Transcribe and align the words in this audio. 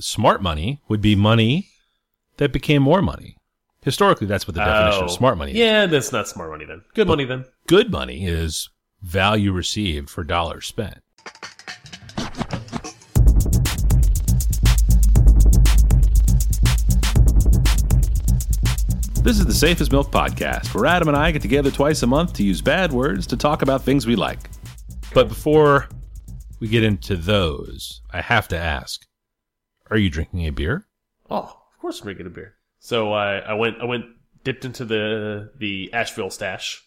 smart 0.00 0.42
money 0.42 0.80
would 0.88 1.00
be 1.00 1.14
money 1.14 1.68
that 2.38 2.52
became 2.52 2.82
more 2.82 3.02
money. 3.02 3.36
Historically, 3.82 4.26
that's 4.26 4.46
what 4.46 4.54
the 4.54 4.60
definition 4.64 5.04
of 5.04 5.10
Oh. 5.10 5.14
smart 5.14 5.38
money 5.38 5.52
is. 5.52 5.56
Yeah, 5.58 5.86
that's 5.86 6.12
not 6.12 6.28
smart 6.28 6.50
money 6.50 6.64
then. 6.66 6.82
Good 6.94 7.06
money 7.08 7.24
then. 7.24 7.44
Good 7.66 7.90
money 7.90 8.26
is 8.26 8.68
value 9.02 9.52
received 9.52 10.10
for 10.10 10.22
dollars 10.24 10.66
spent. 10.66 10.98
This 19.22 19.38
is 19.38 19.44
the 19.44 19.52
Safest 19.54 19.92
Milk 19.92 20.10
Podcast, 20.10 20.74
where 20.74 20.86
Adam 20.86 21.08
and 21.08 21.16
I 21.16 21.30
get 21.30 21.42
together 21.42 21.70
twice 21.70 22.02
a 22.02 22.06
month 22.06 22.32
to 22.34 22.42
use 22.42 22.62
bad 22.62 22.90
words 22.90 23.26
to 23.28 23.36
talk 23.36 23.60
about 23.60 23.82
things 23.82 24.06
we 24.06 24.16
like. 24.16 24.38
But 25.12 25.28
before 25.28 25.88
we 26.58 26.68
get 26.68 26.82
into 26.84 27.16
those, 27.16 28.00
I 28.10 28.22
have 28.22 28.48
to 28.48 28.56
ask 28.58 29.02
Are 29.90 29.96
you 29.98 30.10
drinking 30.10 30.46
a 30.46 30.50
beer? 30.50 30.86
Oh, 31.30 31.38
of 31.38 31.78
course 31.80 32.00
I'm 32.00 32.04
drinking 32.04 32.26
a 32.26 32.30
beer. 32.30 32.54
So 32.78 33.12
I, 33.12 33.38
I 33.38 33.54
went 33.54 33.80
I 33.80 33.84
went 33.84 34.06
dipped 34.44 34.64
into 34.64 34.84
the 34.84 35.50
the 35.58 35.92
Asheville 35.92 36.30
stash. 36.30 36.82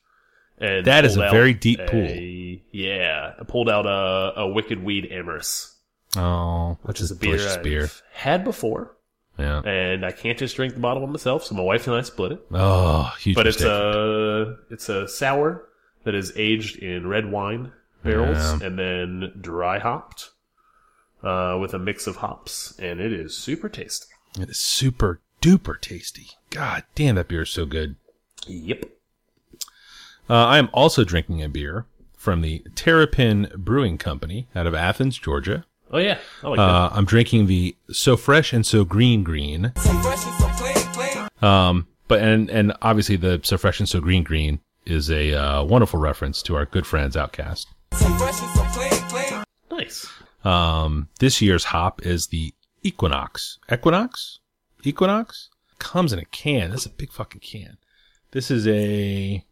And 0.59 0.85
That 0.85 1.03
is 1.03 1.17
a 1.17 1.21
very 1.31 1.53
deep 1.53 1.79
a- 1.79 1.85
pool. 1.87 2.07
Yeah, 2.71 3.33
I 3.39 3.43
pulled 3.43 3.69
out 3.69 3.85
a, 3.87 4.41
a 4.41 4.47
Wicked 4.47 4.83
Weed 4.83 5.07
Amorous, 5.11 5.75
Oh, 6.15 6.77
which 6.83 7.01
is 7.01 7.09
a 7.11 7.15
beer 7.15 7.39
I've 7.49 7.63
beer. 7.63 7.89
had 8.13 8.43
before, 8.43 8.95
Yeah. 9.39 9.61
and 9.61 10.05
I 10.05 10.11
can't 10.11 10.37
just 10.37 10.55
drink 10.55 10.75
the 10.75 10.79
bottle 10.79 11.05
by 11.05 11.11
myself. 11.11 11.43
So 11.43 11.55
my 11.55 11.63
wife 11.63 11.87
and 11.87 11.95
I 11.95 12.01
split 12.03 12.33
it. 12.33 12.45
Oh, 12.51 13.11
huge 13.19 13.35
But 13.35 13.47
it's 13.47 13.61
a 13.63 14.57
it's 14.69 14.89
a 14.89 15.07
sour 15.07 15.67
that 16.03 16.13
is 16.13 16.31
aged 16.35 16.77
in 16.77 17.07
red 17.07 17.31
wine 17.31 17.71
barrels 18.03 18.37
Yeah. 18.61 18.67
and 18.67 18.77
then 18.79 19.33
dry 19.41 19.79
hopped 19.79 20.29
uh, 21.23 21.57
with 21.59 21.73
a 21.73 21.79
mix 21.79 22.07
of 22.07 22.17
hops, 22.17 22.77
and 22.79 22.99
it 22.99 23.13
is 23.13 23.35
super 23.37 23.69
tasty. 23.69 24.07
It 24.39 24.49
is 24.49 24.59
super 24.59 25.19
duper 25.41 25.79
tasty. 25.79 26.27
God 26.49 26.83
damn, 26.95 27.15
that 27.15 27.27
beer 27.27 27.43
is 27.43 27.49
so 27.49 27.65
good. 27.65 27.95
Yep. 28.47 28.85
Uh, 30.29 30.45
I 30.45 30.57
am 30.57 30.69
also 30.73 31.03
drinking 31.03 31.41
a 31.43 31.49
beer 31.49 31.85
from 32.17 32.41
the 32.41 32.63
Terrapin 32.75 33.51
Brewing 33.57 33.97
Company 33.97 34.47
out 34.55 34.65
of 34.67 34.73
Athens, 34.73 35.17
Georgia. 35.17 35.65
Oh 35.91 35.99
yeah, 35.99 36.17
I 36.43 36.47
like 36.47 36.59
Uh, 36.59 36.89
I'm 36.91 37.05
drinking 37.05 37.45
the 37.47 37.75
So 37.91 38.17
Fresh 38.17 38.53
and 38.53 38.65
So 38.65 38.83
Green 38.83 39.23
Green. 39.23 39.73
So 39.75 39.91
fresh 40.01 40.25
and 40.25 40.35
so 40.39 40.47
clean. 40.93 41.29
Um, 41.41 41.87
but 42.07 42.21
and 42.21 42.49
and 42.49 42.73
obviously 42.81 43.15
the 43.17 43.41
So 43.43 43.57
Fresh 43.57 43.79
and 43.79 43.87
So 43.89 43.99
Green 43.99 44.23
Green 44.23 44.59
is 44.85 45.11
a 45.11 45.33
uh, 45.33 45.63
wonderful 45.63 45.99
reference 45.99 46.41
to 46.43 46.55
our 46.55 46.65
good 46.65 46.87
friends 46.87 47.15
OutKast. 47.15 47.67
that. 47.91 48.62
Um, 50.43 51.09
this 51.19 51.41
year's 51.41 51.65
hop 51.65 52.05
is 52.05 52.27
the 52.27 52.53
Equinox. 52.81 53.59
Equinox? 53.71 54.39
Equinox? 54.83 55.49
Comes 55.79 56.13
in 56.13 56.19
a 56.19 56.25
can. 56.25 56.71
This 56.71 56.81
is 56.81 56.87
a 56.87 56.89
big 56.89 57.11
fucking 57.11 57.41
can. 57.41 57.77
This 58.31 58.51
is 58.51 58.67
a 58.67 59.45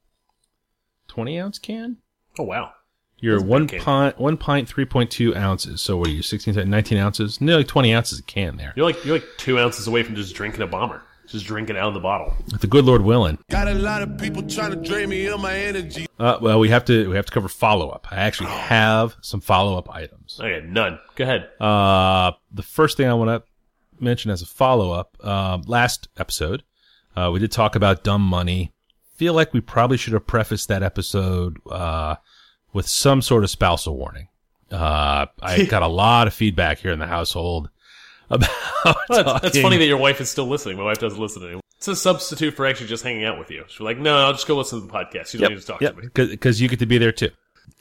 20 1.08 1.40
ounce 1.40 1.60
can? 1.60 1.98
Oh 2.40 2.44
wow. 2.44 2.74
You're 3.20 3.38
That's 3.38 3.50
one 3.50 3.68
pint, 3.68 4.20
one 4.20 4.38
pint, 4.38 4.68
3.2 4.68 5.36
ounces. 5.36 5.82
So 5.82 5.98
what 5.98 6.08
are 6.08 6.12
you, 6.12 6.24
16, 6.24 6.70
19 6.70 6.98
ounces? 6.98 7.40
Nearly 7.40 7.64
20 7.64 7.94
ounces 7.94 8.20
a 8.20 8.24
can 8.24 8.58
there. 8.58 8.74
You're 8.76 8.86
like 8.86 9.04
you're 9.06 9.16
like 9.16 9.28
two 9.38 9.60
ounces 9.60 9.88
away 9.88 10.04
from 10.04 10.16
just 10.16 10.34
drinking 10.34 10.62
a 10.62 10.68
bomber. 10.68 11.04
Just 11.28 11.46
drinking 11.46 11.78
out 11.78 11.88
of 11.88 11.94
the 11.94 12.00
bottle. 12.00 12.34
With 12.52 12.62
the 12.62 12.68
good 12.68 12.86
Lord 12.86 13.04
willing. 13.04 13.38
Got 13.50 13.68
a 13.68 13.74
lot 13.74 14.02
of 14.02 14.18
people 14.18 14.44
trying 14.44 14.72
to 14.72 14.76
drain 14.76 15.10
me 15.10 15.28
of 15.28 15.40
my 15.40 15.56
energy. 15.56 16.08
Uh, 16.20 16.38
well, 16.42 16.60
we 16.60 16.70
have 16.70 16.84
to, 16.86 17.10
we 17.10 17.16
have 17.16 17.26
to 17.26 17.32
cover 17.32 17.48
follow 17.48 17.90
up. 17.90 18.08
I 18.12 18.16
actually 18.18 18.50
have 18.50 19.16
some 19.22 19.40
follow 19.40 19.78
up 19.78 19.90
items. 19.90 20.40
Okay, 20.42 20.66
none. 20.68 21.00
Go 21.16 21.24
ahead. 21.24 21.50
Uh, 21.60 22.34
the 22.52 22.64
first 22.64 22.98
thing 22.98 23.08
I 23.08 23.14
want 23.14 23.30
to 23.30 24.04
mention 24.04 24.30
as 24.32 24.42
a 24.42 24.46
follow 24.46 24.92
up, 24.92 25.16
uh, 25.24 25.60
last 25.66 26.10
episode, 26.18 26.64
uh, 27.16 27.30
we 27.32 27.40
did 27.40 27.52
talk 27.52 27.76
about 27.76 28.04
dumb 28.04 28.22
money. 28.22 28.74
Feel 29.16 29.34
like 29.34 29.54
we 29.54 29.62
probably 29.62 29.98
should 29.98 30.14
have 30.14 30.28
prefaced 30.28 30.68
that 30.68 30.84
episode, 30.84 31.60
uh, 31.70 32.16
with 32.74 32.88
some 32.88 33.22
sort 33.22 33.44
of 33.44 33.50
spousal 33.50 33.96
warning. 33.98 34.28
Uh, 34.72 35.28
I 35.42 35.66
got 35.70 35.84
a 35.84 35.88
lot 35.88 36.28
of 36.28 36.34
feedback 36.34 36.80
here 36.80 36.92
in 36.92 37.00
the 37.00 37.08
household 37.08 37.70
about 38.32 38.50
Well, 38.84 38.96
that's, 39.10 39.42
that's 39.42 39.62
funny 39.62 39.78
that 39.78 39.86
your 39.86 39.98
wife 39.98 40.22
is 40.22 40.30
still 40.30 40.48
listening. 40.48 40.78
My 40.78 40.84
wife 40.84 41.00
doesn't 41.00 41.20
listen 41.20 41.44
anymore. 41.44 41.62
It's 41.78 41.88
a 41.88 41.96
substitute 41.96 42.56
for 42.56 42.66
actually 42.66 42.88
just 42.88 43.04
hanging 43.04 43.26
out 43.26 43.40
with 43.40 43.50
you. 43.52 43.64
She's 43.68 43.80
like, 43.80 43.98
no, 43.98 44.18
I'll 44.18 44.34
just 44.34 44.48
go 44.48 44.56
listen 44.56 44.82
to 44.82 44.88
the 44.88 44.92
podcast. 44.92 45.34
You 45.34 45.40
don't 45.40 45.52
need 45.52 45.62
to 45.62 45.66
talk 45.66 45.82
yep, 45.82 45.96
to 45.96 46.02
me. 46.02 46.08
because 46.28 46.62
you 46.62 46.68
get 46.68 46.80
to 46.80 46.86
be 46.86 46.98
there 46.98 47.12
too. 47.12 47.30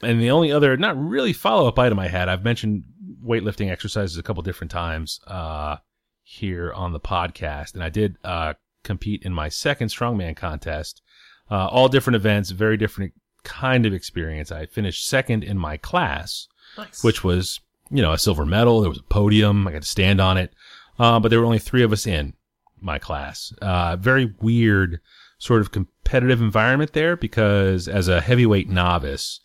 And 0.03 0.21
the 0.21 0.31
only 0.31 0.53
other, 0.53 0.77
not 0.77 0.97
really 0.99 1.33
follow 1.33 1.69
up 1.69 1.79
item 1.79 1.99
I 1.99 2.09
had, 2.09 2.29
I've 2.29 2.45
mentioned 2.45 2.85
weightlifting 3.25 3.71
exercises 3.71 4.17
a 4.17 4.23
couple 4.23 4.43
different 4.43 4.71
times 4.71 5.21
uh, 5.27 5.77
here 6.23 6.73
on 6.73 6.93
the 6.93 7.01
podcast, 7.01 7.75
and 7.75 7.83
I 7.83 7.91
did 7.91 8.17
uh, 8.25 8.55
compete 8.85 9.23
in 9.23 9.35
my 9.35 9.49
second 9.49 9.89
strongman 9.89 10.37
contest. 10.37 11.03
Uh, 11.51 11.67
all 11.67 11.89
different 11.89 12.17
events, 12.17 12.51
very 12.51 12.77
different 12.77 13.13
kind 13.43 13.85
of 13.85 13.93
experience. 13.93 14.53
I 14.53 14.67
finished 14.67 15.07
second 15.07 15.45
in 15.45 15.59
my 15.59 15.77
class, 15.77 16.47
Nice. 16.79 17.03
which 17.03 17.25
was 17.25 17.61
you 17.91 18.03
know 18.03 18.13
a 18.13 18.19
silver 18.19 18.47
medal. 18.47 18.81
There 18.81 18.91
was 18.91 18.99
a 18.99 19.05
podium. 19.05 19.67
I 19.67 19.73
got 19.73 19.83
to 19.83 19.89
stand 19.89 20.21
on 20.21 20.37
it, 20.37 20.53
uh, 20.99 21.21
but 21.21 21.29
there 21.29 21.41
were 21.41 21.47
only 21.47 21.59
three 21.59 21.83
of 21.83 21.93
us 21.93 22.07
in 22.07 22.35
my 22.81 22.99
class. 22.99 23.53
Uh, 23.61 23.97
very 23.97 24.35
weird 24.41 25.01
sort 25.39 25.61
of 25.61 25.73
competitive 25.73 26.41
environment 26.41 26.93
there 26.93 27.17
because 27.17 27.89
as 27.89 28.09
a 28.09 28.21
heavyweight 28.21 28.69
novice, 28.69 29.41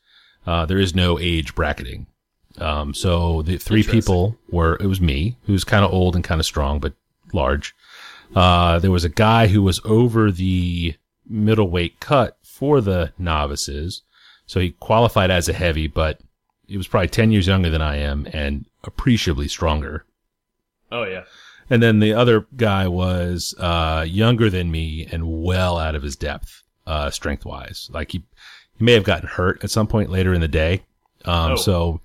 uh, 0.45 0.65
there 0.65 0.79
is 0.79 0.93
no 0.93 1.17
age 1.19 1.55
bracketing. 1.55 2.07
Um, 2.57 2.93
so 2.93 3.41
the 3.41 3.57
three 3.57 3.83
people 3.83 4.37
were, 4.49 4.77
it 4.79 4.87
was 4.87 5.01
me, 5.01 5.37
who's 5.45 5.63
kind 5.63 5.83
of 5.83 5.91
old 5.91 6.15
and 6.15 6.23
kind 6.23 6.39
of 6.39 6.45
strong, 6.45 6.79
but 6.79 6.93
large. 7.33 7.75
Uh, 8.35 8.79
there 8.79 8.91
was 8.91 9.03
a 9.03 9.09
guy 9.09 9.47
who 9.47 9.61
was 9.61 9.81
over 9.83 10.31
the 10.31 10.95
middleweight 11.27 11.99
cut 11.99 12.37
for 12.43 12.81
the 12.81 13.11
novices. 13.17 14.03
So 14.45 14.59
he 14.59 14.71
qualified 14.71 15.31
as 15.31 15.49
a 15.49 15.53
heavy, 15.53 15.87
but 15.87 16.21
he 16.67 16.77
was 16.77 16.87
probably 16.87 17.07
10 17.09 17.31
years 17.31 17.47
younger 17.47 17.69
than 17.69 17.81
I 17.81 17.97
am 17.97 18.27
and 18.33 18.65
appreciably 18.83 19.47
stronger. 19.47 20.05
oh 20.91 21.03
yeah. 21.03 21.23
And 21.69 21.81
then 21.81 21.99
the 21.99 22.13
other 22.13 22.45
guy 22.55 22.87
was 22.87 23.55
uh, 23.57 24.05
younger 24.07 24.51
than 24.51 24.69
me 24.69 25.07
and 25.11 25.41
well 25.43 25.79
out 25.79 25.95
of 25.95 26.03
his 26.03 26.15
depth, 26.15 26.61
uh, 26.85 27.09
strength 27.09 27.43
wise. 27.43 27.89
Like 27.91 28.11
he, 28.11 28.23
he 28.77 28.83
may 28.85 28.91
have 28.93 29.03
gotten 29.03 29.27
hurt 29.27 29.63
at 29.63 29.71
some 29.71 29.87
point 29.87 30.11
later 30.11 30.31
in 30.33 30.41
the 30.41 30.47
day. 30.47 30.83
Um, 31.25 31.53
Oh. 31.53 31.55
so 31.55 32.01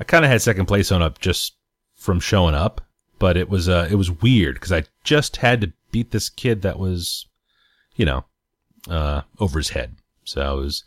I 0.00 0.04
kind 0.04 0.24
of 0.24 0.30
had 0.32 0.42
second 0.42 0.66
place 0.66 0.90
on 0.90 1.00
up 1.00 1.20
just 1.20 1.54
from 1.94 2.18
showing 2.18 2.56
up, 2.56 2.80
but 3.20 3.36
it 3.36 3.48
was, 3.48 3.68
uh, 3.68 3.86
it 3.88 3.94
was 3.94 4.10
weird 4.10 4.54
because 4.56 4.72
I 4.72 4.82
just 5.04 5.36
had 5.36 5.60
to 5.60 5.72
beat 5.92 6.10
this 6.10 6.28
kid 6.28 6.62
that 6.62 6.80
was, 6.80 7.26
you 7.94 8.04
know, 8.04 8.24
uh, 8.90 9.22
over 9.38 9.60
his 9.60 9.70
head. 9.70 9.94
So 10.24 10.58
it 10.58 10.60
was, 10.60 10.82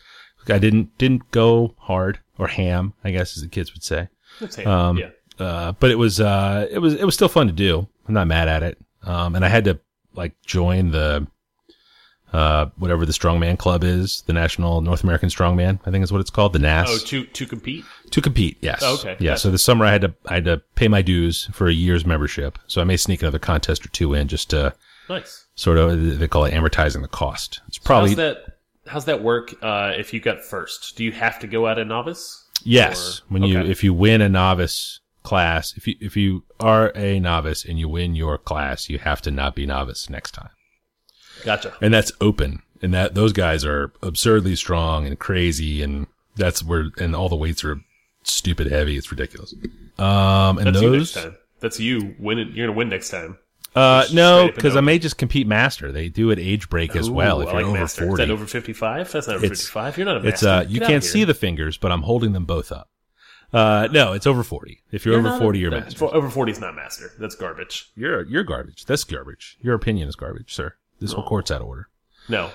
I 0.50 0.60
didn't, 0.60 0.98
didn't 0.98 1.30
go 1.32 1.76
hard 1.80 2.20
or 2.38 2.48
ham, 2.48 2.94
I 3.04 3.12
guess 3.12 3.36
as 3.38 3.44
the 3.44 3.50
kids 3.50 3.74
would 3.74 3.84
say. 3.84 4.10
Um, 4.66 4.98
yeah. 4.98 5.10
Uh, 5.40 5.72
but 5.74 5.92
it 5.92 5.96
was, 5.98 6.20
uh, 6.20 6.68
it 6.70 6.80
was, 6.80 6.94
it 6.96 7.04
was 7.06 7.14
still 7.16 7.28
fun 7.28 7.48
to 7.48 7.54
do. 7.54 7.88
I'm 8.08 8.14
not 8.14 8.28
mad 8.28 8.48
at 8.48 8.64
it. 8.64 8.78
Um, 9.04 9.36
and 9.36 9.44
I 9.46 9.50
had 9.50 9.66
to 9.66 9.80
like 10.14 10.34
join 10.46 10.92
the, 10.92 11.28
uh, 12.34 12.68
whatever 12.78 13.06
the 13.06 13.14
strongman 13.14 13.58
club 13.58 13.84
is, 13.84 14.22
the 14.28 14.34
National 14.34 14.82
North 14.82 15.04
American 15.04 15.30
Strongman, 15.30 15.80
I 15.86 15.92
think 15.92 16.04
is 16.04 16.12
what 16.12 16.20
it's 16.22 16.30
called, 16.30 16.54
the 16.54 16.60
NAS, 16.60 16.88
Oh, 16.90 16.98
to 16.98 17.24
to 17.26 17.46
compete. 17.46 17.86
to 18.12 18.22
compete. 18.22 18.58
Yes. 18.62 18.80
Oh, 18.84 18.96
okay. 18.96 19.16
Yeah. 19.20 19.32
Gotcha. 19.32 19.40
So 19.40 19.52
this 19.52 19.64
summer 19.64 19.86
I 19.86 19.92
had 19.92 20.02
to, 20.02 20.14
I 20.26 20.34
had 20.36 20.46
to 20.46 20.62
pay 20.76 20.88
my 20.90 21.02
dues 21.02 21.50
for 21.54 21.68
a 21.68 21.74
year's 21.74 22.06
membership. 22.06 22.60
So 22.68 22.82
I 22.82 22.84
may 22.84 22.98
sneak 22.98 23.22
another 23.22 23.40
contest 23.40 23.86
or 23.86 23.90
two 23.90 24.14
in 24.14 24.28
just 24.28 24.50
to 24.50 24.74
Nice. 25.10 25.46
sort 25.56 25.78
of, 25.78 26.20
they 26.20 26.28
call 26.28 26.44
it 26.44 26.54
amortizing 26.54 27.02
the 27.02 27.08
cost. 27.08 27.62
It's 27.70 27.78
probably, 27.78 28.10
how's 28.10 28.18
that? 28.18 28.57
How's 28.88 29.06
that 29.06 29.22
work? 29.22 29.54
Uh, 29.62 29.94
if 29.96 30.14
you 30.14 30.20
got 30.20 30.44
first, 30.44 30.96
do 30.98 31.04
you 31.04 31.12
have 31.12 31.40
to 31.40 31.48
go 31.48 31.68
out 31.68 31.78
a 31.80 31.86
novice? 31.86 32.46
Yes, 32.64 33.20
Or- 33.20 33.24
when 33.30 33.44
you 33.44 33.60
if 33.60 33.84
you 33.84 33.94
win 33.94 34.22
a 34.22 34.30
novice 34.30 35.00
class, 35.24 35.74
if 35.78 35.88
you 35.88 35.96
if 36.00 36.16
you 36.18 36.44
are 36.60 36.92
a 36.96 37.20
novice 37.20 37.66
and 37.66 37.78
you 37.78 37.88
win 37.90 38.16
your 38.16 38.38
class, 38.38 38.90
you 38.90 38.98
have 39.00 39.22
to 39.24 39.32
not 39.32 39.56
be 39.56 39.66
novice 39.66 40.10
next 40.10 40.32
time. 40.32 40.50
Gotcha. 41.44 41.74
And 41.82 41.94
that's 41.94 42.12
open. 42.22 42.64
And 42.82 42.94
that 42.94 43.16
those 43.16 43.34
guys 43.34 43.66
are 43.66 43.92
absurdly 44.02 44.56
strong 44.56 45.06
and 45.06 45.20
crazy 45.20 45.82
and 45.82 46.08
that's 46.36 46.64
where 46.64 46.92
and 46.98 47.16
all 47.16 47.30
the 47.30 47.36
weights 47.36 47.64
are 47.64 47.80
stupid 48.24 48.68
heavy. 48.68 48.98
It's 48.98 49.12
ridiculous. 49.12 49.54
Um 50.00 50.58
and 50.58 50.68
That's 50.68 50.82
you 50.82 50.92
next 50.92 51.14
those 51.14 51.24
time. 51.24 51.38
That's 51.60 51.80
you 51.80 52.16
winning. 52.20 52.52
You're 52.54 52.68
gonna 52.68 52.78
win 52.78 52.90
next 52.90 53.10
time. 53.10 53.38
Uh 53.78 54.02
no, 54.02 54.06
straight 54.08 54.22
up 54.24 54.46
and 54.48 54.56
because 54.56 54.76
I 54.76 54.82
may 54.82 55.00
just 55.00 55.18
compete 55.18 55.48
master. 55.48 55.92
They 55.92 56.10
do 56.10 56.32
it 56.32 56.40
age 56.40 56.70
break 56.70 56.96
as 56.96 57.10
well 57.10 57.42
if 57.42 57.48
I 57.50 57.52
you're 57.52 57.60
like 57.62 57.66
over 57.70 57.80
master. 57.80 58.04
Is 58.04 58.08
forty. 58.10 58.26
that 58.26 58.32
over 58.32 58.46
55? 58.46 59.12
That's 59.12 59.28
not 59.28 59.36
over 59.38 59.48
55. 59.48 59.98
You're 59.98 60.06
not 60.06 60.18
a 60.18 60.20
master. 60.22 60.30
It's 60.30 60.44
uh 60.44 60.66
you 60.68 60.80
Get 60.80 60.88
can't 60.88 61.04
see 61.04 61.24
the 61.24 61.34
fingers, 61.34 61.78
but 61.78 61.92
I'm 61.92 62.02
holding 62.02 62.34
them 62.34 62.46
both 62.46 62.72
up. 62.72 62.90
Uh 63.54 63.88
no, 63.92 64.14
it's 64.14 64.28
over 64.28 64.44
forty. 64.44 64.82
If 64.92 65.06
you're, 65.06 65.14
You're 65.14 65.20
over 65.22 65.30
not 65.30 65.38
a- 65.38 65.44
forty, 65.44 65.60
you're 65.60 65.72
no, 65.72 65.80
master. 65.80 66.06
Over 66.06 66.30
40 66.30 66.52
is 66.52 66.60
not 66.60 66.76
master. 66.76 67.12
That's 67.20 67.36
garbage. 67.36 67.92
You're 67.96 68.24
you're 68.24 68.44
garbage. 68.44 68.86
That's 68.86 69.04
garbage. 69.04 69.58
Your 69.62 69.76
opinion 69.76 70.10
is 70.10 70.16
garbage, 70.16 70.54
sir. 70.54 70.74
This 71.00 71.14
whole 71.14 71.24
court's 71.26 71.52
out 71.52 71.62
of 71.62 71.68
order. 71.68 71.88
No. 72.28 72.50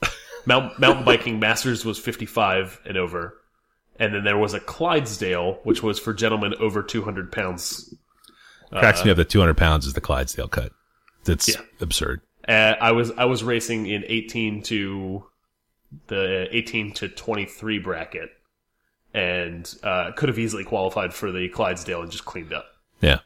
Mount, 0.46 0.78
mountain 0.80 1.04
biking 1.04 1.38
masters 1.38 1.84
was 1.84 1.98
55 1.98 2.80
and 2.86 2.96
over. 2.96 3.38
And 4.00 4.12
then 4.14 4.24
there 4.24 4.38
was 4.38 4.54
a 4.54 4.58
Clydesdale, 4.60 5.60
which 5.62 5.82
was 5.82 5.98
for 6.00 6.12
gentlemen 6.12 6.54
over 6.58 6.82
200 6.82 7.30
pounds. 7.30 7.94
Cracks 8.80 9.04
me 9.04 9.10
up 9.10 9.16
that 9.18 9.28
200 9.28 9.56
pounds 9.56 9.86
is 9.86 9.92
the 9.94 10.00
Clydesdale 10.00 10.48
cut. 10.48 10.72
That's 11.24 11.48
Yeah. 11.48 11.60
absurd. 11.80 12.20
Uh, 12.48 12.74
I 12.80 12.92
was 12.92 13.10
I 13.12 13.24
was 13.26 13.44
racing 13.44 13.86
in 13.86 14.04
18 14.06 14.62
to 14.64 15.24
the 16.08 16.48
18 16.50 16.92
to 16.94 17.08
23 17.08 17.78
bracket, 17.78 18.30
and 19.14 19.72
uh, 19.82 20.12
could 20.12 20.28
have 20.28 20.38
easily 20.38 20.64
qualified 20.64 21.12
for 21.14 21.30
the 21.30 21.48
Clydesdale 21.50 22.02
and 22.02 22.10
just 22.10 22.24
cleaned 22.24 22.52
up. 22.52 22.66
Yeah. 23.00 23.18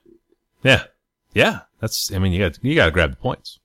Yeah. 0.63 0.85
Yeah. 1.33 1.61
That's, 1.81 2.13
I 2.13 2.19
mean, 2.19 2.33
you 2.33 2.39
got, 2.41 2.59
you 2.63 2.75
got 2.75 2.87
to 2.87 2.91
grab 2.91 3.11
the 3.11 3.17
points. 3.17 3.59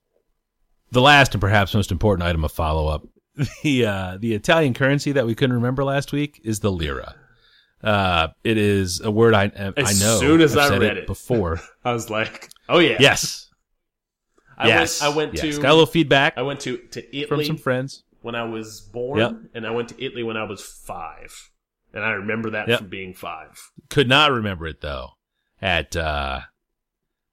The 0.91 1.01
last 1.01 1.33
and 1.33 1.41
perhaps 1.41 1.73
most 1.73 1.91
important 1.91 2.27
item 2.27 2.43
of 2.43 2.51
follow 2.51 2.87
up, 2.87 3.07
the, 3.63 3.85
uh, 3.85 4.17
the 4.19 4.33
Italian 4.35 4.73
currency 4.73 5.13
that 5.13 5.25
we 5.25 5.33
couldn't 5.35 5.55
remember 5.55 5.83
last 5.83 6.11
week 6.11 6.39
is 6.43 6.59
the 6.59 6.71
lira. 6.71 7.15
Uh, 7.83 8.27
it 8.43 8.57
is 8.57 9.01
a 9.01 9.09
word 9.09 9.33
I, 9.33 9.43
I 9.45 9.73
As 9.77 9.99
know. 10.01 10.13
As 10.13 10.19
soon 10.19 10.41
as 10.41 10.55
I've 10.57 10.73
I 10.73 10.77
read 10.77 10.97
it. 10.97 11.07
before. 11.07 11.59
I 11.83 11.93
was 11.93 12.09
like, 12.09 12.49
oh 12.69 12.79
yeah, 12.79 12.97
yes. 12.99 13.49
I 14.57 14.67
yes. 14.67 15.01
went 15.01 15.13
I 15.13 15.17
went 15.17 15.33
yes. 15.33 15.55
to 15.55 15.61
Got 15.61 15.69
a 15.69 15.73
little 15.73 15.85
feedback 15.87 16.33
I 16.37 16.43
went 16.43 16.59
to 16.61 16.77
to 16.77 16.99
Italy 17.17 17.45
from 17.45 17.55
some 17.55 17.57
friends. 17.57 18.03
when 18.21 18.35
I 18.35 18.43
was 18.43 18.81
born, 18.81 19.17
Yep. 19.19 19.31
and 19.55 19.65
I 19.65 19.71
went 19.71 19.89
to 19.89 20.03
Italy 20.03 20.21
when 20.23 20.37
I 20.37 20.43
was 20.43 20.61
five, 20.61 21.49
and 21.93 22.03
I 22.03 22.11
remember 22.11 22.51
that 22.51 22.67
Yep. 22.67 22.77
from 22.79 22.87
being 22.89 23.13
five. 23.15 23.59
Could 23.89 24.07
not 24.07 24.31
remember 24.31 24.67
it 24.67 24.81
though. 24.81 25.11
At 25.59 25.95
uh, 25.95 26.41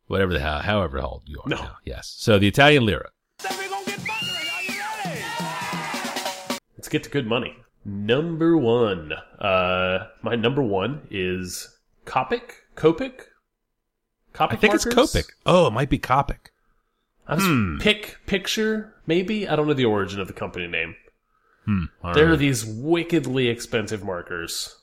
whatever 0.07 0.33
the 0.33 0.41
hell, 0.41 0.61
however 0.61 0.99
old 1.01 1.25
you 1.27 1.41
are 1.45 1.49
No. 1.49 1.57
now. 1.57 1.77
Yes. 1.85 2.15
So 2.19 2.39
the 2.39 2.49
Italian 2.49 2.87
lira. 2.87 3.11
Let's 6.77 6.89
get 6.89 7.03
to 7.05 7.11
good 7.11 7.27
money. 7.27 7.57
Number 7.89 8.57
one. 8.57 9.13
Uh, 9.39 10.07
my 10.23 10.35
number 10.35 10.63
one 10.63 11.07
is 11.11 11.79
Copic. 12.05 12.43
Copic. 12.77 13.21
Copic 14.35 14.53
I 14.53 14.57
think 14.57 14.75
it's 14.75 14.87
markers? 14.87 15.13
Copic. 15.15 15.25
Oh, 15.47 15.69
it 15.69 15.73
might 15.73 15.89
be 15.89 15.99
Copic. 15.99 16.51
I 17.27 17.35
was 17.37 17.45
Hmm. 17.45 17.79
Pick 17.79 18.19
Picture. 18.27 18.95
Maybe 19.07 19.49
I 19.49 19.57
don't 19.57 19.67
know 19.67 19.75
the 19.75 19.85
origin 19.85 20.21
of 20.21 20.27
the 20.27 20.33
company 20.35 20.67
name. 20.67 20.97
Hmm. 21.65 21.85
There 22.15 22.31
are 22.31 22.37
these 22.37 22.65
wickedly 22.65 23.49
expensive 23.49 24.03
markers 24.05 24.75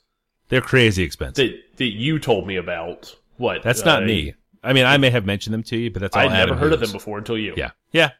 They're 0.49 0.61
crazy 0.61 1.03
expensive. 1.03 1.35
that 1.51 1.77
that 1.77 1.93
you 1.93 2.19
told 2.19 2.47
me 2.47 2.55
about. 2.55 3.15
What? 3.37 3.63
That's 3.63 3.83
not 3.85 4.03
uh, 4.03 4.05
me. 4.05 4.33
I 4.63 4.73
mean, 4.73 4.85
I 4.85 4.97
may 4.97 5.09
have 5.11 5.25
mentioned 5.25 5.53
them 5.53 5.63
to 5.63 5.77
you, 5.77 5.91
but 5.91 6.01
that's 6.01 6.15
all 6.15 6.23
I'd 6.23 6.31
never 6.31 6.55
heard 6.55 6.73
of 6.73 6.79
them 6.79 6.91
before 6.91 7.17
until 7.19 7.37
you. 7.37 7.53
Yeah. 7.55 7.71
Yeah. 7.91 8.11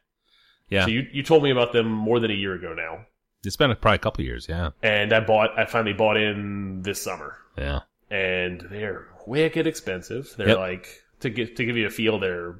Yeah. 0.68 0.84
So 0.84 0.90
you 0.90 1.06
you 1.12 1.22
told 1.22 1.42
me 1.42 1.50
about 1.50 1.72
them 1.72 1.90
more 1.90 2.18
than 2.20 2.30
a 2.30 2.34
year 2.34 2.54
ago 2.54 2.72
now, 2.74 3.06
it's 3.46 3.56
been 3.56 3.74
probably 3.76 3.96
a 3.96 3.98
couple 3.98 4.24
years. 4.24 4.46
Yeah. 4.48 4.70
and 4.82 5.12
I 5.12 5.20
bought. 5.20 5.58
I 5.58 5.64
finally 5.66 5.92
bought 5.94 6.16
in 6.16 6.82
this 6.82 7.00
summer. 7.02 7.36
Yeah. 7.56 7.80
and 8.10 8.60
they're 8.70 9.08
wicked 9.26 9.66
expensive. 9.66 10.32
They're 10.36 10.48
Yep. 10.48 10.58
like 10.58 10.88
to 11.20 11.30
give 11.30 11.54
to 11.56 11.64
give 11.64 11.76
you 11.76 11.86
a 11.86 11.90
feel, 11.90 12.18
they're 12.18 12.56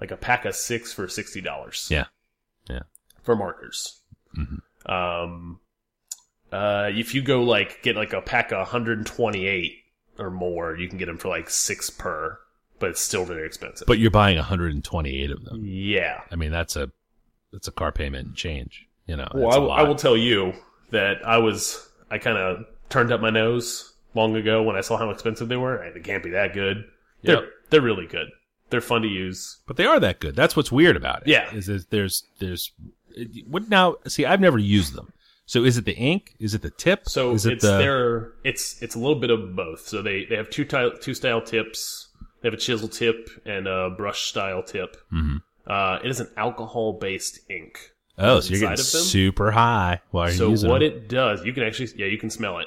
like 0.00 0.10
a 0.10 0.16
pack 0.16 0.44
of 0.44 0.54
six 0.54 0.92
for 0.92 1.08
sixty 1.08 1.40
dollars. 1.40 1.88
Yeah. 1.90 2.06
Yeah. 2.68 2.80
for 3.22 3.34
markers. 3.36 4.00
Mhm. 4.36 4.60
Um, 4.90 5.60
uh, 6.52 6.90
if 6.92 7.14
you 7.14 7.22
go 7.22 7.42
like 7.42 7.82
get 7.82 7.94
like 7.96 8.12
a 8.12 8.20
pack 8.22 8.52
of 8.52 8.58
128 8.58 9.72
or 10.18 10.30
more, 10.30 10.76
you 10.76 10.88
can 10.88 10.98
get 10.98 11.06
them 11.06 11.18
for 11.18 11.28
like 11.28 11.48
six 11.50 11.90
per, 11.90 12.38
but 12.78 12.90
it's 12.90 13.00
still 13.00 13.24
very 13.24 13.46
expensive. 13.46 13.86
But 13.86 13.98
you're 13.98 14.10
buying 14.10 14.36
128 14.36 15.30
of 15.30 15.44
them. 15.44 15.62
yeah, 15.64 16.22
I 16.30 16.36
mean, 16.36 16.50
that's 16.50 16.74
a 16.76 16.90
that's 17.52 17.68
a 17.68 17.72
car 17.72 17.92
payment 17.92 18.26
and 18.28 18.36
change. 18.36 18.86
You 19.08 19.16
know. 19.16 19.28
well, 19.34 19.50
I, 19.52 19.56
a 19.56 19.60
will- 19.60 19.68
lot. 19.68 19.78
I 19.80 19.82
will 19.82 19.94
tell 19.96 20.16
you 20.16 20.52
that 20.90 21.26
I 21.26 21.38
was 21.38 21.88
I 22.10 22.18
kind 22.18 22.38
of 22.38 22.64
turned 22.88 23.10
up 23.12 23.20
my 23.20 23.30
nose 23.30 23.94
long 24.14 24.36
ago 24.36 24.62
when 24.62 24.76
I 24.76 24.80
saw 24.82 24.96
how 24.96 25.10
expensive 25.10 25.48
they 25.48 25.56
were. 25.56 25.90
They 25.92 26.00
can't 26.00 26.22
be 26.22 26.30
that 26.30 26.54
good. 26.54 26.84
They're 27.22 27.48
they're 27.70 27.80
really 27.80 28.06
good. 28.06 28.28
They're 28.70 28.80
fun 28.82 29.02
to 29.02 29.08
use. 29.08 29.58
But 29.66 29.76
they 29.76 29.86
are 29.86 29.98
that 29.98 30.20
good. 30.20 30.36
That's 30.36 30.54
what's 30.54 30.70
weird 30.70 30.96
about 30.96 31.22
it. 31.22 31.28
Yeah. 31.28 31.52
Is 31.54 31.66
that 31.66 31.90
there's 31.90 32.24
there's 32.38 32.70
what 33.46 33.68
now? 33.68 33.96
See, 34.06 34.24
I've 34.26 34.40
never 34.40 34.58
used 34.58 34.94
them. 34.94 35.12
So 35.46 35.64
is 35.64 35.78
it 35.78 35.86
the 35.86 35.96
ink? 35.96 36.34
Is 36.38 36.54
it 36.54 36.60
the 36.60 36.70
tip? 36.70 37.08
So 37.08 37.32
is 37.32 37.46
it 37.46 37.54
it's 37.54 37.62
the 37.64 37.78
their 37.78 38.32
it's 38.44 38.80
it's 38.82 38.94
a 38.94 38.98
little 38.98 39.18
bit 39.18 39.30
of 39.30 39.56
both. 39.56 39.88
So 39.88 40.02
they 40.02 40.26
they 40.26 40.36
have 40.36 40.50
two 40.50 40.64
ty- 40.66 40.90
two 41.00 41.14
style 41.14 41.40
tips. 41.40 42.08
They 42.42 42.48
have 42.48 42.54
a 42.54 42.58
chisel 42.60 42.88
tip 42.88 43.30
and 43.46 43.66
a 43.66 43.90
brush 43.90 44.26
style 44.28 44.62
tip. 44.62 44.96
Mhm. 45.12 45.42
Uh, 45.66 45.98
it 46.04 46.10
is 46.10 46.20
an 46.20 46.28
alcohol 46.36 46.92
based 47.00 47.40
ink. 47.50 47.78
Oh, 48.18 48.40
so 48.40 48.50
you're 48.50 48.60
getting 48.60 48.72
inside 48.72 48.84
of 48.84 48.92
them? 48.92 49.02
super 49.02 49.50
high 49.50 50.00
while 50.10 50.32
you're 50.32 50.56
So 50.56 50.68
what 50.68 50.80
them. 50.80 50.92
it 50.92 51.08
does, 51.08 51.44
you 51.44 51.52
can 51.52 51.62
actually 51.62 51.88
yeah 51.96 52.06
you 52.06 52.18
can 52.18 52.30
smell 52.30 52.58
it. 52.58 52.66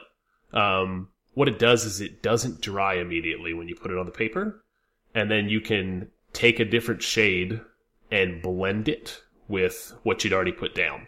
Um, 0.54 1.10
what 1.34 1.48
it 1.48 1.60
does 1.60 1.86
is 1.86 2.02
it 2.02 2.22
doesn't 2.22 2.62
dry 2.62 2.96
immediately 2.96 3.54
when 3.54 3.68
you 3.68 3.76
put 3.76 3.92
it 3.92 3.98
on 3.98 4.06
the 4.06 4.12
paper, 4.12 4.64
and 5.16 5.32
then 5.32 5.50
you 5.50 5.62
can 5.62 6.10
take 6.34 6.60
a 6.60 6.66
different 6.66 7.02
shade 7.02 7.62
and 8.12 8.42
blend 8.42 8.90
it 8.90 9.22
with 9.48 9.94
what 10.04 10.24
you'd 10.24 10.34
already 10.34 10.52
put 10.52 10.76
down, 10.76 11.08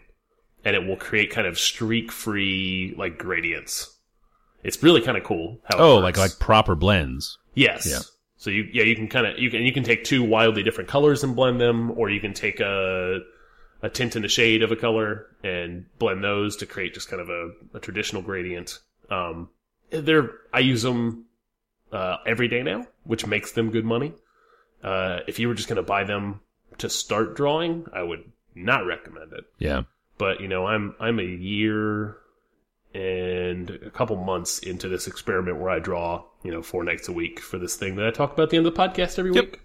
and 0.64 0.74
it 0.74 0.86
will 0.86 0.96
create 0.96 1.30
kind 1.30 1.46
of 1.46 1.58
streak 1.58 2.10
free 2.10 2.94
like 2.96 3.18
gradients. 3.18 3.98
It's 4.62 4.82
really 4.82 5.02
kind 5.02 5.18
of 5.18 5.24
cool. 5.24 5.58
How 5.64 5.78
oh, 5.78 5.98
like 5.98 6.16
like 6.16 6.38
proper 6.38 6.74
blends. 6.74 7.38
Yes. 7.54 7.86
Yeah. 7.86 8.00
So 8.36 8.50
you 8.50 8.68
yeah 8.72 8.82
you 8.82 8.96
can 8.96 9.08
kind 9.08 9.26
of 9.26 9.38
you 9.38 9.50
can 9.50 9.62
you 9.62 9.72
can 9.72 9.84
take 9.84 10.04
two 10.04 10.22
wildly 10.22 10.62
different 10.62 10.88
colors 10.88 11.22
and 11.22 11.36
blend 11.36 11.60
them, 11.60 11.90
or 11.98 12.10
you 12.10 12.20
can 12.20 12.32
take 12.32 12.60
a 12.60 13.20
a 13.84 13.90
tint 13.90 14.16
and 14.16 14.24
a 14.24 14.28
shade 14.28 14.62
of 14.62 14.72
a 14.72 14.76
color 14.76 15.26
and 15.44 15.84
blend 15.98 16.24
those 16.24 16.56
to 16.56 16.66
create 16.66 16.94
just 16.94 17.08
kind 17.10 17.20
of 17.20 17.28
a, 17.28 17.50
a 17.74 17.80
traditional 17.80 18.22
gradient. 18.22 18.78
Um, 19.10 19.50
they're 19.90 20.30
I 20.52 20.60
use 20.60 20.82
them 20.82 21.26
uh, 21.92 22.16
every 22.26 22.48
day 22.48 22.62
now, 22.62 22.86
which 23.04 23.26
makes 23.26 23.52
them 23.52 23.70
good 23.70 23.84
money. 23.84 24.14
Uh, 24.82 25.20
if 25.28 25.38
you 25.38 25.48
were 25.48 25.54
just 25.54 25.68
going 25.68 25.76
to 25.76 25.82
buy 25.82 26.04
them 26.04 26.40
to 26.78 26.88
start 26.88 27.36
drawing, 27.36 27.86
I 27.92 28.02
would 28.02 28.24
not 28.54 28.86
recommend 28.86 29.32
it. 29.34 29.44
Yeah. 29.58 29.82
But 30.16 30.40
you 30.40 30.48
know, 30.48 30.66
I'm 30.66 30.94
I'm 30.98 31.18
a 31.20 31.22
year 31.22 32.16
and 32.94 33.70
a 33.70 33.90
couple 33.90 34.16
months 34.16 34.60
into 34.60 34.88
this 34.88 35.06
experiment 35.06 35.58
where 35.58 35.70
I 35.70 35.78
draw, 35.78 36.24
you 36.42 36.50
know, 36.52 36.62
four 36.62 36.84
nights 36.84 37.08
a 37.08 37.12
week 37.12 37.40
for 37.40 37.58
this 37.58 37.74
thing 37.76 37.96
that 37.96 38.06
I 38.06 38.10
talk 38.12 38.32
about 38.32 38.44
at 38.44 38.50
the 38.50 38.56
end 38.56 38.66
of 38.66 38.74
the 38.74 38.80
podcast 38.80 39.18
every 39.18 39.32
Yep. 39.34 39.44
week. 39.44 39.60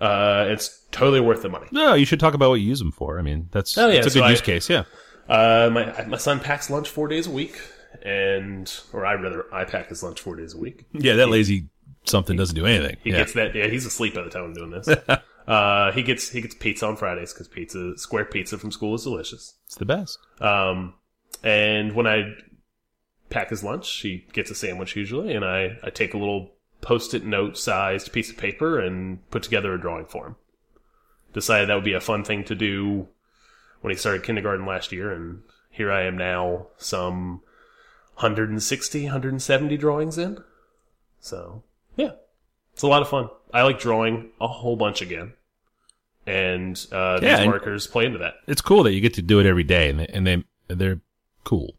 Uh, 0.00 0.46
it's 0.48 0.84
totally 0.90 1.20
worth 1.20 1.42
the 1.42 1.48
money. 1.48 1.66
No, 1.72 1.94
you 1.94 2.06
should 2.06 2.20
talk 2.20 2.34
about 2.34 2.48
what 2.50 2.60
you 2.60 2.66
use 2.68 2.78
them 2.78 2.90
for. 2.92 3.18
I 3.18 3.22
mean, 3.22 3.48
that's 3.52 3.76
Oh, 3.76 3.88
yeah, 3.88 3.96
that's 3.96 4.06
a 4.08 4.10
so 4.10 4.20
good 4.20 4.26
I- 4.26 4.30
use 4.30 4.40
case. 4.40 4.70
Yeah. 4.70 4.84
Uh, 5.28 5.70
my 5.72 6.04
my 6.06 6.16
son 6.16 6.40
packs 6.40 6.70
lunch 6.70 6.88
four 6.88 7.06
days 7.06 7.26
a 7.26 7.30
week, 7.30 7.60
and 8.02 8.72
or 8.92 9.06
I 9.06 9.14
rather 9.14 9.46
I 9.54 9.64
pack 9.64 9.88
his 9.88 10.02
lunch 10.02 10.20
four 10.20 10.36
days 10.36 10.54
a 10.54 10.58
week. 10.58 10.86
Yeah, 10.92 11.14
that 11.16 11.28
lazy 11.28 11.68
something 12.04 12.36
doesn't 12.36 12.56
do 12.56 12.66
anything. 12.66 12.96
He 13.04 13.10
yeah. 13.10 13.18
gets 13.18 13.34
that. 13.34 13.54
Yeah, 13.54 13.68
he's 13.68 13.86
asleep 13.86 14.14
by 14.14 14.22
the 14.22 14.30
time 14.30 14.44
I'm 14.44 14.54
doing 14.54 14.70
this. 14.70 14.88
uh, 15.46 15.92
he 15.92 16.02
gets 16.02 16.30
he 16.30 16.40
gets 16.40 16.54
pizza 16.54 16.86
on 16.86 16.96
Fridays 16.96 17.32
because 17.32 17.46
pizza 17.46 17.96
square 17.96 18.24
pizza 18.24 18.58
from 18.58 18.72
school 18.72 18.94
is 18.94 19.04
delicious. 19.04 19.54
it's 19.66 19.76
the 19.76 19.84
best. 19.84 20.18
Um, 20.40 20.94
and 21.44 21.94
when 21.94 22.06
I 22.06 22.32
pack 23.28 23.50
his 23.50 23.62
lunch, 23.62 24.00
he 24.00 24.26
gets 24.32 24.50
a 24.50 24.54
sandwich 24.54 24.96
usually, 24.96 25.34
and 25.34 25.44
I, 25.44 25.76
I 25.84 25.90
take 25.90 26.14
a 26.14 26.18
little 26.18 26.54
post-it 26.80 27.24
note 27.24 27.56
sized 27.58 28.12
piece 28.12 28.30
of 28.30 28.36
paper 28.36 28.78
and 28.80 29.28
put 29.30 29.42
together 29.42 29.74
a 29.74 29.80
drawing 29.80 30.06
for 30.06 30.26
him. 30.28 30.36
Decided 31.32 31.68
that 31.68 31.74
would 31.74 31.84
be 31.84 31.92
a 31.92 32.00
fun 32.00 32.24
thing 32.24 32.42
to 32.44 32.54
do 32.54 33.08
when 33.80 33.90
he 33.92 33.96
started 33.96 34.22
kindergarten 34.24 34.66
last 34.66 34.92
year, 34.92 35.12
and 35.12 35.42
here 35.70 35.90
I 35.92 36.02
am 36.02 36.16
now, 36.18 36.66
some 36.76 37.42
160, 38.16 39.04
170 39.04 39.76
drawings 39.76 40.18
in. 40.18 40.38
So, 41.20 41.62
yeah, 41.96 42.12
it's 42.72 42.82
a 42.82 42.88
lot 42.88 43.02
of 43.02 43.08
fun. 43.08 43.28
I 43.52 43.62
like 43.62 43.78
drawing 43.78 44.30
a 44.40 44.48
whole 44.48 44.76
bunch 44.76 45.00
again. 45.02 45.34
And 46.26 46.76
uh, 46.92 47.20
these 47.20 47.30
and- 47.30 47.50
markers 47.50 47.86
play 47.86 48.04
into 48.06 48.18
that. 48.18 48.34
It's 48.46 48.60
cool 48.60 48.82
that 48.84 48.92
you 48.92 49.00
get 49.00 49.14
to 49.14 49.22
do 49.22 49.40
it 49.40 49.46
every 49.46 49.64
day, 49.64 49.88
and 49.90 49.98
they, 50.00 50.06
and 50.06 50.26
they 50.26 50.44
they're 50.74 51.00
cool. 51.44 51.74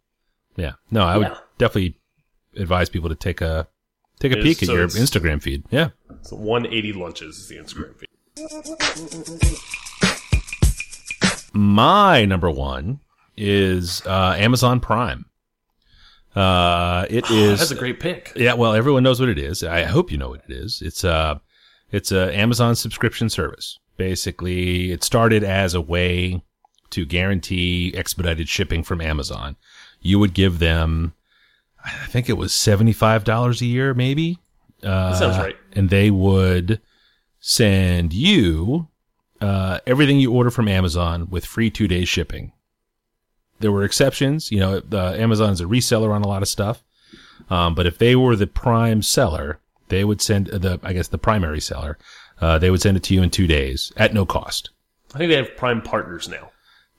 Yeah. 0.56 0.74
No, 0.90 1.04
I 1.04 1.18
would 1.18 1.28
Yeah. 1.28 1.38
definitely 1.58 1.98
advise 2.58 2.90
people 2.90 3.08
to 3.10 3.16
take 3.16 3.40
a 3.42 3.68
take 4.22 4.32
a 4.32 4.38
is- 4.38 4.44
peek 4.44 4.64
at 4.64 4.68
so 4.68 4.74
your 4.74 4.88
Instagram 4.88 5.42
feed. 5.42 5.64
Yeah. 5.70 5.90
So 6.22 6.38
180 6.38 6.94
lunches 6.94 7.38
is 7.38 7.48
the 7.50 7.58
Instagram 7.58 7.96
feed. 7.98 8.08
My 11.54 12.26
number 12.26 12.50
one 12.50 13.00
is 13.36 14.02
uh, 14.06 14.36
Amazon 14.38 14.80
Prime. 14.80 15.26
Uh, 16.36 17.06
it 17.10 17.30
is 17.32 17.60
That's 17.60 17.72
a 17.72 17.76
great 17.76 18.00
pick. 18.00 18.32
Yeah, 18.36 18.54
well, 18.54 18.74
everyone 18.74 19.04
knows 19.04 19.20
what 19.20 19.30
it 19.30 19.38
is. 19.38 19.64
I 19.64 19.84
hope 19.84 20.12
you 20.12 20.18
know 20.18 20.30
what 20.30 20.44
it 20.48 20.54
is. 20.54 20.82
It's 20.82 21.04
a, 21.04 21.42
it's 21.92 22.12
a 22.12 22.34
Amazon 22.36 22.76
subscription 22.76 23.30
service. 23.30 23.78
Basically, 23.98 24.92
it 24.92 25.04
started 25.04 25.44
as 25.44 25.74
a 25.74 25.82
way 25.82 26.42
to 26.92 27.06
guarantee 27.06 27.94
expedited 27.96 28.48
shipping 28.48 28.84
from 28.84 29.02
Amazon. 29.02 29.56
You 30.02 30.20
would 30.20 30.34
give 30.34 30.60
them, 30.60 31.14
I 31.86 32.06
think 32.08 32.30
it 32.30 32.34
was 32.38 32.54
seventy-five 32.54 33.24
dollars 33.24 33.62
a 33.62 33.66
year, 33.66 33.94
maybe. 33.94 34.38
Uh, 34.84 35.12
That 35.12 35.18
sounds 35.18 35.38
right. 35.38 35.56
And 35.74 35.90
they 35.90 36.10
would 36.12 36.82
send 37.40 38.14
you 38.14 38.88
uh, 39.40 39.80
everything 39.88 40.20
you 40.20 40.32
order 40.32 40.52
from 40.52 40.68
Amazon 40.68 41.30
with 41.30 41.46
free 41.46 41.70
two 41.70 41.88
day 41.88 42.06
shipping. 42.06 42.54
There 43.60 43.72
were 43.72 43.84
exceptions. 43.84 44.52
You 44.52 44.60
know, 44.60 44.80
the, 44.80 45.20
Amazon 45.20 45.52
is 45.54 45.62
a 45.62 45.66
reseller 45.66 46.12
on 46.14 46.24
a 46.24 46.28
lot 46.28 46.42
of 46.42 46.48
stuff. 46.48 46.84
Um, 47.50 47.76
but 47.76 47.86
if 47.86 47.98
they 47.98 48.16
were 48.16 48.36
the 48.36 48.48
prime 48.48 49.02
seller, 49.02 49.60
they 49.90 50.04
would 50.04 50.22
send 50.22 50.48
the, 50.48 50.80
I 50.84 50.94
guess 50.94 51.10
the 51.10 51.18
primary 51.18 51.60
seller, 51.60 51.98
uh, 52.40 52.58
they 52.58 52.72
would 52.72 52.82
send 52.82 52.98
it 52.98 53.04
to 53.04 53.14
you 53.14 53.22
in 53.22 53.30
two 53.30 53.46
days 53.48 53.92
at 53.98 54.14
no 54.14 54.26
cost. 54.26 54.70
I 55.14 55.18
think 55.18 55.30
they 55.30 55.36
have 55.36 55.58
Prime 55.58 55.82
partners 55.82 56.30
now. 56.30 56.52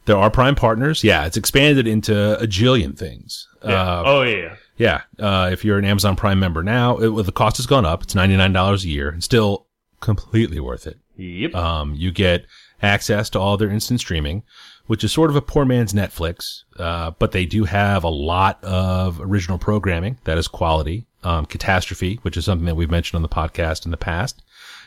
There 0.04 0.16
are 0.16 0.30
Prime 0.30 0.54
partners. 0.54 1.02
Yeah, 1.02 1.24
it's 1.24 1.36
expanded 1.36 1.86
into 1.86 2.38
a 2.38 2.46
jillion 2.46 2.98
things. 2.98 3.48
Yeah. 3.64 3.80
Uh, 3.80 4.02
oh 4.04 4.22
yeah, 4.22 4.56
yeah. 4.82 5.02
Uh, 5.18 5.48
if 5.52 5.64
you're 5.64 5.78
an 5.78 5.84
Amazon 5.84 6.16
Prime 6.16 6.40
member 6.40 6.62
now, 6.62 6.98
it, 6.98 7.08
well, 7.08 7.22
the 7.22 7.30
cost 7.30 7.56
has 7.58 7.66
gone 7.66 7.86
up. 7.86 8.02
It's 8.02 8.14
$99 8.14 8.84
a 8.84 8.88
year 8.88 9.08
and 9.08 9.22
still 9.22 9.68
completely 10.00 10.58
worth 10.58 10.88
it. 10.88 10.98
Yep. 11.16 11.54
Um, 11.54 11.94
you 11.94 12.10
get 12.10 12.46
access 12.82 13.30
to 13.30 13.38
all 13.38 13.56
their 13.56 13.70
instant 13.70 14.00
streaming, 14.00 14.42
which 14.86 15.04
is 15.04 15.12
sort 15.12 15.30
of 15.30 15.36
a 15.36 15.40
poor 15.40 15.64
man's 15.64 15.92
Netflix. 15.92 16.64
Uh, 16.76 17.12
but 17.12 17.30
they 17.30 17.46
do 17.46 17.64
have 17.64 18.02
a 18.02 18.08
lot 18.08 18.62
of 18.64 19.20
original 19.20 19.56
programming 19.56 20.18
that 20.24 20.36
is 20.36 20.48
quality. 20.48 21.06
Um, 21.22 21.46
Catastrophe, 21.46 22.18
which 22.22 22.36
is 22.36 22.44
something 22.44 22.66
that 22.66 22.74
we've 22.74 22.90
mentioned 22.90 23.16
on 23.16 23.22
the 23.22 23.28
podcast 23.28 23.84
in 23.84 23.92
the 23.92 23.96
past, 23.96 24.42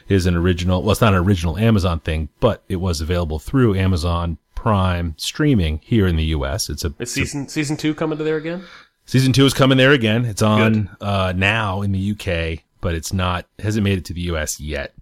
is 0.09 0.25
an 0.25 0.35
original. 0.35 0.81
Well, 0.81 0.91
it's 0.91 0.99
not 0.99 1.13
an 1.13 1.23
original 1.23 1.57
Amazon 1.57 2.01
thing, 2.01 2.27
but 2.41 2.63
it 2.67 2.75
was 2.75 2.99
available 2.99 3.39
through 3.39 3.75
Amazon 3.75 4.37
Prime 4.55 5.13
streaming 5.17 5.79
here 5.83 6.05
in 6.05 6.17
the 6.17 6.25
U.S. 6.25 6.69
It's 6.69 6.83
a 6.83 6.93
Is 6.99 7.13
season 7.13 7.47
season 7.47 7.77
two 7.77 7.95
coming 7.95 8.17
to 8.17 8.23
there 8.25 8.35
again? 8.35 8.65
Season 9.05 9.33
two 9.33 9.45
is 9.45 9.53
coming 9.53 9.77
there 9.77 9.91
again. 9.91 10.25
It's 10.25 10.41
on 10.41 10.89
uh, 10.99 11.33
now 11.35 11.81
in 11.83 11.91
the 11.91 12.11
UK, 12.11 12.63
but 12.81 12.95
it's 12.95 13.13
not 13.13 13.45
hasn't 13.59 13.83
made 13.83 13.99
it 13.99 14.05
to 14.05 14.13
the 14.13 14.21
US 14.21 14.59
yet. 14.59 14.93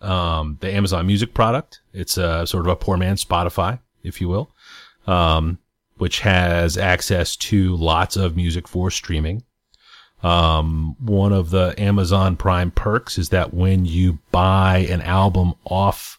Um, 0.00 0.58
the 0.60 0.72
Amazon 0.72 1.06
Music 1.06 1.34
product. 1.34 1.80
It's 1.92 2.16
a 2.18 2.46
sort 2.46 2.66
of 2.66 2.72
a 2.72 2.76
poor 2.76 2.96
man's 2.96 3.24
Spotify, 3.24 3.80
if 4.04 4.20
you 4.20 4.28
will, 4.28 4.50
um, 5.06 5.58
which 5.96 6.20
has 6.20 6.78
access 6.78 7.34
to 7.36 7.74
lots 7.76 8.16
of 8.16 8.36
music 8.36 8.68
for 8.68 8.90
streaming. 8.90 9.42
Um, 10.22 10.96
one 11.00 11.32
of 11.32 11.50
the 11.50 11.74
Amazon 11.78 12.36
Prime 12.36 12.70
perks 12.70 13.18
is 13.18 13.30
that 13.30 13.52
when 13.52 13.84
you 13.84 14.18
buy 14.30 14.78
an 14.90 15.02
album 15.02 15.54
off 15.64 16.18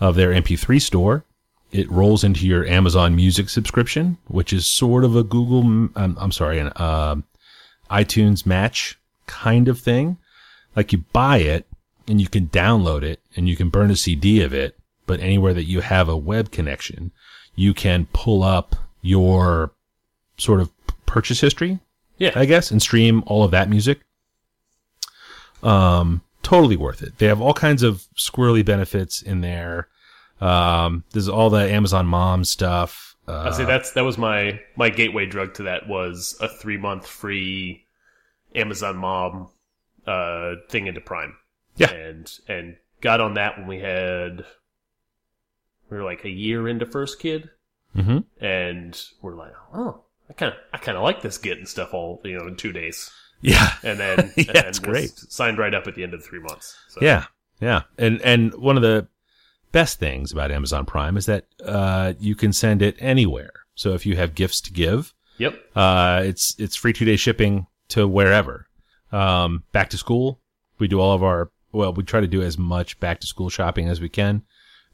of 0.00 0.16
their 0.16 0.30
MP3 0.30 0.80
store, 0.80 1.24
it 1.72 1.90
rolls 1.90 2.22
into 2.22 2.46
your 2.46 2.66
Amazon 2.66 3.16
Music 3.16 3.48
subscription, 3.48 4.18
which 4.28 4.52
is 4.52 4.66
sort 4.66 5.04
of 5.04 5.16
a 5.16 5.22
Google, 5.24 5.60
I'm, 5.96 6.16
I'm 6.18 6.32
sorry, 6.32 6.58
an 6.58 6.70
um 6.76 7.24
iTunes 7.90 8.46
match 8.46 8.98
kind 9.26 9.68
of 9.68 9.78
thing. 9.80 10.16
Like 10.76 10.92
you 10.92 11.04
buy 11.12 11.38
it 11.38 11.66
and 12.08 12.20
you 12.20 12.28
can 12.28 12.48
download 12.48 13.02
it 13.02 13.20
and 13.36 13.48
you 13.48 13.56
can 13.56 13.68
burn 13.68 13.90
a 13.90 13.96
CD 13.96 14.42
of 14.42 14.52
it, 14.54 14.78
but 15.06 15.20
anywhere 15.20 15.52
that 15.54 15.64
you 15.64 15.80
have 15.80 16.08
a 16.08 16.16
web 16.16 16.50
connection, 16.50 17.10
you 17.54 17.74
can 17.74 18.06
pull 18.12 18.42
up 18.42 18.76
your 19.02 19.72
sort 20.38 20.60
of 20.60 20.70
purchase 21.06 21.40
history, 21.40 21.78
Yeah. 22.16 22.32
I 22.34 22.46
guess, 22.46 22.70
and 22.70 22.80
stream 22.80 23.22
all 23.26 23.44
of 23.44 23.50
that 23.50 23.68
music. 23.68 24.00
Um, 25.62 26.22
totally 26.42 26.76
worth 26.76 27.02
it. 27.02 27.18
They 27.18 27.26
have 27.26 27.40
all 27.40 27.54
kinds 27.54 27.82
of 27.82 28.06
squirrely 28.16 28.64
benefits 28.64 29.22
in 29.22 29.40
there. 29.42 29.88
Um, 30.42 31.04
there's 31.12 31.28
all 31.28 31.50
the 31.50 31.70
Amazon 31.70 32.06
Mom 32.06 32.44
stuff. 32.44 33.16
I 33.28 33.32
Uh, 33.32 33.52
say 33.52 33.64
that's 33.64 33.92
that 33.92 34.02
was 34.04 34.18
my 34.18 34.60
my 34.76 34.90
gateway 34.90 35.26
drug 35.26 35.54
to 35.54 35.62
that 35.64 35.88
was 35.88 36.36
a 36.40 36.48
three 36.48 36.76
month 36.76 37.06
free 37.06 37.86
Amazon 38.54 38.96
Mom 38.96 39.48
uh 40.06 40.54
thing 40.68 40.88
into 40.88 41.00
Prime. 41.00 41.36
Yeah. 41.76 41.90
And 41.92 42.30
and 42.48 42.76
got 43.00 43.20
on 43.20 43.34
that 43.34 43.56
when 43.58 43.66
we 43.68 43.78
had 43.78 44.44
we 45.88 45.96
were 45.96 46.02
like 46.04 46.24
a 46.24 46.30
year 46.30 46.68
into 46.68 46.86
first 46.86 47.20
kid 47.20 47.50
mhm. 47.96 48.24
and 48.40 49.00
we're 49.20 49.36
like, 49.36 49.52
oh, 49.74 50.02
I 50.28 50.32
kinda 50.32 50.56
I 50.74 50.78
kinda 50.78 51.00
like 51.00 51.22
this 51.22 51.38
getting 51.38 51.66
stuff 51.66 51.94
all 51.94 52.20
you 52.24 52.36
know 52.36 52.48
in 52.48 52.56
two 52.56 52.72
days. 52.72 53.10
Yeah. 53.40 53.72
And 53.84 54.00
then 54.04 54.32
Yeah, 54.36 54.44
and 54.48 54.74
then 54.74 54.82
great. 54.82 55.10
Signed 55.16 55.58
right 55.58 55.74
up 55.74 55.86
at 55.86 55.94
the 55.94 56.02
end 56.02 56.14
of 56.14 56.20
the 56.22 56.26
three 56.26 56.40
months. 56.40 56.76
So 56.88 57.00
Yeah, 57.00 57.26
yeah, 57.60 57.82
and 57.98 58.20
and 58.22 58.52
one 58.54 58.76
of 58.76 58.82
the 58.82 59.06
best 59.72 59.98
things 59.98 60.32
about 60.32 60.50
Amazon 60.50 60.84
Prime 60.86 61.16
is 61.16 61.26
that 61.26 61.46
uh, 61.64 62.12
you 62.20 62.34
can 62.34 62.52
send 62.52 62.82
it 62.82 62.96
anywhere. 62.98 63.52
So 63.74 63.94
if 63.94 64.04
you 64.06 64.16
have 64.16 64.34
gifts 64.34 64.60
to 64.62 64.72
give, 64.72 65.12
Yep. 65.38 65.54
uh, 65.74 66.22
it's 66.24 66.54
it's 66.58 66.76
free 66.76 66.92
two 66.92 67.04
day 67.04 67.16
shipping 67.16 67.66
to 67.88 68.06
wherever. 68.06 68.66
Um, 69.10 69.64
back 69.72 69.90
to 69.90 69.98
school, 69.98 70.40
we 70.78 70.88
do 70.88 71.00
all 71.00 71.12
of 71.14 71.22
our 71.22 71.50
well, 71.72 71.92
we 71.92 72.02
try 72.02 72.20
to 72.20 72.26
do 72.26 72.42
as 72.42 72.58
much 72.58 73.00
back 73.00 73.20
to 73.20 73.26
school 73.26 73.48
shopping 73.48 73.88
as 73.88 74.00
we 74.00 74.08
can 74.10 74.42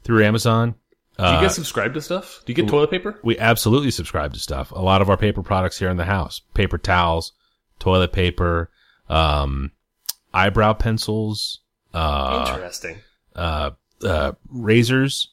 through 0.03 0.23
Amazon. 0.23 0.75
Do 1.17 1.23
you 1.25 1.29
Uh, 1.31 1.41
get 1.41 1.51
subscribed 1.51 1.95
to 1.95 2.01
stuff? 2.01 2.41
Do 2.45 2.51
you 2.53 2.55
get 2.55 2.69
toilet 2.69 2.89
paper? 2.89 3.19
we 3.23 3.37
absolutely 3.37 3.91
subscribe 3.91 4.33
to 4.33 4.39
stuff. 4.39 4.71
A 4.71 4.79
lot 4.81 5.01
of 5.01 5.09
our 5.09 5.17
paper 5.17 5.43
products 5.43 5.77
here 5.77 5.89
in 5.89 5.97
the 5.97 6.05
house, 6.05 6.39
paper 6.53 6.77
towels, 6.77 7.33
toilet 7.79 8.13
paper, 8.13 8.69
um, 9.09 9.71
eyebrow 10.33 10.71
pencils, 10.73 11.59
uh, 11.93 12.45
Interesting. 12.55 12.99
uh, 13.35 13.71
uh, 14.03 14.33
razors, 14.49 15.29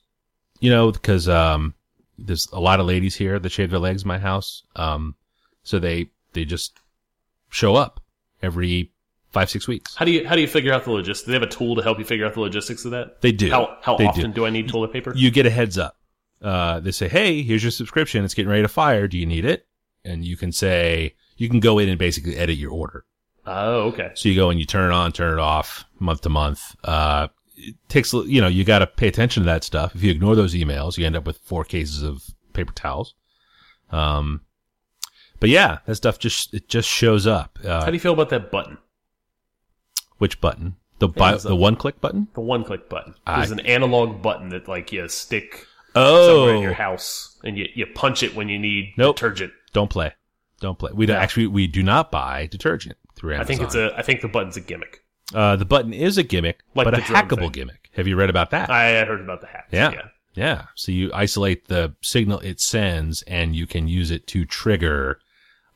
you 0.60 0.70
know, 0.70 0.90
because, 0.92 1.28
um, 1.28 1.74
there's 2.18 2.48
a 2.52 2.60
lot 2.60 2.80
of 2.80 2.86
ladies 2.86 3.14
here 3.14 3.38
that 3.38 3.50
shave 3.50 3.70
their 3.70 3.78
legs 3.78 4.02
in 4.02 4.08
my 4.08 4.18
house. 4.18 4.62
Um, 4.74 5.14
so 5.62 5.78
they, 5.78 6.10
they 6.32 6.44
just 6.46 6.78
show 7.50 7.76
up 7.76 8.00
every 8.42 8.90
five, 9.32 9.50
six 9.50 9.68
weeks. 9.68 9.94
How 9.94 10.06
do 10.06 10.10
you 10.10 10.26
how 10.26 10.34
do 10.34 10.40
you 10.40 10.46
figure 10.46 10.72
out 10.72 10.84
the 10.84 10.92
logistics? 10.92 11.26
Do 11.26 11.32
they 11.32 11.38
have 11.38 11.42
a 11.42 11.52
tool 11.52 11.76
to 11.76 11.82
help 11.82 11.98
you 11.98 12.06
figure 12.06 12.24
out 12.24 12.32
the 12.32 12.40
logistics 12.40 12.86
of 12.86 12.92
that? 12.92 13.20
They 13.20 13.32
do. 13.32 13.50
How 13.50 13.76
how 13.82 13.96
They 13.98 14.06
often 14.06 14.32
do. 14.32 14.46
I 14.46 14.50
need 14.50 14.68
toilet 14.68 14.92
paper? 14.92 15.12
You 15.14 15.30
get 15.30 15.44
a 15.44 15.50
heads 15.50 15.76
up. 15.76 15.96
Uh, 16.40 16.80
they 16.80 16.90
say, 16.90 17.08
Hey, 17.08 17.42
here's 17.42 17.62
your 17.62 17.70
subscription. 17.70 18.24
It's 18.24 18.32
getting 18.34 18.50
ready 18.50 18.62
to 18.62 18.68
fire. 18.68 19.06
Do 19.08 19.18
you 19.18 19.26
need 19.26 19.44
it? 19.44 19.66
And 20.04 20.24
you 20.24 20.36
can 20.38 20.52
say, 20.52 21.16
you 21.36 21.50
can 21.50 21.60
go 21.60 21.78
in 21.78 21.88
and 21.88 21.98
basically 21.98 22.36
edit 22.36 22.56
your 22.56 22.70
order. 22.70 23.04
oh, 23.46 23.88
okay. 23.88 24.12
So 24.14 24.28
you 24.30 24.36
go 24.36 24.48
and 24.50 24.58
you 24.58 24.64
turn 24.64 24.90
it 24.90 24.94
on, 24.94 25.12
turn 25.12 25.34
it 25.34 25.40
off 25.40 25.84
month 25.98 26.22
to 26.22 26.28
month. 26.30 26.76
Uh, 26.82 27.28
it 27.56 27.74
takes, 27.88 28.12
you 28.12 28.40
know, 28.40 28.48
you 28.48 28.64
got 28.64 28.80
to 28.80 28.86
pay 28.86 29.08
attention 29.08 29.42
to 29.42 29.46
that 29.46 29.64
stuff. 29.64 29.94
If 29.94 30.02
you 30.02 30.10
ignore 30.10 30.36
those 30.36 30.54
emails, 30.54 30.96
you 30.98 31.06
end 31.06 31.16
up 31.16 31.26
with 31.26 31.38
four 31.38 31.64
cases 31.64 32.02
of 32.02 32.22
paper 32.52 32.72
towels. 32.72 33.14
Um, 33.90 34.42
but 35.40 35.48
yeah, 35.50 35.78
that 35.86 35.94
stuff 35.96 36.18
just, 36.18 36.52
it 36.54 36.68
just 36.68 36.88
shows 36.88 37.26
up. 37.26 37.58
How 37.62 37.68
Uh, 37.70 37.86
do 37.86 37.92
you 37.92 38.00
feel 38.00 38.12
about 38.12 38.30
that 38.30 38.50
button? 38.50 38.78
which 40.18 40.40
button? 40.40 40.76
The, 40.98 41.08
bi- 41.08 41.36
the 41.36 41.54
one 41.54 41.76
click 41.76 42.00
button? 42.00 42.28
The 42.34 42.40
one 42.40 42.64
click 42.64 42.88
button. 42.88 43.14
I- 43.26 43.38
There's 43.38 43.50
an 43.50 43.60
analog 43.60 44.22
button 44.22 44.48
that 44.50 44.66
like 44.66 44.92
you 44.92 45.06
stick 45.08 45.66
somewhere 45.94 46.54
in 46.54 46.62
your 46.62 46.70
Oh, 46.72 46.74
house 46.74 47.38
and 47.44 47.56
you, 47.58 47.66
you 47.74 47.86
punch 47.86 48.22
it 48.22 48.34
when 48.34 48.48
you 48.48 48.58
need 48.58 48.94
Nope. 48.96 49.16
detergent. 49.16 49.52
don't 49.72 49.90
play. 49.90 50.12
Don't 50.60 50.78
play. 50.78 50.90
We 50.94 51.04
don't, 51.04 51.16
actually, 51.18 51.48
we 51.48 51.66
do 51.66 51.82
not 51.82 52.10
buy 52.10 52.46
detergent 52.46 52.96
through 53.14 53.34
Amazon. 53.34 53.44
I 53.44 53.46
think 53.46 53.60
it's 53.62 53.74
a 53.74 53.94
I 53.98 54.00
think 54.02 54.22
the 54.22 54.28
button's 54.28 54.56
a 54.56 54.60
gimmick. 54.62 55.02
Uh, 55.34 55.56
the 55.56 55.64
button 55.64 55.92
is 55.92 56.18
a 56.18 56.22
gimmick, 56.22 56.60
Like 56.74 56.84
but 56.84 56.94
a 56.94 56.98
hackable 56.98 57.38
thing. 57.38 57.50
gimmick. 57.52 57.90
Have 57.94 58.06
you 58.06 58.16
read 58.16 58.30
about 58.30 58.50
that? 58.50 58.70
I 58.70 59.04
heard 59.04 59.20
about 59.20 59.40
the 59.40 59.46
hack. 59.46 59.68
Yeah. 59.72 59.90
Yeah. 59.92 60.08
Yeah. 60.34 60.62
So 60.74 60.92
you 60.92 61.10
isolate 61.14 61.68
the 61.68 61.94
signal 62.02 62.40
it 62.40 62.60
sends 62.60 63.22
and 63.22 63.56
you 63.56 63.66
can 63.66 63.88
use 63.88 64.10
it 64.10 64.26
to 64.28 64.44
trigger 64.44 65.18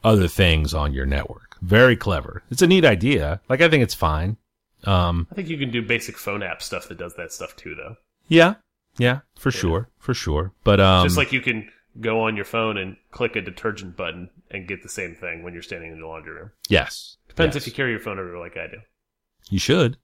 other 0.04 0.28
things 0.28 0.74
on 0.74 0.92
your 0.92 1.06
network. 1.06 1.56
Very 1.62 1.96
clever. 1.96 2.42
It's 2.50 2.62
a 2.62 2.66
neat 2.66 2.84
idea. 2.84 3.40
Like 3.48 3.60
I 3.62 3.68
think 3.68 3.82
it's 3.82 3.94
fine. 3.94 4.36
Um, 4.84 5.26
I 5.30 5.34
think 5.34 5.48
you 5.48 5.58
can 5.58 5.70
do 5.70 5.82
basic 5.82 6.16
phone 6.16 6.42
app 6.42 6.62
stuff 6.62 6.88
that 6.88 6.98
does 6.98 7.14
that 7.16 7.32
stuff 7.32 7.56
too 7.56 7.74
though. 7.74 7.96
yeah. 8.28 8.54
Yeah, 8.98 9.20
for 9.38 9.50
sure. 9.52 9.88
For 9.98 10.12
sure. 10.14 10.52
But, 10.64 10.80
um, 10.80 11.06
Just 11.06 11.16
like 11.16 11.32
you 11.32 11.40
can 11.40 11.70
go 12.00 12.22
on 12.22 12.34
your 12.36 12.44
phone 12.44 12.76
and 12.76 12.96
click 13.12 13.36
a 13.36 13.40
detergent 13.40 13.96
button 13.96 14.28
and 14.50 14.66
get 14.66 14.82
the 14.82 14.88
same 14.88 15.14
thing 15.14 15.42
when 15.42 15.54
you're 15.54 15.62
standing 15.62 15.92
in 15.92 16.00
the 16.00 16.06
laundry 16.06 16.34
room. 16.34 16.50
yes. 16.68 17.16
Depends 17.28 17.54
Yes. 17.54 17.62
if 17.62 17.66
you 17.68 17.72
carry 17.72 17.92
your 17.92 18.00
phone 18.00 18.18
everywhere 18.18 18.40
like 18.40 18.56
I 18.56 18.66
do. 18.66 18.78
You 19.48 19.58
should. 19.58 19.96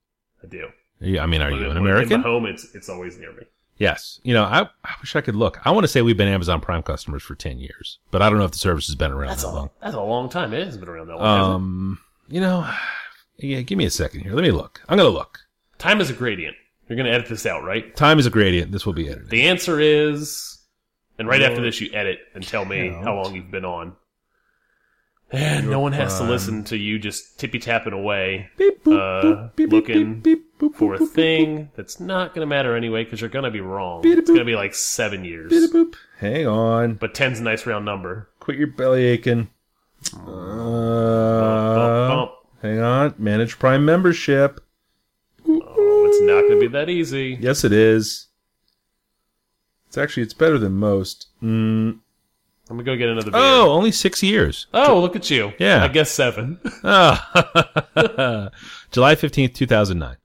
I 0.42 0.46
do. 0.46 0.68
Yeah, 1.00 1.22
I 1.22 1.26
mean, 1.26 1.42
are 1.42 1.50
When 1.50 1.60
you 1.60 1.70
an 1.70 1.76
American? 1.76 2.22
Home, 2.22 2.46
it's 2.46 2.74
it's 2.74 2.88
always 2.88 3.18
near 3.18 3.32
me. 3.32 3.42
Yes. 3.78 4.20
You 4.22 4.32
know, 4.32 4.44
I, 4.44 4.62
I 4.84 4.94
wish 5.02 5.14
I 5.16 5.20
could 5.20 5.36
look. 5.36 5.60
I 5.66 5.70
want 5.70 5.84
to 5.84 5.88
say 5.88 6.00
we've 6.00 6.16
been 6.16 6.28
Amazon 6.28 6.62
Prime 6.62 6.82
customers 6.82 7.22
for 7.22 7.34
10 7.34 7.58
years, 7.58 7.98
but 8.10 8.22
I 8.22 8.30
don't 8.30 8.38
know 8.38 8.46
if 8.46 8.52
the 8.52 8.56
service 8.58 8.86
has 8.86 8.94
been 8.94 9.12
around 9.12 9.28
That's 9.28 9.42
that 9.42 9.50
a 9.50 9.52
long. 9.52 9.70
that's 9.82 9.94
a 9.94 10.00
long 10.00 10.30
time. 10.30 10.54
It 10.54 10.64
hasn't 10.64 10.80
been 10.82 10.88
around 10.88 11.08
that 11.08 11.16
long. 11.16 11.52
Um, 11.54 11.98
you 12.28 12.40
know, 12.40 12.66
yeah, 13.36 13.60
give 13.60 13.76
me 13.76 13.84
a 13.84 13.90
second 13.90 14.20
here. 14.20 14.32
Let 14.32 14.42
me 14.44 14.50
look. 14.50 14.80
I'm 14.88 14.96
going 14.96 15.06
to 15.10 15.12
look. 15.14 15.40
Time 15.78 16.00
is 16.00 16.08
a 16.08 16.14
gradient. 16.14 16.56
You're 16.88 16.96
going 16.96 17.04
to 17.06 17.12
edit 17.12 17.28
this 17.28 17.44
out, 17.44 17.64
right? 17.64 17.94
Time 17.96 18.18
is 18.18 18.24
a 18.24 18.30
gradient. 18.30 18.72
This 18.72 18.86
will 18.86 18.94
be 18.94 19.08
edited. 19.08 19.28
The 19.28 19.42
answer 19.42 19.78
is, 19.78 20.58
and 21.18 21.28
right 21.28 21.42
after 21.42 21.60
this, 21.60 21.78
you 21.80 21.90
edit 21.92 22.20
and 22.34 22.46
tell 22.46 22.64
me 22.64 22.88
Count. 22.90 23.04
how 23.04 23.14
long 23.22 23.34
you've 23.34 23.50
been 23.50 23.64
on. 23.66 23.94
And 25.32 25.68
no 25.68 25.80
one 25.80 25.92
has 25.92 26.18
to 26.18 26.24
listen 26.24 26.62
to 26.64 26.76
you 26.76 26.98
just 27.00 27.36
tippy 27.38 27.58
tapping 27.58 27.92
away 27.92 28.48
Beep, 28.56 28.84
boop, 28.84 28.96
uh, 28.96 29.22
boop, 29.24 29.56
beep, 29.56 29.70
beep, 29.70 29.72
looking 29.88 30.20
beep, 30.20 30.56
boop, 30.58 30.74
for 30.76 30.94
a 30.94 30.98
thing 31.04 31.70
that's 31.74 31.98
not 31.98 32.28
going 32.32 32.42
to 32.42 32.46
matter 32.46 32.76
anyway 32.76 33.02
because 33.02 33.20
you're 33.20 33.28
going 33.30 33.44
to 33.44 33.50
be 33.50 33.60
wrong. 33.60 34.02
Beep, 34.02 34.18
It's 34.18 34.28
going 34.30 34.38
to 34.38 34.44
be 34.44 34.54
like 34.54 34.74
seven 34.74 35.24
years. 35.24 35.52
Hang 36.18 36.46
on. 36.46 36.94
But 36.94 37.12
10's 37.14 37.40
a 37.40 37.42
nice 37.42 37.66
round 37.66 37.84
number. 37.84 38.28
Quit 38.38 38.56
your 38.56 38.68
belly 38.68 39.04
aching. 39.04 39.48
Bump, 40.12 40.28
Uh, 40.28 42.08
bump. 42.08 42.32
hang 42.62 42.78
on. 42.80 43.14
Manage 43.18 43.58
Prime 43.58 43.84
membership. 43.84 44.60
Oh, 45.48 46.06
it's 46.08 46.20
not 46.22 46.42
going 46.42 46.60
to 46.60 46.60
be 46.60 46.68
that 46.68 46.88
easy. 46.88 47.36
Yes, 47.40 47.64
it 47.64 47.72
is. 47.72 48.28
It's 49.88 49.98
actually 49.98 50.22
it's 50.22 50.34
better 50.34 50.58
than 50.58 50.72
most. 50.74 51.26
Mm, 51.42 51.98
I'm 52.68 52.76
gonna 52.76 52.84
go 52.84 52.96
get 52.96 53.08
another 53.08 53.30
beer. 53.30 53.40
Oh, 53.40 53.70
only 53.70 53.92
six 53.92 54.22
years. 54.22 54.66
Oh, 54.74 55.00
look 55.00 55.14
at 55.16 55.30
you. 55.30 55.52
Yeah. 55.58 55.84
I 55.84 55.88
guess 55.88 56.10
seven. 56.10 56.58
Oh. 56.82 57.12
July 58.90 59.14
15th, 59.14 59.54
2009. 59.54 60.16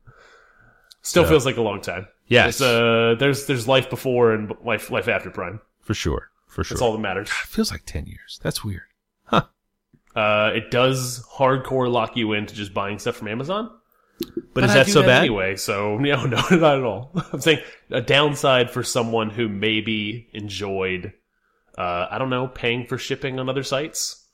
Still 1.04 1.24
So- 1.24 1.30
feels 1.30 1.46
like 1.46 1.58
a 1.58 1.62
long 1.62 1.82
time. 1.82 2.08
Yes. 2.28 2.60
There's, 2.60 2.72
uh, 2.72 3.16
there's 3.20 3.46
there's 3.46 3.68
life 3.68 3.90
before 3.90 4.32
and 4.34 4.54
life 4.64 4.90
life 4.90 5.08
after 5.10 5.30
Prime. 5.30 5.60
For 5.82 5.94
sure. 5.94 6.30
For 6.48 6.64
sure. 6.64 6.76
That's 6.76 6.82
all 6.82 6.94
that 6.94 7.00
matters. 7.00 7.28
It 7.28 7.48
feels 7.48 7.72
like 7.72 7.84
10 7.86 8.06
years. 8.08 8.40
That's 8.42 8.64
weird. 8.64 8.82
Uh, 10.14 10.52
it 10.54 10.72
does 10.72 11.26
hardcore 11.38 11.90
lock 11.90 12.18
you 12.18 12.34
into 12.34 12.54
just 12.54 12.74
buying 12.74 13.00
stuff 13.00 13.16
from 13.16 13.30
Amazon. 13.30 13.70
But, 14.54 14.66
is 14.66 14.72
I 14.72 14.74
that 14.76 14.88
so 14.88 15.02
bad? 15.04 15.20
anyway? 15.22 15.56
So 15.56 15.98
no, 16.00 16.26
no, 16.26 16.38
not 16.52 16.52
at 16.78 16.84
all. 16.84 17.12
I'm 17.32 17.40
saying 17.40 17.60
a 17.90 18.02
downside 18.02 18.70
for 18.72 18.84
someone 18.84 19.30
who 19.30 19.48
maybe 19.48 20.28
enjoyed, 20.34 21.14
uh, 21.78 22.08
I 22.10 22.18
don't 22.18 22.30
know, 22.30 22.48
paying 22.48 22.86
for 22.86 22.98
shipping 22.98 23.40
on 23.40 23.50
other 23.50 23.64
sites. 23.64 24.26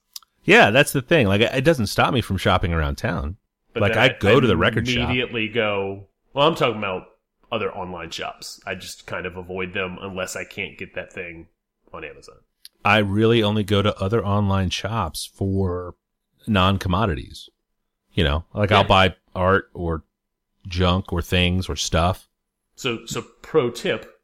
Yeah, 0.44 0.70
that's 0.72 0.94
the 0.94 1.02
thing. 1.02 1.28
Like, 1.28 1.42
it 1.42 1.64
doesn't 1.64 1.88
stop 1.88 2.14
me 2.14 2.22
from 2.22 2.38
shopping 2.38 2.74
around 2.74 2.98
town. 2.98 3.38
But 3.74 3.82
Like, 3.82 3.98
I 3.98 4.16
go 4.18 4.40
to 4.40 4.48
the 4.48 4.58
record 4.58 4.88
shop. 4.88 5.10
Immediately 5.10 5.50
go. 5.50 6.08
Well, 6.34 6.48
I'm 6.48 6.56
talking 6.56 6.78
about 6.78 7.08
other 7.52 7.72
online 7.72 8.10
shops. 8.12 8.62
I 8.66 8.76
just 8.76 9.06
kind 9.06 9.26
of 9.26 9.38
avoid 9.38 9.74
them 9.74 9.98
unless 10.02 10.36
I 10.36 10.46
can't 10.46 10.78
get 10.78 10.96
that 10.96 11.12
thing 11.12 11.48
on 11.94 12.04
Amazon. 12.04 12.38
I 12.84 13.00
really 13.00 13.44
only 13.44 13.64
go 13.64 13.82
to 13.82 13.96
other 14.00 14.26
online 14.26 14.70
shops 14.70 15.30
for 15.34 15.96
non 16.48 16.78
commodities. 16.78 17.50
You 18.14 18.24
know, 18.24 18.46
like 18.54 18.72
I'll 18.72 18.84
buy 18.84 19.16
art 19.36 19.70
or 19.74 20.04
junk 20.68 21.14
or 21.14 21.22
things 21.22 21.70
or 21.70 21.76
stuff. 21.76 22.28
So, 22.76 23.06
so 23.06 23.22
pro 23.42 23.70
tip: 23.70 24.22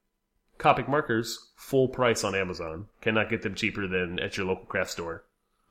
Copic 0.58 0.88
markers 0.88 1.51
full 1.63 1.88
price 1.88 2.24
on 2.24 2.36
Amazon. 2.36 2.88
Cannot 3.01 3.29
get 3.29 3.41
them 3.41 3.55
cheaper 3.55 3.88
than 3.88 4.20
at 4.20 4.38
your 4.38 4.46
local 4.46 4.65
craft 4.65 4.91
store. 4.91 5.24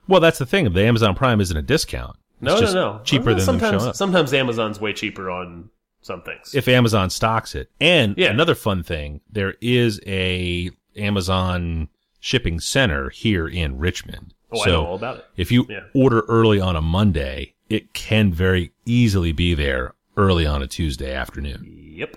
Well, 0.08 0.20
that's 0.20 0.38
the 0.38 0.46
thing. 0.46 0.72
The 0.72 0.82
Amazon 0.84 1.14
Prime 1.14 1.40
isn't 1.40 1.56
a 1.56 1.62
discount. 1.62 2.16
It's 2.16 2.42
No, 2.42 2.54
no, 2.54 2.60
just 2.60 2.74
no. 2.74 3.00
Cheaper 3.04 3.26
Well, 3.26 3.36
than 3.36 3.46
them 3.46 3.60
sometimes. 3.60 3.96
Sometimes 3.96 4.34
Amazon's 4.34 4.80
way 4.80 4.92
cheaper 4.92 5.30
on 5.30 5.70
some 6.00 6.22
things. 6.22 6.54
if 6.54 6.66
Amazon 6.66 7.08
stocks 7.10 7.54
it. 7.54 7.70
And 7.80 8.16
Yeah. 8.18 8.30
another 8.30 8.54
fun 8.56 8.82
thing, 8.82 9.20
there 9.30 9.54
is 9.60 10.00
a 10.06 10.70
Amazon 10.96 11.88
shipping 12.18 12.58
center 12.58 13.10
here 13.10 13.46
in 13.46 13.78
Richmond. 13.78 14.34
oh, 14.50 14.60
I 14.60 14.64
so 14.64 14.70
know 14.72 14.86
all 14.86 14.94
about 14.96 15.18
it. 15.18 15.24
if 15.36 15.52
you 15.52 15.66
Yeah. 15.68 15.80
order 15.94 16.20
early 16.28 16.60
on 16.60 16.74
a 16.76 16.82
Monday, 16.82 17.54
it 17.70 17.94
can 17.94 18.32
very 18.32 18.72
easily 18.84 19.32
be 19.32 19.54
there 19.54 19.94
early 20.16 20.44
on 20.46 20.62
a 20.62 20.66
Tuesday 20.66 21.14
afternoon. 21.14 21.64
Yep. 21.96 22.16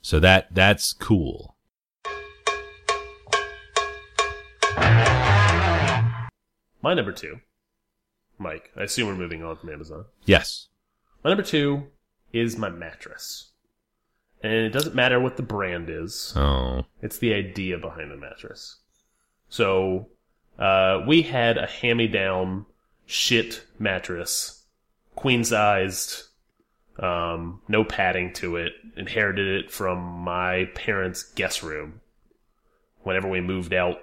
So 0.00 0.18
that 0.20 0.54
that's 0.54 0.92
cool. 0.94 1.51
My 6.82 6.94
number 6.94 7.12
two, 7.12 7.40
Mike. 8.38 8.70
I 8.76 8.82
assume 8.82 9.06
we're 9.08 9.14
moving 9.14 9.44
on 9.44 9.56
from 9.56 9.70
Amazon. 9.70 10.04
Yes. 10.24 10.68
My 11.22 11.30
number 11.30 11.44
two 11.44 11.84
is 12.32 12.58
my 12.58 12.68
mattress, 12.68 13.52
and 14.42 14.52
it 14.52 14.70
doesn't 14.70 14.94
matter 14.94 15.20
what 15.20 15.36
the 15.36 15.42
brand 15.42 15.88
is. 15.88 16.32
Oh. 16.36 16.84
It's 17.00 17.18
the 17.18 17.34
idea 17.34 17.78
behind 17.78 18.10
the 18.10 18.16
mattress. 18.16 18.78
So, 19.48 20.08
uh, 20.58 21.04
we 21.06 21.22
had 21.22 21.56
a 21.56 21.66
hand-me-down 21.66 22.66
shit 23.06 23.64
mattress, 23.78 24.64
queen 25.14 25.44
sized, 25.44 26.24
um, 26.98 27.60
no 27.68 27.84
padding 27.84 28.32
to 28.34 28.56
it. 28.56 28.72
Inherited 28.96 29.64
it 29.64 29.70
from 29.70 29.98
my 29.98 30.66
parents' 30.74 31.22
guest 31.22 31.62
room. 31.62 32.00
Whenever 33.02 33.28
we 33.28 33.40
moved 33.40 33.72
out, 33.72 33.98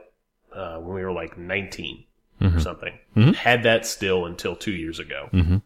uh, 0.53 0.77
when 0.77 0.96
we 0.96 1.03
were 1.03 1.12
like 1.12 1.38
19 1.38 2.06
or 2.41 2.60
something, 2.60 2.98
had 3.36 3.63
that 3.63 3.86
still 3.86 4.25
until 4.25 4.56
two 4.56 4.72
years 4.72 4.98
ago 5.00 5.27
Mhm. 5.34 5.62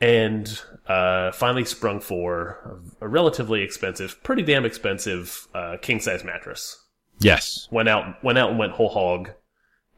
and 0.00 0.60
uh, 0.86 1.32
finally 1.32 1.64
sprung 1.64 2.00
for 2.00 2.80
a, 3.00 3.06
a 3.06 3.08
relatively 3.08 3.62
expensive, 3.62 4.22
pretty 4.22 4.42
damn 4.42 4.64
expensive 4.66 5.48
uh, 5.54 5.76
king 5.80 6.00
size 6.00 6.24
mattress. 6.24 6.82
Yes. 7.20 7.68
Went 7.70 7.88
out, 7.88 8.22
went 8.22 8.36
out 8.38 8.50
and 8.50 8.58
went 8.58 8.72
whole 8.72 8.90
hog, 8.90 9.30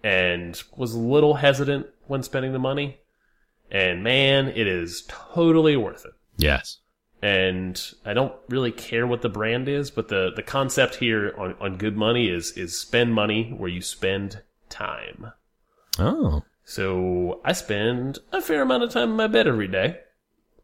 and 0.04 0.62
was 0.76 0.94
a 0.94 0.98
little 0.98 1.34
hesitant 1.34 1.86
when 2.06 2.22
spending 2.22 2.52
the 2.52 2.58
money. 2.58 2.98
And 3.70 4.04
man, 4.04 4.48
it 4.48 4.68
is 4.68 5.04
totally 5.08 5.76
worth 5.76 6.04
it. 6.04 6.12
Yes. 6.36 6.78
And 7.22 7.80
I 8.04 8.12
don't 8.12 8.34
really 8.48 8.72
care 8.72 9.06
what 9.06 9.22
the 9.22 9.28
brand 9.28 9.68
is, 9.68 9.90
but 9.90 10.08
the 10.08 10.30
the 10.36 10.42
concept 10.42 10.96
here 10.96 11.34
on, 11.38 11.54
on 11.60 11.76
Good 11.78 11.96
Money 11.96 12.28
is 12.28 12.52
is 12.52 12.78
spend 12.78 13.14
money 13.14 13.54
where 13.56 13.70
you 13.70 13.80
spend 13.80 14.42
time. 14.68 15.32
Oh. 15.98 16.42
So 16.64 17.40
I 17.44 17.52
spend 17.52 18.18
a 18.32 18.42
fair 18.42 18.62
amount 18.62 18.82
of 18.82 18.90
time 18.90 19.10
in 19.10 19.16
my 19.16 19.28
bed 19.28 19.46
every 19.46 19.68
day. 19.68 20.00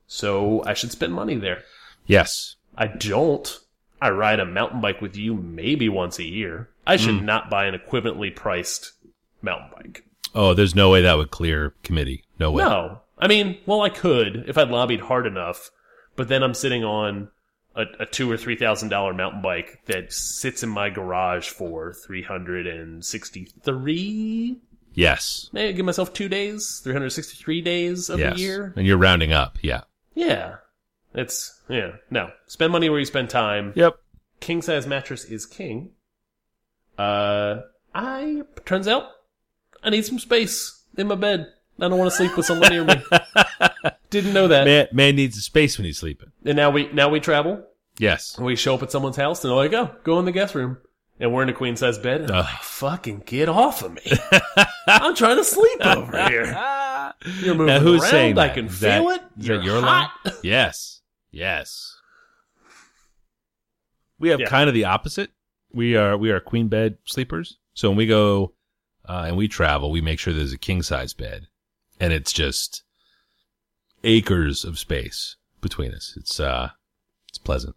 So 0.07 0.63
I 0.67 0.75
should 0.75 0.93
spend 0.93 1.15
money 1.15 1.37
there. 1.37 1.63
Yes. 2.07 2.57
I 2.77 2.87
don't. 2.89 3.59
I 4.01 4.11
ride 4.11 4.41
a 4.41 4.45
mountain 4.45 4.81
bike 4.81 5.01
with 5.01 5.17
you 5.17 5.35
maybe 5.35 5.89
once 5.89 6.19
a 6.19 6.25
year. 6.25 6.69
I 6.87 6.97
should 6.97 7.21
Hmm. 7.21 7.25
not 7.25 7.49
buy 7.51 7.67
an 7.67 7.79
equivalently 7.79 8.35
priced 8.35 8.93
mountain 9.41 9.71
bike. 9.75 10.05
Oh, 10.35 10.53
there's 10.55 10.75
no 10.75 10.91
way 10.91 11.03
that 11.03 11.17
would 11.17 11.31
clear 11.31 11.73
committee. 11.83 12.25
No 12.39 12.51
way. 12.51 12.65
No. 12.65 13.01
I 13.19 13.29
mean, 13.29 13.59
well, 13.65 13.81
I 13.83 13.89
could 13.89 14.45
if 14.49 14.59
I'd 14.59 14.71
lobbied 14.71 15.01
hard 15.03 15.27
enough, 15.27 15.71
but 16.17 16.29
then 16.29 16.43
I'm 16.43 16.55
sitting 16.55 16.85
on 16.85 17.29
a, 17.75 17.85
a 18.01 18.07
two 18.07 18.31
or 18.31 18.37
three 18.37 18.57
thousand 18.57 18.89
dollar 18.89 19.15
mountain 19.15 19.43
bike 19.43 19.83
that 19.87 20.13
sits 20.13 20.63
in 20.63 20.69
my 20.69 20.91
garage 20.91 21.49
for 21.49 21.93
three 21.93 22.23
hundred 22.23 22.67
and 22.67 23.05
sixty 23.05 23.49
three. 23.63 24.59
Yes. 24.95 25.49
Maybe 25.53 25.73
give 25.73 25.87
myself 25.87 26.13
two 26.13 26.29
days, 26.29 26.81
three 26.85 26.93
hundred 26.93 27.11
sixty 27.11 27.37
three 27.37 27.63
days 27.63 28.11
of 28.11 28.19
yes. 28.19 28.35
the 28.35 28.41
year. 28.41 28.73
And 28.77 28.87
you're 28.87 28.99
rounding 28.99 29.33
up. 29.33 29.59
Yeah. 29.63 29.83
Yeah. 30.15 30.57
It's, 31.15 31.61
yeah. 31.69 31.93
No. 32.11 32.31
Spend 32.47 32.73
money 32.73 32.89
where 32.89 32.99
you 32.99 33.05
spend 33.05 33.31
time. 33.31 33.73
Yep. 33.77 33.97
King 34.41 34.63
size 34.63 34.87
mattress 34.87 35.25
is 35.25 35.47
king. 35.47 35.91
Uh, 36.99 37.61
I, 37.95 38.43
turns 38.65 38.89
out, 38.89 39.05
I 39.83 39.91
need 39.91 40.05
some 40.05 40.19
space 40.19 40.85
in 40.97 41.09
my 41.09 41.15
bed. 41.15 41.47
I 41.81 41.89
don't 41.89 41.99
want 41.99 42.11
to 42.11 42.17
sleep 42.17 42.37
with 42.37 42.47
someone 42.47 42.71
near 42.71 42.85
me. 42.85 42.95
Didn't 44.13 44.33
know 44.33 44.47
that. 44.49 44.65
Man, 44.65 44.87
man 44.93 45.17
needs 45.17 45.37
a 45.37 45.41
space 45.41 45.77
when 45.77 45.85
he's 45.87 45.99
sleeping. 45.99 46.31
And 46.45 46.55
now 46.57 46.71
we, 46.71 46.87
now 46.93 47.09
we 47.09 47.19
travel. 47.19 47.65
Yes. 47.99 48.37
And 48.37 48.47
we 48.47 48.55
show 48.57 48.75
up 48.75 48.83
at 48.85 48.93
someone's 48.93 49.17
house 49.17 49.43
and 49.43 49.51
they're 49.51 49.57
like, 49.57 49.73
oh, 49.73 49.95
go 50.05 50.19
in 50.21 50.25
the 50.25 50.33
guest 50.33 50.55
room. 50.55 50.79
And 51.19 51.33
we're 51.33 51.43
in 51.43 51.49
a 51.49 51.53
queen 51.53 51.77
size 51.77 51.99
bed. 51.99 52.23
And 52.23 52.31
I'm 52.31 52.45
like, 52.45 52.63
fucking 52.63 53.23
get 53.27 53.49
off 53.49 53.83
of 53.83 53.93
me. 53.93 54.03
I'm 54.87 55.15
trying 55.15 55.37
to 55.37 55.45
sleep 55.45 55.81
over 55.85 56.29
here. 56.29 56.45
You're 57.41 57.55
moving 57.55 57.67
Now, 57.67 57.81
who's 57.81 58.03
around. 58.03 58.11
saying 58.11 58.39
I 58.39 58.49
can 58.49 58.67
Is 58.67 58.79
feel 58.79 59.09
that- 59.09 59.17
it. 59.37 59.41
is 59.41 59.47
You're 59.49 59.63
your 59.63 59.81
hot. 59.81 60.11
line? 60.25 60.35
Yes. 60.43 61.01
Yes. 61.31 61.97
We 64.19 64.29
have 64.29 64.41
Yeah. 64.41 64.47
kind 64.49 64.69
of 64.69 64.75
the 64.75 64.85
opposite. 64.85 65.31
We 65.73 65.97
are 65.97 66.17
we 66.17 66.31
are 66.31 66.41
queen 66.41 66.69
bed 66.69 66.99
sleepers. 67.05 67.59
So 67.75 67.89
when 67.89 67.97
we 67.97 68.07
go 68.07 68.55
uh, 69.09 69.25
and 69.27 69.37
we 69.37 69.49
travel, 69.49 69.91
we 69.91 70.01
make 70.01 70.19
sure 70.19 70.33
there's 70.33 70.53
a 70.53 70.59
king 70.59 70.83
size 70.83 71.15
bed, 71.15 71.47
and 71.99 72.13
it's 72.13 72.33
just 72.33 72.83
acres 74.05 74.65
of 74.65 74.79
space 74.79 75.37
between 75.61 75.93
us. 75.93 76.15
It's 76.17 76.41
uh, 76.41 76.71
it's 77.29 77.39
pleasant. 77.39 77.77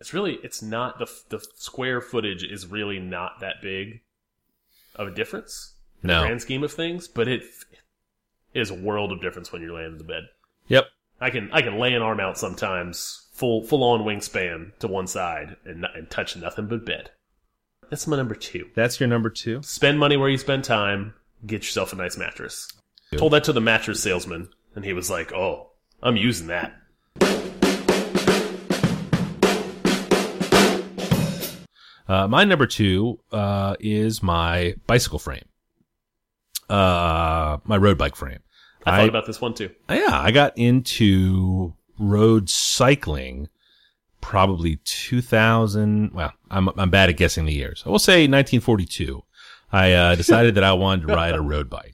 It's 0.00 0.12
really, 0.12 0.38
it's 0.42 0.62
not 0.62 0.98
the 0.98 1.06
the 1.30 1.44
square 1.56 2.00
footage 2.00 2.42
is 2.44 2.66
really 2.66 2.98
not 2.98 3.40
that 3.40 3.62
big 3.62 4.00
of 4.96 5.08
a 5.08 5.10
difference 5.10 5.74
in 6.02 6.08
the 6.08 6.14
No. 6.14 6.22
grand 6.22 6.42
scheme 6.42 6.62
of 6.62 6.72
things, 6.72 7.08
but 7.08 7.26
it 7.28 7.42
is 8.52 8.70
a 8.70 8.74
world 8.74 9.12
of 9.12 9.20
difference 9.22 9.52
when 9.52 9.62
you're 9.62 9.74
laying 9.74 9.92
in 9.92 9.98
the 9.98 10.04
bed. 10.04 10.24
Yep. 10.68 10.86
I 11.20 11.30
can 11.30 11.50
I 11.52 11.62
can 11.62 11.78
lay 11.78 11.94
an 11.94 12.02
arm 12.02 12.20
out 12.20 12.38
sometimes, 12.38 13.26
full 13.32 13.62
full 13.64 13.82
on 13.84 14.02
wingspan 14.02 14.76
to 14.80 14.88
one 14.88 15.06
side, 15.06 15.56
and 15.64 15.86
and 15.94 16.10
touch 16.10 16.36
nothing 16.36 16.66
but 16.66 16.84
bed. 16.84 17.10
That's 17.90 18.06
my 18.06 18.16
number 18.16 18.34
two. 18.34 18.70
That's 18.74 18.98
your 18.98 19.08
number 19.08 19.30
two. 19.30 19.62
Spend 19.62 19.98
money 19.98 20.16
where 20.16 20.28
you 20.28 20.38
spend 20.38 20.64
time. 20.64 21.14
Get 21.46 21.62
yourself 21.62 21.92
a 21.92 21.96
nice 21.96 22.16
mattress. 22.16 22.68
Good. 23.10 23.18
Told 23.20 23.32
that 23.34 23.44
to 23.44 23.52
the 23.52 23.60
mattress 23.60 24.02
salesman, 24.02 24.48
and 24.74 24.84
he 24.84 24.92
was 24.92 25.10
like, 25.10 25.32
"Oh, 25.32 25.70
I'm 26.02 26.16
using 26.16 26.48
that." 26.48 26.74
Uh, 32.06 32.28
my 32.28 32.44
number 32.44 32.66
two 32.66 33.18
uh, 33.32 33.76
is 33.80 34.22
my 34.22 34.74
bicycle 34.86 35.18
frame. 35.18 35.46
Uh, 36.68 37.58
my 37.64 37.76
road 37.76 37.96
bike 37.96 38.16
frame. 38.16 38.40
I, 38.86 38.98
thought 38.98 39.08
about 39.08 39.26
this 39.26 39.40
one 39.40 39.54
too. 39.54 39.70
yeah, 39.88 40.10
I 40.10 40.30
got 40.30 40.56
into 40.58 41.74
road 41.98 42.50
cycling 42.50 43.48
probably 44.20 44.76
2000. 44.84 46.12
Well, 46.12 46.32
I'm, 46.50 46.68
I'm 46.78 46.90
bad 46.90 47.08
at 47.08 47.16
guessing 47.16 47.46
the 47.46 47.52
years. 47.52 47.82
I 47.86 47.90
will 47.90 47.98
say 47.98 48.22
1942. 48.22 49.22
I 49.72 49.92
uh, 49.92 50.14
decided 50.14 50.54
that 50.56 50.64
I 50.64 50.72
wanted 50.74 51.06
to 51.06 51.14
ride 51.14 51.34
a 51.34 51.40
road 51.42 51.70
bike 51.70 51.93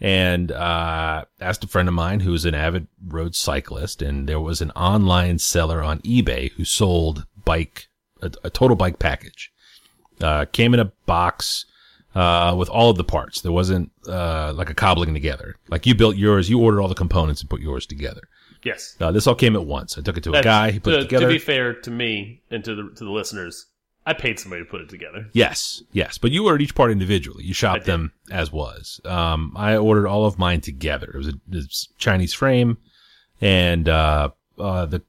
and 0.00 0.50
uh, 0.52 1.24
asked 1.40 1.64
a 1.64 1.68
friend 1.68 1.88
of 1.88 1.94
mine 1.94 2.20
who 2.20 2.32
was 2.32 2.44
an 2.44 2.54
avid 2.54 2.86
road 3.06 3.34
cyclist. 3.34 4.02
And 4.02 4.28
there 4.28 4.40
was 4.40 4.60
an 4.60 4.70
online 4.72 5.38
seller 5.38 5.82
on 5.82 6.00
eBay 6.00 6.52
who 6.52 6.64
sold 6.64 7.26
bike, 7.44 7.88
a, 8.22 8.32
a 8.44 8.50
total 8.50 8.76
bike 8.76 8.98
package. 8.98 9.52
Uh, 10.20 10.44
came 10.44 10.74
in 10.74 10.80
a 10.80 10.92
box, 11.06 11.64
uh, 12.14 12.54
with 12.56 12.68
all 12.68 12.90
of 12.90 12.96
the 12.96 13.04
parts. 13.04 13.40
There 13.40 13.52
wasn't 13.52 13.90
uh, 14.06 14.52
like 14.54 14.70
a 14.70 14.74
cobbling 14.74 15.14
together. 15.14 15.56
Like 15.68 15.86
you 15.86 15.94
built 15.94 16.16
yours, 16.16 16.50
you 16.50 16.60
ordered 16.60 16.80
all 16.80 16.88
the 16.88 16.94
components 16.94 17.40
and 17.40 17.48
put 17.48 17.60
yours 17.60 17.86
together. 17.86 18.22
Yes. 18.62 18.96
Uh, 19.00 19.10
this 19.10 19.26
all 19.26 19.34
came 19.34 19.56
at 19.56 19.64
once. 19.64 19.96
I 19.96 20.02
took 20.02 20.18
it 20.18 20.24
to 20.24 20.34
a 20.34 20.42
guy. 20.42 20.70
He 20.70 20.80
put 20.80 20.90
to, 20.90 20.98
it 20.98 21.02
together. 21.02 21.26
To 21.26 21.32
be 21.32 21.38
fair 21.38 21.74
to 21.74 21.90
me 21.90 22.42
and 22.50 22.62
to 22.64 22.74
the 22.74 22.90
to 22.96 23.04
the 23.04 23.10
listeners, 23.10 23.66
I 24.06 24.14
paid 24.14 24.38
somebody 24.38 24.64
to 24.64 24.70
put 24.70 24.80
it 24.80 24.88
together. 24.88 25.28
Yes, 25.32 25.82
yes, 25.92 26.18
but 26.18 26.30
you 26.30 26.46
ordered 26.46 26.62
each 26.62 26.74
part 26.74 26.90
individually. 26.90 27.44
You 27.44 27.52
shopped 27.52 27.84
them 27.84 28.12
as 28.30 28.50
was. 28.50 29.00
Um, 29.04 29.52
I 29.56 29.76
ordered 29.76 30.08
all 30.08 30.24
of 30.24 30.38
mine 30.38 30.62
together. 30.62 31.10
It 31.12 31.18
was 31.18 31.28
a, 31.28 31.34
it 31.50 31.54
was 31.54 31.88
Chinese 31.98 32.32
frame, 32.32 32.78
and 33.40 33.88
uh, 33.88 34.30
uh, 34.58 34.86
the 34.86 35.02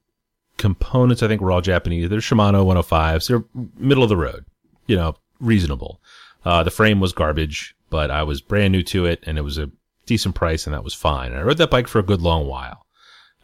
components 0.57 1.23
I 1.23 1.27
think 1.27 1.41
were 1.41 1.51
all 1.51 1.61
Japanese. 1.61 2.09
They're 2.09 2.19
Shimano 2.19 2.65
105s. 2.65 3.27
They're 3.27 3.43
middle 3.77 4.03
of 4.03 4.09
the 4.09 4.17
road, 4.17 4.45
you 4.87 4.97
know, 4.97 5.15
reasonable. 5.39 6.01
Uh, 6.43 6.63
the 6.63 6.71
frame 6.71 6.99
was 6.99 7.13
garbage, 7.13 7.75
but 7.89 8.11
I 8.11 8.23
was 8.23 8.41
brand 8.41 8.71
new 8.71 8.83
to 8.83 9.05
it, 9.05 9.23
and 9.25 9.37
it 9.37 9.41
was 9.41 9.57
a 9.57 9.71
decent 10.05 10.35
price, 10.35 10.65
and 10.67 10.73
that 10.73 10.83
was 10.83 10.93
fine. 10.93 11.31
And 11.31 11.39
I 11.39 11.43
rode 11.43 11.57
that 11.57 11.71
bike 11.71 11.87
for 11.87 11.99
a 11.99 12.03
good 12.03 12.21
long 12.21 12.47
while. 12.47 12.85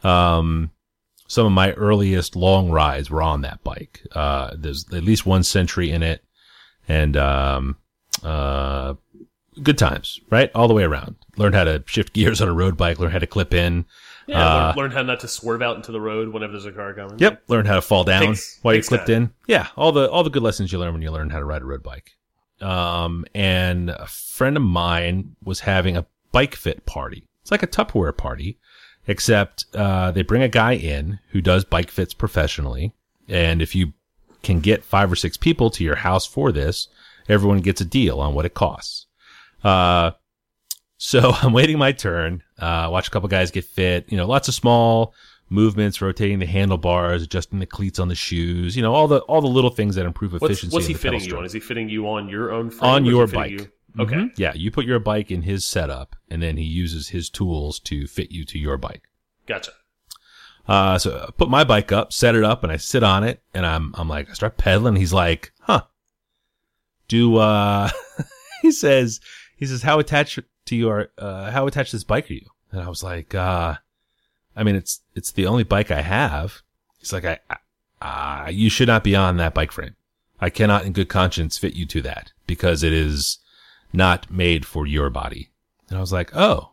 Um, 0.04 0.70
some 1.28 1.46
of 1.46 1.52
my 1.52 1.70
earliest 1.74 2.34
long 2.34 2.70
rides 2.70 3.08
were 3.10 3.22
on 3.22 3.42
that 3.42 3.62
bike. 3.62 4.02
Uh, 4.12 4.50
there's 4.58 4.84
at 4.92 5.04
least 5.04 5.24
one 5.24 5.44
century 5.44 5.90
in 5.92 6.02
it 6.02 6.24
and, 6.88 7.16
um, 7.16 7.76
uh, 8.24 8.94
good 9.62 9.78
times, 9.78 10.20
right? 10.30 10.50
All 10.54 10.66
the 10.68 10.74
way 10.74 10.82
around. 10.84 11.14
Learned 11.36 11.54
how 11.54 11.64
to 11.64 11.84
shift 11.86 12.12
gears 12.14 12.40
on 12.40 12.48
a 12.48 12.52
road 12.52 12.76
bike, 12.76 12.98
learned 12.98 13.12
how 13.12 13.18
to 13.20 13.26
clip 13.26 13.54
in. 13.54 13.84
Yeah, 14.26 14.40
Uh, 14.44 14.66
learn, 14.68 14.76
learn 14.76 14.90
how 14.90 15.02
not 15.02 15.20
to 15.20 15.28
swerve 15.28 15.62
out 15.62 15.76
into 15.76 15.90
the 15.92 16.00
road 16.00 16.32
whenever 16.32 16.52
there's 16.52 16.66
a 16.66 16.72
car 16.72 16.92
coming. 16.94 17.18
Yep. 17.18 17.42
Learned 17.48 17.68
how 17.68 17.76
to 17.76 17.82
fall 17.82 18.04
down 18.04 18.22
Takes- 18.26 18.58
while 18.62 18.74
you 18.74 18.82
clipped 18.82 19.06
time. 19.06 19.16
in. 19.16 19.30
Yeah. 19.46 19.68
All 19.76 19.92
the, 19.92 20.10
all 20.10 20.22
the 20.24 20.30
good 20.30 20.42
lessons 20.42 20.72
you 20.72 20.78
learn 20.78 20.92
when 20.92 21.02
you 21.02 21.10
learn 21.10 21.30
how 21.30 21.38
to 21.38 21.44
ride 21.44 21.62
a 21.62 21.64
road 21.64 21.82
bike. 21.82 22.12
Um, 22.60 23.24
and 23.34 23.90
a 23.90 24.06
friend 24.06 24.56
of 24.56 24.62
mine 24.62 25.36
was 25.44 25.60
having 25.60 25.96
a 25.96 26.06
bike 26.32 26.54
fit 26.56 26.84
party. 26.86 27.26
It's 27.42 27.50
like 27.50 27.62
a 27.62 27.66
Tupperware 27.68 28.16
party, 28.16 28.58
except, 29.08 29.64
uh, 29.74 30.12
they 30.12 30.22
bring 30.22 30.42
a 30.42 30.48
guy 30.48 30.72
in 30.74 31.18
who 31.30 31.40
does 31.40 31.64
bike 31.64 31.90
fits 31.90 32.14
professionally. 32.14 32.94
And 33.26 33.60
if 33.60 33.74
you 33.74 33.94
can 34.42 34.60
get 34.60 34.84
five 34.84 35.10
or 35.10 35.16
six 35.16 35.36
people 35.36 35.70
to 35.70 35.82
your 35.82 35.96
house 35.96 36.26
for 36.26 36.52
this, 36.52 36.86
everyone 37.28 37.60
gets 37.60 37.80
a 37.80 37.84
deal 37.84 38.20
on 38.20 38.34
what 38.34 38.46
it 38.46 38.54
costs. 38.54 39.06
Uh, 39.64 40.12
so 40.98 41.32
I'm 41.42 41.52
waiting 41.52 41.78
my 41.78 41.92
turn. 41.92 42.42
Uh, 42.58 42.88
watch 42.90 43.08
a 43.08 43.10
couple 43.10 43.28
guys 43.28 43.50
get 43.50 43.64
fit. 43.64 44.04
You 44.08 44.16
know, 44.16 44.26
lots 44.26 44.48
of 44.48 44.54
small 44.54 45.14
movements, 45.50 46.00
rotating 46.00 46.38
the 46.38 46.46
handlebars, 46.46 47.22
adjusting 47.22 47.58
the 47.58 47.66
cleats 47.66 47.98
on 47.98 48.08
the 48.08 48.14
shoes. 48.14 48.76
You 48.76 48.82
know, 48.82 48.94
all 48.94 49.08
the 49.08 49.20
all 49.20 49.40
the 49.40 49.48
little 49.48 49.70
things 49.70 49.94
that 49.94 50.06
improve 50.06 50.34
efficiency. 50.34 50.74
what's 50.74 50.86
in 50.86 50.92
he 50.92 50.98
fitting 50.98 51.20
you 51.20 51.36
on? 51.36 51.44
Is 51.44 51.52
he 51.52 51.60
fitting 51.60 51.88
you 51.88 52.08
on 52.08 52.28
your 52.28 52.52
own 52.52 52.70
frame? 52.70 52.90
on 52.90 53.04
your 53.04 53.26
bike? 53.26 53.52
You? 53.52 53.68
Okay. 53.98 54.14
Mhm. 54.14 54.32
Yeah, 54.36 54.52
you 54.54 54.70
put 54.70 54.86
your 54.86 54.98
bike 54.98 55.30
in 55.30 55.42
his 55.42 55.64
setup, 55.66 56.16
and 56.30 56.42
then 56.42 56.56
he 56.56 56.64
uses 56.64 57.08
his 57.08 57.28
tools 57.30 57.80
to 57.80 58.06
fit 58.06 58.30
you 58.30 58.44
to 58.46 58.58
your 58.58 58.76
bike. 58.76 59.08
Gotcha. 59.46 59.72
Uh, 60.66 60.98
so 60.98 61.26
I 61.28 61.30
put 61.32 61.48
my 61.48 61.64
bike 61.64 61.92
up, 61.92 62.12
set 62.12 62.34
it 62.34 62.44
up, 62.44 62.62
and 62.62 62.70
I 62.70 62.76
sit 62.76 63.02
on 63.02 63.24
it, 63.24 63.42
and 63.54 63.64
I'm, 63.64 63.92
I'm 63.96 64.08
like, 64.08 64.28
I 64.28 64.34
start 64.34 64.58
pedaling. 64.58 64.96
He's 64.96 65.14
like, 65.14 65.52
huh, 65.60 65.82
do, 67.08 67.36
uh, 67.36 67.88
he 68.62 68.70
says, 68.70 69.20
he 69.56 69.64
says, 69.66 69.82
how 69.82 69.98
attached 69.98 70.38
to 70.66 70.76
your, 70.76 71.08
uh, 71.16 71.50
how 71.50 71.66
attached 71.66 71.92
to 71.92 71.96
this 71.96 72.04
bike 72.04 72.30
are 72.30 72.34
you? 72.34 72.46
And 72.70 72.82
I 72.82 72.88
was 72.88 73.02
like, 73.02 73.34
uh, 73.34 73.76
I 74.54 74.62
mean, 74.62 74.76
it's, 74.76 75.00
it's 75.14 75.32
the 75.32 75.46
only 75.46 75.64
bike 75.64 75.90
I 75.90 76.02
have. 76.02 76.60
He's 76.98 77.12
like, 77.14 77.24
I, 77.24 77.38
I 77.48 77.56
uh, 78.00 78.50
you 78.50 78.68
should 78.70 78.88
not 78.88 79.02
be 79.02 79.16
on 79.16 79.38
that 79.38 79.54
bike 79.54 79.72
frame. 79.72 79.96
I 80.40 80.50
cannot 80.50 80.84
in 80.84 80.92
good 80.92 81.08
conscience 81.08 81.58
fit 81.58 81.74
you 81.74 81.86
to 81.86 82.02
that 82.02 82.32
because 82.46 82.82
it 82.82 82.92
is 82.92 83.38
not 83.92 84.30
made 84.30 84.64
for 84.66 84.86
your 84.86 85.10
body. 85.10 85.50
And 85.88 85.96
I 85.96 86.00
was 86.00 86.12
like, 86.12 86.30
oh, 86.34 86.72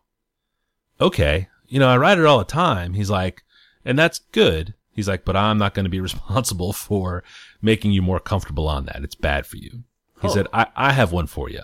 okay. 0.99 1.47
You 1.67 1.80
know, 1.80 1.88
I 1.89 1.97
ride 1.97 2.19
it 2.19 2.25
all 2.25 2.39
the 2.39 2.45
time. 2.45 2.93
He's 2.93 3.10
like, 3.10 3.43
and 3.84 3.97
that's 3.97 4.19
good. 4.32 4.73
He's 4.91 5.08
like, 5.08 5.25
but 5.25 5.36
I'm 5.36 5.58
not 5.58 5.73
going 5.73 5.86
to 5.86 5.89
be 5.89 5.99
responsible 6.10 6.73
for 6.73 7.23
making 7.62 7.91
you 7.91 8.01
more 8.01 8.19
comfortable 8.19 8.67
on 8.67 8.86
that. 8.86 9.04
It's 9.04 9.15
bad 9.15 9.45
for 9.45 9.58
you. 9.58 9.84
He 10.21 10.28
Huh. 10.28 10.30
said, 10.30 10.47
I, 10.54 10.67
I 10.75 10.91
have 10.93 11.12
one 11.12 11.28
for 11.28 11.49
you. 11.49 11.62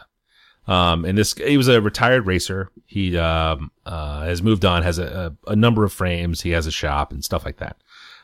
Um, 0.67 1.05
and 1.05 1.17
this, 1.17 1.33
he 1.33 1.57
was 1.57 1.67
a 1.67 1.81
retired 1.81 2.25
racer. 2.27 2.69
He, 2.85 3.17
um, 3.17 3.71
uh, 3.85 4.21
has 4.23 4.41
moved 4.43 4.63
on, 4.63 4.83
has 4.83 4.99
a, 4.99 5.33
a, 5.47 5.51
a 5.51 5.55
number 5.55 5.83
of 5.83 5.91
frames. 5.91 6.41
He 6.41 6.51
has 6.51 6.67
a 6.67 6.71
shop 6.71 7.11
and 7.11 7.23
stuff 7.23 7.45
like 7.45 7.57
that. 7.57 7.77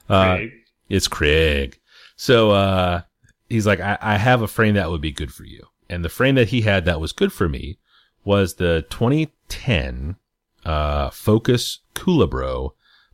Uh, 0.09 0.35
Craig. 0.35 0.51
it's 0.89 1.07
Craig. 1.07 1.79
So, 2.15 2.51
uh, 2.51 3.01
he's 3.49 3.65
like, 3.67 3.79
I, 3.79 3.97
I 4.01 4.17
have 4.17 4.41
a 4.41 4.47
frame 4.47 4.75
that 4.75 4.89
would 4.89 5.01
be 5.01 5.11
good 5.11 5.33
for 5.33 5.43
you. 5.45 5.65
And 5.89 6.03
the 6.03 6.09
frame 6.09 6.35
that 6.35 6.49
he 6.49 6.61
had 6.61 6.85
that 6.85 6.99
was 6.99 7.11
good 7.11 7.31
for 7.31 7.47
me 7.47 7.77
was 8.23 8.55
the 8.55 8.85
2010, 8.89 10.15
uh, 10.65 11.09
Focus 11.09 11.79
Culebro 11.95 12.71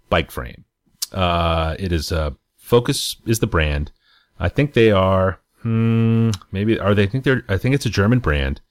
bike 0.10 0.32
frame. 0.32 0.66
Uh, 1.12 1.76
it 1.78 1.92
is, 1.92 2.12
uh, 2.12 2.32
Focus 2.58 3.18
is 3.26 3.40
the 3.40 3.48
brand. 3.48 3.92
I 4.40 4.50
think 4.50 4.74
they 4.74 4.92
are, 4.92 5.40
hmm, 5.62 6.32
maybe, 6.52 6.80
are 6.80 6.96
they, 6.96 7.04
I 7.04 7.08
think 7.08 7.24
they're, 7.24 7.44
I 7.48 7.58
think 7.58 7.76
it's 7.76 7.86
a 7.86 7.92
German 7.92 8.20
brand. 8.20 8.62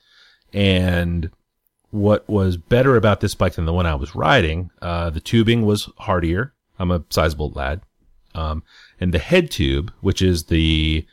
And 0.52 1.30
what 1.90 2.28
was 2.28 2.56
better 2.56 2.96
about 2.96 3.20
this 3.20 3.34
bike 3.34 3.54
than 3.54 3.66
the 3.66 3.72
one 3.72 3.86
I 3.86 3.94
was 3.94 4.14
riding, 4.14 4.70
uh, 4.80 5.10
the 5.10 5.20
tubing 5.20 5.64
was 5.64 5.88
hardier. 5.98 6.54
I'm 6.78 6.90
a 6.90 7.04
sizable 7.10 7.50
lad. 7.50 7.82
Um, 8.34 8.62
and 8.98 9.12
the 9.12 9.18
head 9.18 9.50
tube, 9.50 9.92
which 10.00 10.22
is 10.22 10.44
the 10.44 11.06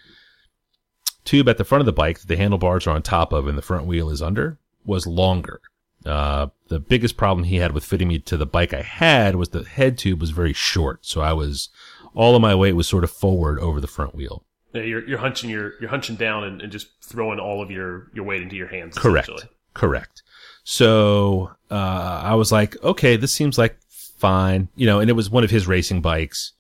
tube 1.26 1.50
at 1.50 1.58
the 1.58 1.64
front 1.64 1.82
of 1.82 1.86
the 1.86 1.94
bike 1.94 2.20
that 2.20 2.28
the 2.28 2.38
handlebars 2.38 2.88
are 2.88 2.92
on 2.92 3.02
top 3.02 3.34
of 3.34 3.48
and 3.48 3.58
the 3.58 3.62
front 3.62 3.86
wheel 3.86 4.10
is 4.10 4.22
under, 4.22 4.58
was 4.86 5.06
longer. 5.08 5.62
Uh, 6.06 6.48
the 6.70 6.80
biggest 6.80 7.18
problem 7.18 7.44
he 7.44 7.58
had 7.58 7.74
with 7.74 7.84
fitting 7.84 8.08
me 8.08 8.20
to 8.20 8.38
the 8.38 8.46
bike 8.46 8.74
I 8.74 8.82
had 8.82 9.36
was 9.36 9.50
the 9.50 9.64
head 9.64 9.98
tube 9.98 10.22
was 10.22 10.32
very 10.32 10.54
short. 10.54 11.06
So 11.06 11.22
I 11.22 11.34
was, 11.34 11.70
all 12.14 12.36
of 12.36 12.42
my 12.42 12.56
weight 12.56 12.74
was 12.74 12.88
sort 12.88 13.04
of 13.04 13.12
forward 13.12 13.60
over 13.60 13.82
the 13.82 13.88
front 13.88 14.16
wheel. 14.16 14.46
Yeah, 14.74 14.84
you're 14.84 15.08
you're 15.08 15.20
hunching 15.20 15.50
your 15.50 15.74
you're 15.82 15.90
hunching 15.90 16.16
down 16.16 16.44
and, 16.44 16.62
and 16.62 16.72
just 16.72 16.90
throwing 17.02 17.40
all 17.40 17.62
of 17.62 17.72
your 17.72 18.12
your 18.14 18.24
weight 18.24 18.44
into 18.44 18.56
your 18.56 18.68
hands. 18.68 18.96
Correct. 18.96 19.32
Correct. 19.74 20.22
So, 20.64 21.52
uh, 21.72 22.22
I 22.24 22.36
was 22.36 22.52
like, 22.52 22.82
okay, 22.84 23.16
this 23.16 23.34
seems 23.34 23.58
like 23.58 23.80
fine, 23.90 24.68
you 24.76 24.86
know, 24.86 25.00
and 25.00 25.10
it 25.10 25.14
was 25.14 25.30
one 25.30 25.44
of 25.44 25.50
his 25.50 25.68
racing 25.68 26.02
bikes. 26.02 26.52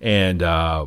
And, 0.00 0.42
uh, 0.42 0.86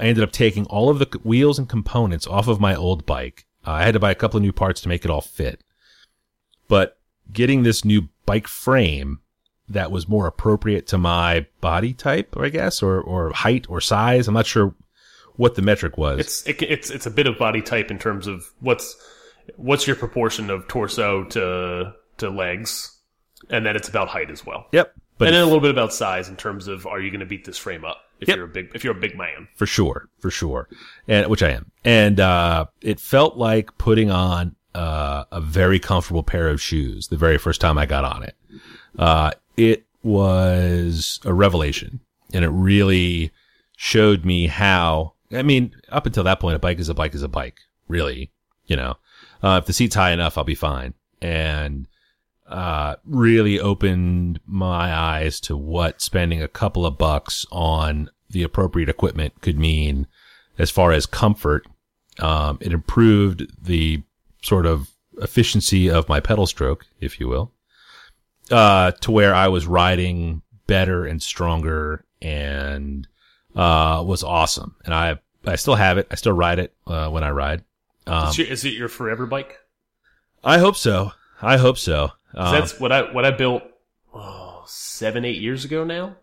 I 0.00 0.04
ended 0.04 0.24
up 0.24 0.32
taking 0.32 0.64
all 0.66 0.88
of 0.88 0.98
the 0.98 1.18
wheels 1.22 1.58
and 1.58 1.68
components 1.68 2.26
off 2.26 2.48
of 2.48 2.58
my 2.58 2.74
old 2.74 3.04
bike. 3.04 3.46
Uh, 3.66 3.72
I 3.72 3.82
had 3.84 3.92
to 3.92 4.00
buy 4.00 4.10
a 4.10 4.14
couple 4.14 4.38
of 4.38 4.42
new 4.42 4.52
parts 4.52 4.80
to 4.80 4.88
make 4.88 5.04
it 5.04 5.10
all 5.10 5.20
fit. 5.20 5.62
But 6.68 6.98
getting 7.30 7.62
this 7.62 7.84
new 7.84 8.08
bike 8.24 8.48
frame 8.48 9.20
that 9.68 9.90
was 9.90 10.08
more 10.08 10.26
appropriate 10.26 10.86
to 10.88 10.98
my 10.98 11.46
body 11.60 11.92
type, 11.92 12.34
I 12.36 12.48
guess, 12.48 12.82
or, 12.82 13.00
or 13.00 13.30
height 13.32 13.66
or 13.68 13.80
size. 13.80 14.26
I'm 14.26 14.34
not 14.34 14.46
sure 14.46 14.74
what 15.36 15.54
the 15.54 15.62
metric 15.62 15.98
was. 15.98 16.18
It's 16.20 16.46
it, 16.48 16.62
it's 16.62 16.90
it's 16.90 17.06
a 17.06 17.10
bit 17.10 17.26
of 17.26 17.38
body 17.38 17.62
type 17.62 17.90
in 17.90 17.98
terms 17.98 18.26
of 18.26 18.50
what's 18.60 18.96
what's 19.56 19.86
your 19.86 19.96
proportion 19.96 20.50
of 20.50 20.66
torso 20.66 21.24
to 21.24 21.94
to 22.18 22.30
legs, 22.30 22.98
and 23.48 23.64
then 23.64 23.76
it's 23.76 23.88
about 23.88 24.08
height 24.08 24.30
as 24.30 24.44
well. 24.44 24.66
yep. 24.72 24.94
But 25.18 25.28
and 25.28 25.36
then 25.36 25.42
a 25.42 25.46
little 25.46 25.60
bit 25.60 25.70
about 25.70 25.92
size 25.92 26.28
in 26.28 26.36
terms 26.36 26.66
of 26.66 26.86
are 26.86 27.00
you 27.00 27.10
going 27.10 27.20
to 27.20 27.26
beat 27.26 27.44
this 27.44 27.58
frame 27.58 27.84
up 27.84 28.09
if 28.20 28.28
Yep. 28.28 28.36
you're 28.36 28.46
a 28.46 28.48
big 28.48 28.70
if 28.74 28.84
you're 28.84 28.96
a 28.96 29.00
big 29.00 29.16
man. 29.16 29.48
for 29.56 29.66
sure, 29.66 30.08
for 30.18 30.30
sure, 30.30 30.68
and 31.08 31.26
which 31.28 31.42
I 31.42 31.50
am. 31.50 31.70
And 31.84 32.20
uh, 32.20 32.66
it 32.82 33.00
felt 33.00 33.36
like 33.36 33.76
putting 33.78 34.10
on 34.10 34.56
uh, 34.74 35.24
a 35.32 35.40
very 35.40 35.78
comfortable 35.78 36.22
pair 36.22 36.48
of 36.48 36.60
shoes 36.60 37.08
the 37.08 37.16
very 37.16 37.38
first 37.38 37.60
time 37.60 37.78
I 37.78 37.86
got 37.86 38.04
on 38.04 38.22
it. 38.22 38.36
Uh, 38.98 39.30
it 39.56 39.84
was 40.02 41.20
a 41.24 41.32
revelation, 41.34 42.00
and 42.32 42.44
it 42.44 42.50
really 42.50 43.32
showed 43.76 44.24
me 44.24 44.46
how. 44.46 45.14
I 45.32 45.42
mean, 45.42 45.74
up 45.90 46.06
until 46.06 46.24
that 46.24 46.40
point, 46.40 46.56
a 46.56 46.58
bike 46.58 46.78
is 46.80 46.88
a 46.88 46.94
bike 46.94 47.14
is 47.14 47.22
a 47.22 47.28
bike. 47.28 47.58
Really, 47.88 48.30
you 48.66 48.76
know, 48.76 48.96
uh, 49.42 49.58
if 49.62 49.66
the 49.66 49.72
seat's 49.72 49.94
high 49.94 50.12
enough, 50.12 50.36
I'll 50.36 50.44
be 50.44 50.54
fine. 50.54 50.94
And 51.22 51.86
uh, 52.50 52.96
really 53.04 53.60
opened 53.60 54.40
my 54.44 54.92
eyes 54.92 55.40
to 55.40 55.56
what 55.56 56.02
spending 56.02 56.42
a 56.42 56.48
couple 56.48 56.84
of 56.84 56.98
bucks 56.98 57.46
on 57.52 58.10
the 58.28 58.42
appropriate 58.42 58.88
equipment 58.88 59.40
could 59.40 59.58
mean 59.58 60.06
as 60.58 60.70
far 60.70 60.90
as 60.92 61.06
comfort. 61.06 61.66
Um, 62.18 62.58
it 62.60 62.72
improved 62.72 63.46
the 63.64 64.02
sort 64.42 64.66
of 64.66 64.90
efficiency 65.18 65.88
of 65.88 66.08
my 66.08 66.18
pedal 66.18 66.46
stroke, 66.46 66.86
if 67.00 67.20
you 67.20 67.28
will, 67.28 67.52
uh, 68.50 68.90
to 68.92 69.12
where 69.12 69.34
I 69.34 69.48
was 69.48 69.66
riding 69.66 70.42
better 70.66 71.06
and 71.06 71.22
stronger 71.22 72.04
and, 72.20 73.06
uh, 73.54 74.02
was 74.04 74.24
awesome. 74.24 74.74
And 74.84 74.92
I, 74.92 75.20
I 75.46 75.56
still 75.56 75.76
have 75.76 75.98
it. 75.98 76.08
I 76.10 76.16
still 76.16 76.32
ride 76.32 76.58
it, 76.58 76.74
uh, 76.86 77.08
when 77.10 77.22
I 77.22 77.30
ride. 77.30 77.64
Um, 78.06 78.32
is, 78.36 78.64
it 78.64 78.74
your 78.74 78.88
forever 78.88 79.26
bike? 79.26 79.56
I 80.42 80.58
hope 80.58 80.76
so. 80.76 81.12
I 81.40 81.56
hope 81.56 81.78
so. 81.78 82.10
Um, 82.34 82.52
that's 82.54 82.78
what 82.80 82.92
I 82.92 83.12
what 83.12 83.24
I 83.24 83.30
built 83.30 83.62
oh, 84.14 84.62
seven 84.66 85.24
eight 85.24 85.40
years 85.40 85.64
ago 85.64 85.84
now. 85.84 86.16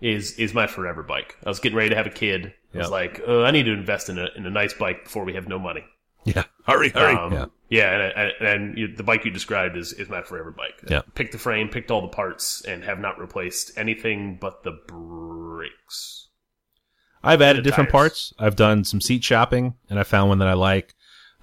Is 0.00 0.32
is 0.38 0.52
my 0.52 0.66
forever 0.66 1.02
bike? 1.02 1.36
I 1.44 1.48
was 1.48 1.60
getting 1.60 1.76
ready 1.76 1.90
to 1.90 1.96
have 1.96 2.06
a 2.06 2.10
kid. 2.10 2.52
I 2.74 2.78
was 2.78 2.86
Yep. 2.86 2.90
like, 2.90 3.20
uh, 3.26 3.42
I 3.42 3.50
need 3.50 3.62
to 3.64 3.72
invest 3.72 4.08
in 4.10 4.18
a 4.18 4.28
in 4.36 4.44
a 4.44 4.50
nice 4.50 4.74
bike 4.74 5.04
before 5.04 5.24
we 5.24 5.34
have 5.34 5.48
no 5.48 5.58
money. 5.58 5.84
Yeah. 6.24 6.42
Hurry, 6.66 6.90
hurry. 6.90 7.14
Um, 7.14 7.32
yeah. 7.32 7.46
yeah, 7.68 7.92
and, 7.94 8.12
and, 8.40 8.48
and 8.48 8.78
you, 8.78 8.94
the 8.94 9.04
bike 9.04 9.24
you 9.24 9.30
described 9.30 9.76
is, 9.76 9.92
is 9.92 10.08
my 10.08 10.22
forever 10.22 10.50
bike. 10.50 10.74
Yeah. 10.88 11.02
Picked 11.14 11.30
the 11.30 11.38
frame, 11.38 11.68
picked 11.68 11.92
all 11.92 12.02
the 12.02 12.08
parts, 12.08 12.64
and 12.64 12.82
have 12.82 12.98
not 12.98 13.18
replaced 13.20 13.78
anything 13.78 14.36
but 14.40 14.64
the 14.64 14.72
brakes. 14.88 16.28
I've 17.22 17.40
added 17.42 17.62
different 17.64 17.90
tires. 17.90 18.02
parts. 18.02 18.32
I've 18.38 18.56
done 18.56 18.84
some 18.84 19.00
seat 19.00 19.22
shopping 19.24 19.74
and 19.88 19.98
I 19.98 20.02
found 20.02 20.28
one 20.28 20.38
that 20.40 20.48
I 20.48 20.54
like. 20.54 20.94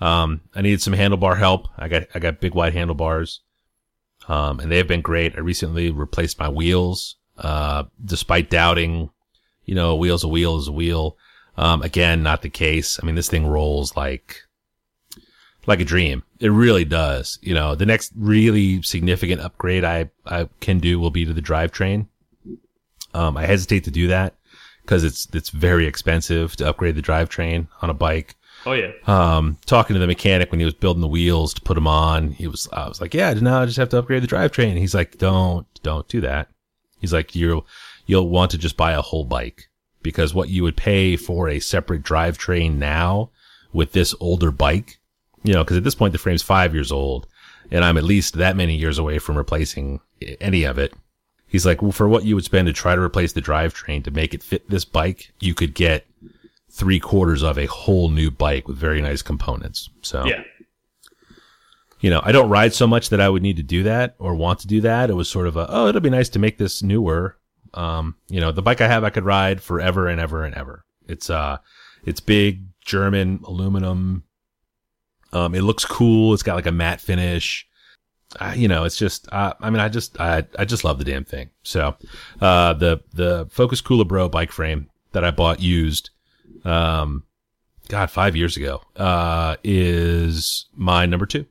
Um, 0.02 0.42
I 0.54 0.62
needed 0.62 0.82
some 0.82 0.94
handlebar 0.94 1.38
help. 1.38 1.68
I 1.78 1.88
got, 1.88 2.04
I 2.14 2.20
got 2.20 2.42
big 2.42 2.54
wide 2.54 2.74
handlebars. 2.74 3.42
Um, 4.28 4.60
and 4.60 4.72
they've 4.72 4.88
been 4.88 5.02
great. 5.02 5.36
I 5.36 5.42
recently 5.42 5.92
replaced 5.92 6.40
my 6.40 6.50
wheels, 6.50 7.18
uh, 7.38 7.84
despite 8.04 8.50
doubting, 8.50 9.10
you 9.66 9.76
know, 9.76 9.92
a 9.92 9.96
wheel's 9.96 10.24
a 10.24 10.28
wheel 10.28 10.58
is 10.58 10.68
a 10.68 10.72
wheel. 10.72 11.18
Um, 11.58 11.82
again, 11.82 12.24
not 12.24 12.42
the 12.42 12.50
case. 12.50 13.00
I 13.02 13.06
mean, 13.06 13.16
this 13.16 13.30
thing 13.30 13.46
rolls 13.46 13.96
like, 13.96 14.38
like 15.66 15.80
a 15.80 15.86
dream. 15.86 16.24
It 16.40 16.50
really 16.50 16.86
does. 16.86 17.38
You 17.42 17.54
know, 17.54 17.76
the 17.76 17.86
next 17.86 18.12
really 18.16 18.82
significant 18.82 19.42
upgrade 19.42 19.84
I, 19.84 20.10
I 20.26 20.50
can 20.60 20.80
do 20.80 21.00
will 21.00 21.12
be 21.12 21.26
to 21.26 21.34
the 21.34 21.42
drivetrain. 21.42 22.08
Um, 23.14 23.38
I 23.38 23.46
hesitate 23.46 23.84
to 23.84 23.92
do 23.92 24.08
that 24.08 24.36
because 24.82 25.04
it's, 25.04 25.28
it's 25.34 25.50
very 25.50 25.86
expensive 25.86 26.56
to 26.58 26.68
upgrade 26.68 26.96
the 26.96 27.02
drivetrain 27.02 27.68
on 27.82 27.90
a 27.90 27.94
bike. 27.94 28.36
Oh 28.66 28.74
yeah, 28.74 28.92
Um, 29.08 29.58
talking 29.66 29.94
to 29.94 30.00
the 30.00 30.08
mechanic 30.08 30.52
when 30.52 30.60
he 30.60 30.66
was 30.66 30.74
building 30.74 31.02
the 31.02 31.08
wheels 31.08 31.54
to 31.56 31.62
put 31.62 31.76
them 31.76 31.88
on, 31.88 32.32
he 32.32 32.48
was, 32.48 32.70
I 32.72 32.88
was 32.88 33.02
like, 33.02 33.14
yeah, 33.14 33.34
now 33.34 33.62
I 33.62 33.66
just 33.66 33.78
have 33.78 33.90
to 33.90 33.98
upgrade 33.98 34.24
the 34.24 34.28
drivetrain. 34.28 34.78
He's 34.78 34.96
like, 34.96 35.18
don't, 35.18 35.68
don't 35.84 36.08
do 36.08 36.22
that. 36.22 36.50
He's 37.00 37.12
like, 37.12 37.36
you'll, 37.36 37.68
you'll 38.06 38.30
want 38.30 38.52
to 38.52 38.58
just 38.58 38.78
buy 38.78 38.94
a 38.94 39.02
whole 39.02 39.26
bike 39.26 39.70
because 40.02 40.34
what 40.34 40.50
you 40.50 40.64
would 40.64 40.78
pay 40.78 41.18
for 41.18 41.50
a 41.50 41.60
separate 41.60 42.04
drivetrain 42.04 42.78
now 42.78 43.32
with 43.74 43.92
this 43.92 44.16
older 44.20 44.52
bike, 44.52 44.98
you 45.44 45.54
know, 45.54 45.64
cause 45.66 45.78
at 45.78 45.84
this 45.84 45.96
point 45.96 46.14
the 46.14 46.20
frame's 46.20 46.42
five 46.42 46.74
years 46.74 46.92
old 46.92 47.28
and 47.72 47.84
I'm 47.84 47.98
at 47.98 48.04
least 48.04 48.36
that 48.36 48.56
many 48.56 48.76
years 48.76 48.98
away 48.98 49.20
from 49.20 49.38
replacing 49.38 50.00
any 50.40 50.64
of 50.64 50.78
it. 50.78 50.94
He's 51.48 51.66
like, 51.66 51.82
well, 51.82 51.92
for 51.92 52.08
what 52.08 52.24
you 52.24 52.36
would 52.36 52.46
spend 52.46 52.68
to 52.68 52.74
try 52.74 52.96
to 52.96 53.02
replace 53.02 53.34
the 53.34 53.42
drivetrain 53.42 54.04
to 54.06 54.12
make 54.12 54.34
it 54.34 54.42
fit 54.42 54.70
this 54.70 54.86
bike, 54.86 55.32
you 55.40 55.54
could 55.54 55.74
get 55.74 56.06
three 56.74 57.00
quarters 57.00 57.44
of 57.44 57.60
a 57.60 57.68
whole 57.68 58.10
new 58.10 58.32
bike 58.32 58.68
with 58.68 58.78
very 58.78 59.00
nice 59.00 59.22
components. 59.22 59.90
So, 60.02 60.26
yeah. 60.26 60.42
you 62.00 62.10
know, 62.10 62.20
I 62.24 62.32
don't 62.32 62.50
ride 62.50 62.74
so 62.74 62.88
much 62.88 63.10
that 63.10 63.22
I 63.22 63.30
would 63.30 63.44
need 63.44 63.58
to 63.58 63.64
do 63.64 63.84
that 63.84 64.16
or 64.18 64.34
want 64.34 64.60
to 64.62 64.68
do 64.68 64.82
that. 64.82 65.12
It 65.12 65.14
was 65.14 65.30
sort 65.30 65.46
of 65.46 65.56
a, 65.56 65.68
oh, 65.70 65.88
it'll 65.88 66.02
be 66.02 66.10
nice 66.10 66.30
to 66.30 66.40
make 66.40 66.58
this 66.58 66.82
newer. 66.82 67.38
Um, 67.76 68.16
you 68.28 68.42
know, 68.42 68.52
the 68.52 68.64
bike 68.64 68.82
I 68.82 68.88
have, 68.88 69.04
I 69.04 69.12
could 69.12 69.24
ride 69.24 69.62
forever 69.62 70.08
and 70.08 70.20
ever 70.20 70.44
and 70.44 70.56
ever. 70.56 70.84
It's, 71.08 71.30
uh, 71.30 71.58
it's 72.06 72.20
big 72.20 72.66
German 72.82 73.42
aluminum. 73.44 74.24
Um, 75.32 75.54
it 75.54 75.62
looks 75.62 75.86
cool. 75.86 76.34
It's 76.34 76.44
got 76.44 76.56
like 76.56 76.66
a 76.66 76.72
matte 76.72 77.02
finish. 77.02 77.68
Uh, 78.40 78.54
you 78.56 78.68
know, 78.68 78.84
it's 78.84 78.98
just, 78.98 79.32
uh, 79.32 79.54
I 79.62 79.70
mean, 79.70 79.80
I 79.80 79.90
just, 79.90 80.20
I, 80.20 80.44
I 80.58 80.66
just 80.66 80.84
love 80.84 80.98
the 80.98 81.06
damn 81.06 81.24
thing. 81.24 81.52
So, 81.62 81.96
uh, 82.42 82.74
the, 82.74 83.02
the 83.14 83.48
Focus 83.52 83.80
Culebro 83.80 84.32
bike 84.32 84.52
frame 84.52 84.90
that 85.12 85.24
I 85.24 85.30
bought 85.30 85.60
used, 85.60 86.10
um, 86.66 87.24
God, 87.90 88.10
five 88.12 88.36
years 88.36 88.56
ago, 88.58 88.82
uh, 88.96 89.56
is 89.64 90.66
my 90.76 91.06
number 91.06 91.26
two. 91.26 91.46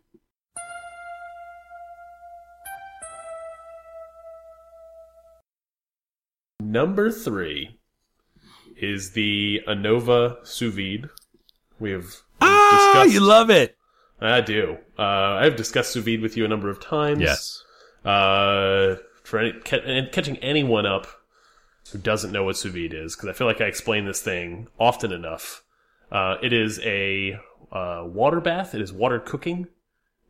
Number 6.61 7.11
three 7.11 7.79
is 8.81 9.13
the 9.13 9.61
Anova 9.69 10.47
sous 10.47 10.73
vide. 10.75 11.09
We 11.79 11.91
have 11.91 12.07
Ah, 12.41 12.93
discussed. 12.95 13.15
you 13.15 13.21
love 13.21 13.51
it. 13.51 13.77
I 14.21 14.41
do. 14.41 14.79
Uh, 14.99 15.03
I've 15.03 15.57
discussed 15.57 15.93
sous 15.93 16.05
vide 16.05 16.21
with 16.21 16.37
you 16.37 16.45
a 16.45 16.49
number 16.49 16.71
of 16.71 16.81
times. 16.81 17.21
Yes. 17.21 17.65
Uh, 18.05 18.97
for 19.25 19.39
any, 19.41 19.53
ca 19.61 19.81
and 19.85 20.11
catching 20.13 20.37
anyone 20.39 20.87
up 20.87 21.07
who 21.93 21.99
doesn't 21.99 22.33
know 22.33 22.45
what 22.45 22.57
sous 22.57 22.73
vide 22.73 22.95
is, 22.95 23.15
because 23.15 23.29
I 23.29 23.33
feel 23.33 23.47
like 23.47 23.61
I 23.61 23.67
explain 23.67 24.07
this 24.07 24.21
thing 24.21 24.69
often 24.79 25.13
enough. 25.13 25.63
Uh, 26.11 26.37
it 26.43 26.53
is 26.53 26.81
a 26.81 27.39
uh, 27.71 28.05
water 28.07 28.41
bath. 28.41 28.75
It 28.75 28.81
is 28.81 28.93
water 28.93 29.19
cooking. 29.19 29.67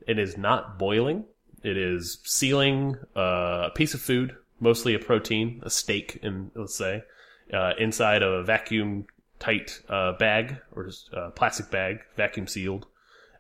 It 0.07 0.19
is 0.19 0.37
not 0.37 0.79
boiling. 0.79 1.25
It 1.63 1.77
is 1.77 2.19
sealing 2.25 2.97
uh, 3.17 3.69
a 3.69 3.71
piece 3.75 3.95
of 3.95 4.01
food, 4.01 4.37
mostly 4.61 4.95
a 4.95 4.99
protein, 4.99 5.61
a 5.65 5.71
steak, 5.71 6.19
in 6.23 6.51
let's 6.55 6.77
say, 6.77 7.05
uh, 7.53 7.73
inside 7.79 8.23
of 8.23 8.33
a 8.33 8.43
vacuum 8.43 9.07
tight 9.39 9.81
uh, 9.89 10.13
bag 10.13 10.59
or 10.73 10.91
uh, 11.17 11.31
plastic 11.31 11.71
bag, 11.71 11.99
vacuum 12.17 12.47
sealed, 12.47 12.87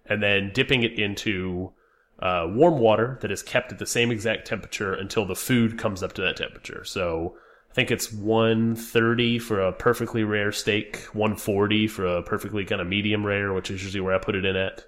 and 0.07 0.23
then 0.23 0.51
dipping 0.55 0.83
it 0.83 0.99
into 0.99 1.73
warm 2.21 2.79
water 2.79 3.19
that 3.23 3.33
is 3.33 3.43
kept 3.43 3.73
at 3.73 3.79
the 3.79 3.87
same 3.87 4.11
exact 4.13 4.47
temperature 4.47 4.95
until 4.95 5.27
the 5.27 5.35
food 5.35 5.79
comes 5.79 6.03
up 6.03 6.13
to 6.13 6.23
that 6.23 6.37
temperature. 6.37 6.85
So 6.85 7.37
I 7.73 7.75
think 7.75 7.91
it's 7.91 8.13
130 8.13 9.39
for 9.39 9.59
a 9.59 9.73
perfectly 9.73 10.25
rare 10.25 10.53
steak, 10.53 10.99
140 11.15 11.89
for 11.89 12.05
a 12.05 12.23
perfectly 12.23 12.67
kind 12.67 12.83
of 12.83 12.87
medium 12.87 13.25
rare, 13.25 13.55
which 13.55 13.71
is 13.71 13.83
usually 13.83 14.03
where 14.03 14.15
I 14.15 14.19
put 14.19 14.35
it 14.35 14.45
in 14.45 14.57
at. 14.57 14.85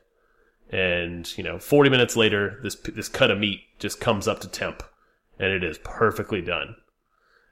And 0.69 1.27
you 1.39 1.45
know, 1.45 1.59
40 1.59 1.89
minutes 1.89 2.15
later, 2.15 2.61
this 2.63 2.75
this 2.75 3.09
cut 3.09 3.31
of 3.31 3.39
meat 3.39 3.63
just 3.79 4.01
comes 4.01 4.29
up 4.29 4.41
to 4.41 4.49
temp, 4.49 4.83
and 5.39 5.51
it 5.51 5.65
is 5.65 5.79
perfectly 5.79 6.43
done. 6.43 6.77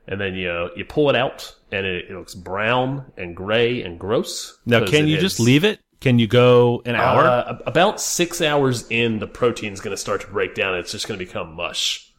And 0.06 0.20
then 0.20 0.34
you 0.34 0.68
you 0.76 0.84
pull 0.84 1.08
it 1.08 1.16
out, 1.16 1.54
and 1.70 1.86
it, 1.86 2.10
it 2.10 2.14
looks 2.14 2.34
brown 2.34 3.10
and 3.16 3.34
gray 3.34 3.82
and 3.82 3.98
gross. 3.98 4.58
Now, 4.66 4.84
can 4.84 5.08
you 5.08 5.16
just 5.16 5.40
leave 5.40 5.64
it? 5.64 5.80
Can 6.00 6.18
you 6.18 6.26
go 6.26 6.82
an 6.84 6.94
hour? 6.94 7.22
uh, 7.22 7.58
about 7.64 8.02
six 8.02 8.42
hours 8.42 8.86
in, 8.90 9.18
the 9.18 9.26
protein's 9.26 9.80
going 9.80 9.94
to 9.94 10.00
start 10.00 10.20
to 10.22 10.26
break 10.26 10.54
down. 10.54 10.76
It's 10.76 10.92
just 10.92 11.08
going 11.08 11.18
to 11.18 11.24
become 11.24 11.54
mush. 11.54 12.12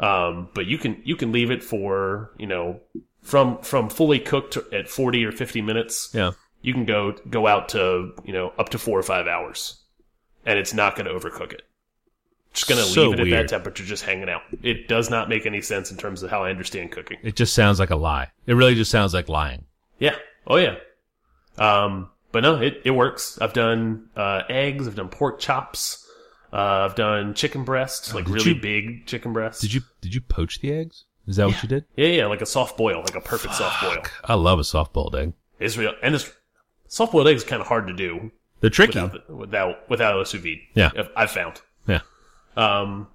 Um, 0.00 0.48
but 0.54 0.66
you 0.66 0.78
can 0.78 1.00
you 1.04 1.14
can 1.14 1.30
leave 1.30 1.50
it 1.50 1.62
for 1.62 2.32
you 2.38 2.46
know 2.46 2.80
from 3.22 3.58
from 3.62 3.88
fully 3.90 4.18
cooked 4.18 4.56
at 4.72 4.88
forty 4.88 5.24
or 5.24 5.30
fifty 5.32 5.62
minutes. 5.62 6.10
yeah. 6.14 6.32
You 6.62 6.74
can 6.74 6.84
go 6.84 7.12
go 7.28 7.46
out 7.46 7.70
to 7.70 8.12
you 8.24 8.32
know 8.32 8.52
up 8.58 8.70
to 8.70 8.78
four 8.78 8.98
or 8.98 9.02
five 9.02 9.26
hours, 9.26 9.78
and 10.46 10.58
it's 10.58 10.74
not 10.74 10.96
going 10.96 11.06
to 11.06 11.12
overcook 11.12 11.52
it. 11.52 11.62
Just 12.52 12.68
going 12.68 12.80
to 12.80 12.84
So 12.86 13.10
leave 13.10 13.20
it 13.20 13.32
at 13.32 13.42
that 13.42 13.48
temperature, 13.48 13.84
just 13.84 14.04
hanging 14.04 14.28
out. 14.28 14.42
It 14.62 14.88
does 14.88 15.08
not 15.08 15.28
make 15.28 15.46
any 15.46 15.60
sense 15.62 15.90
in 15.90 15.96
terms 15.96 16.22
of 16.22 16.30
how 16.30 16.42
I 16.44 16.50
understand 16.50 16.90
cooking. 16.90 17.18
It 17.22 17.36
just 17.36 17.54
sounds 17.54 17.78
like 17.78 17.90
a 17.90 17.96
lie. 17.96 18.28
It 18.46 18.54
really 18.54 18.74
just 18.74 18.90
sounds 18.90 19.14
like 19.14 19.28
lying. 19.28 19.64
Yeah. 19.98 20.16
Oh 20.46 20.56
yeah. 20.56 20.76
Um, 21.58 22.10
but 22.32 22.42
no, 22.42 22.56
it, 22.60 22.82
it 22.84 22.90
works. 22.90 23.38
I've 23.40 23.52
done 23.52 24.08
uh, 24.16 24.42
eggs. 24.48 24.88
I've 24.88 24.96
done 24.96 25.08
pork 25.08 25.38
chops. 25.38 26.06
Uh, 26.52 26.56
I've 26.88 26.94
done 26.96 27.34
chicken 27.34 27.64
breast, 27.64 28.14
like 28.14 28.28
really 28.28 28.50
you- 28.54 28.60
big 28.60 29.06
chicken 29.06 29.32
breast. 29.32 29.60
Did 29.60 29.72
you 29.74 29.82
did 30.00 30.14
you 30.14 30.20
poach 30.20 30.60
the 30.60 30.72
eggs? 30.72 31.04
Is 31.26 31.36
that 31.36 31.46
what 31.46 31.62
you 31.62 31.68
did? 31.68 31.84
Yeah, 31.96 32.06
yeah, 32.08 32.26
like 32.26 32.40
a 32.40 32.46
soft 32.46 32.76
boil, 32.76 33.00
like 33.00 33.14
a 33.14 33.20
perfect 33.20 33.54
soft 33.54 33.82
boil. 33.82 34.02
I 34.24 34.34
love 34.34 34.58
a 34.58 34.64
soft 34.64 34.92
boiled 34.92 35.14
egg. 35.14 35.32
It's 35.60 35.76
real, 35.76 35.92
and 36.02 36.14
it's 36.14 36.30
soft 36.88 37.12
boiled 37.12 37.28
eggs 37.28 37.42
is 37.42 37.48
kind 37.48 37.60
of 37.62 37.68
hard 37.68 37.86
to 37.86 37.92
do 37.92 38.32
They're 38.60 38.70
tricky. 38.70 39.00
without 39.00 39.26
the- 39.28 39.34
without 39.36 39.90
without 39.90 40.20
a 40.20 40.26
sous 40.26 40.40
vide. 40.42 40.58
Yeah. 40.74 40.90
I've- 40.96 41.10
I've 41.16 41.30
found. 41.30 41.60
Yeah. 41.86 42.00
Um, 42.56 43.06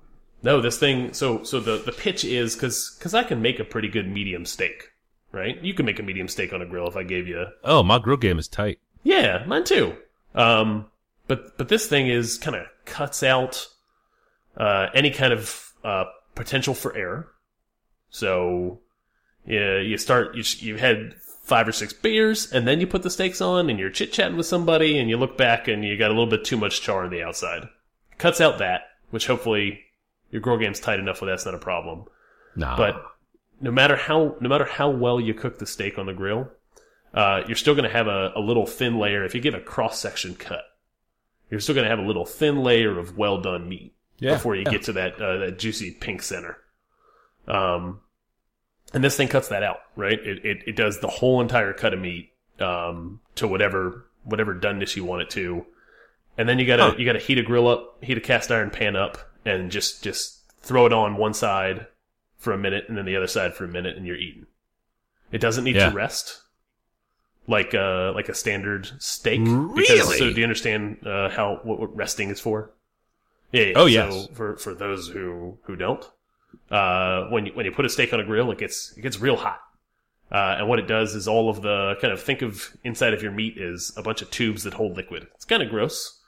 no, 0.44 0.62
this 0.62 0.78
thing. 0.80 1.12
So, 1.14 1.44
so 1.44 1.60
the 1.60 1.78
the 1.78 1.92
pitch 1.92 2.24
is 2.24 2.56
because 2.56 2.96
because 2.98 3.14
I 3.14 3.24
can 3.24 3.42
make 3.42 3.60
a 3.60 3.66
pretty 3.66 3.90
good 3.90 4.08
medium 4.08 4.46
steak, 4.46 4.92
right? 5.34 5.62
You 5.62 5.74
can 5.74 5.86
make 5.86 6.00
a 6.00 6.04
medium 6.04 6.28
steak 6.30 6.54
on 6.54 6.62
a 6.62 6.66
grill 6.66 6.88
if 6.88 6.96
I 6.96 7.04
gave 7.04 7.28
you. 7.28 7.48
Oh, 7.66 7.84
my 7.84 8.00
grill 8.00 8.18
game 8.18 8.40
is 8.40 8.48
tight. 8.48 8.80
Yeah, 9.04 9.44
mine 9.46 9.66
too. 9.66 9.96
Um, 10.36 10.86
but 11.28 11.58
but 11.58 11.70
this 11.70 11.88
thing 11.88 12.08
is 12.08 12.38
kind 12.38 12.56
of 12.56 12.66
cuts 12.86 13.24
out 13.24 13.68
uh, 14.58 14.88
any 14.94 15.12
kind 15.12 15.34
of 15.34 15.74
uh, 15.84 16.06
potential 16.36 16.74
for 16.74 16.96
error. 16.96 17.32
So 18.10 18.82
yeah, 19.46 19.80
you 19.80 19.98
start 19.98 20.36
you 20.36 20.44
you 20.60 20.78
had 20.78 21.16
five 21.44 21.68
or 21.68 21.72
six 21.72 21.94
beers, 21.94 22.52
and 22.52 22.68
then 22.68 22.80
you 22.80 22.88
put 22.88 23.04
the 23.04 23.10
steaks 23.10 23.42
on, 23.42 23.70
and 23.70 23.80
you're 23.80 23.90
chit 23.90 24.12
chatting 24.12 24.38
with 24.38 24.48
somebody, 24.48 24.98
and 24.98 25.10
you 25.10 25.18
look 25.18 25.38
back, 25.38 25.68
and 25.68 25.84
you 25.84 25.98
got 25.98 26.10
a 26.10 26.14
little 26.14 26.30
bit 26.30 26.44
too 26.44 26.58
much 26.58 26.82
char 26.82 27.04
on 27.04 27.12
the 27.12 27.22
outside. 27.22 27.68
Cuts 28.18 28.42
out 28.42 28.60
that, 28.60 28.82
which 29.12 29.28
hopefully 29.28 29.82
your 30.32 30.42
grill 30.42 30.58
game's 30.58 30.80
tight 30.80 31.00
enough 31.00 31.22
where 31.22 31.30
that's 31.30 31.46
not 31.46 31.54
a 31.54 31.60
problem. 31.60 32.06
Nah. 32.56 32.78
But 32.78 33.04
no 33.62 33.72
matter 33.72 33.96
how 33.96 34.36
no 34.40 34.50
matter 34.50 34.66
how 34.66 34.90
well 34.90 35.20
you 35.20 35.34
cook 35.34 35.60
the 35.60 35.66
steak 35.66 35.98
on 35.98 36.06
the 36.06 36.14
grill, 36.14 36.50
uh, 37.14 37.42
you're 37.48 37.56
still 37.56 37.76
going 37.76 37.90
to 37.90 37.96
have 37.96 38.08
a, 38.08 38.32
a 38.36 38.40
little 38.40 38.66
thin 38.66 38.98
layer. 38.98 39.24
If 39.24 39.36
you 39.36 39.42
give 39.42 39.54
a 39.54 39.62
cross 39.62 40.00
section 40.00 40.36
cut, 40.36 40.64
you're 41.50 41.60
still 41.60 41.76
going 41.76 41.86
to 41.86 41.90
have 41.90 42.00
a 42.00 42.08
little 42.08 42.26
thin 42.26 42.64
layer 42.64 42.98
of 42.98 43.18
well 43.18 43.40
done 43.42 43.68
meat 43.70 43.94
Yeah, 44.20 44.34
before 44.36 44.56
you 44.56 44.64
yeah. 44.66 44.72
get 44.72 44.84
to 44.84 44.94
that 44.94 45.22
uh, 45.22 45.38
that 45.38 45.60
juicy 45.60 45.92
pink 45.92 46.22
center. 46.24 46.58
Um, 47.48 48.02
and 48.94 49.04
this 49.04 49.18
thing 49.18 49.28
cuts 49.28 49.50
that 49.50 49.64
out, 49.64 49.80
right? 49.96 50.20
It 50.20 50.46
it, 50.46 50.58
it 50.68 50.76
does 50.76 51.00
the 51.00 51.08
whole 51.08 51.42
entire 51.42 51.74
cut 51.74 51.94
of 51.94 52.00
meat 52.00 52.32
um, 52.60 53.20
to 53.36 53.48
whatever 53.48 54.06
whatever 54.24 54.56
doneness 54.56 54.96
you 54.96 55.04
want 55.06 55.22
it 55.22 55.30
to, 55.32 55.66
and 56.38 56.48
then 56.50 56.58
you 56.60 56.66
gotta 56.66 56.84
Huh. 56.92 56.96
you 56.98 57.06
gotta 57.06 57.20
heat 57.20 57.38
a 57.38 57.44
grill 57.44 57.68
up, 57.68 58.04
heat 58.04 58.18
a 58.18 58.22
cast 58.22 58.52
iron 58.52 58.70
pan 58.70 58.96
up, 58.96 59.18
and 59.46 59.70
just 59.72 60.04
just 60.04 60.42
throw 60.62 60.86
it 60.86 60.94
on 60.94 61.18
one 61.18 61.34
side 61.34 61.88
for 62.38 62.54
a 62.54 62.58
minute, 62.58 62.86
and 62.88 62.98
then 62.98 63.06
the 63.06 63.16
other 63.16 63.28
side 63.28 63.54
for 63.54 63.66
a 63.66 63.68
minute, 63.68 63.98
and 63.98 64.06
you're 64.08 64.16
eating. 64.18 64.46
It 65.32 65.40
doesn't 65.42 65.64
need 65.64 65.76
Yeah. 65.76 65.90
to 65.90 65.96
rest, 65.96 66.42
like 67.48 67.74
a 67.74 68.12
like 68.16 68.30
a 68.30 68.34
standard 68.34 68.90
steak. 69.00 69.42
Really? 69.44 69.82
Because, 69.82 70.18
so 70.18 70.32
do 70.32 70.38
you 70.38 70.44
understand 70.44 71.06
uh, 71.06 71.30
how 71.30 71.60
what, 71.64 71.80
what 71.80 71.96
resting 71.96 72.30
is 72.30 72.40
for? 72.40 72.72
Yeah. 73.52 73.64
yeah. 73.64 73.74
Oh, 73.76 73.86
So 74.12 74.34
for 74.34 74.58
for 74.58 74.74
those 74.74 75.08
who 75.08 75.58
who 75.64 75.76
don't, 75.76 76.04
uh, 76.72 77.26
when 77.30 77.46
you 77.46 77.54
when 77.54 77.66
you 77.66 77.72
put 77.72 77.86
a 77.86 77.90
steak 77.90 78.14
on 78.14 78.20
a 78.20 78.24
grill, 78.24 78.52
it 78.52 78.58
gets 78.58 78.94
it 78.98 79.02
gets 79.02 79.20
real 79.20 79.38
hot. 79.38 79.62
Uh, 80.32 80.56
and 80.60 80.68
what 80.68 80.80
it 80.80 80.88
does 80.88 81.14
is 81.14 81.28
all 81.28 81.50
of 81.50 81.62
the 81.62 81.96
kind 82.02 82.12
of 82.12 82.22
think 82.22 82.42
of 82.42 82.76
inside 82.84 83.14
of 83.14 83.22
your 83.22 83.32
meat 83.32 83.58
is 83.58 83.94
a 83.96 84.02
bunch 84.02 84.22
of 84.22 84.32
tubes 84.32 84.64
that 84.64 84.74
hold 84.74 84.98
liquid. 84.98 85.28
It's 85.36 85.46
kind 85.46 85.62
of 85.62 85.70
gross. 85.70 86.20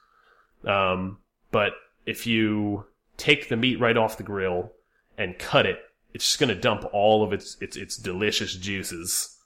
Um, 0.64 1.18
but 1.52 1.74
if 2.06 2.28
you 2.28 2.86
take 3.18 3.50
the 3.50 3.58
meat 3.58 3.80
right 3.80 3.98
off 3.98 4.18
the 4.18 4.24
grill 4.24 4.72
and 5.18 5.38
cut 5.40 5.66
it, 5.66 5.80
it's 6.14 6.26
just 6.26 6.40
going 6.40 6.50
to 6.50 6.56
dump 6.56 6.86
all 6.94 7.24
of 7.24 7.34
its, 7.34 7.58
its, 7.60 7.76
its 7.76 7.98
delicious 7.98 8.56
juices 8.56 9.38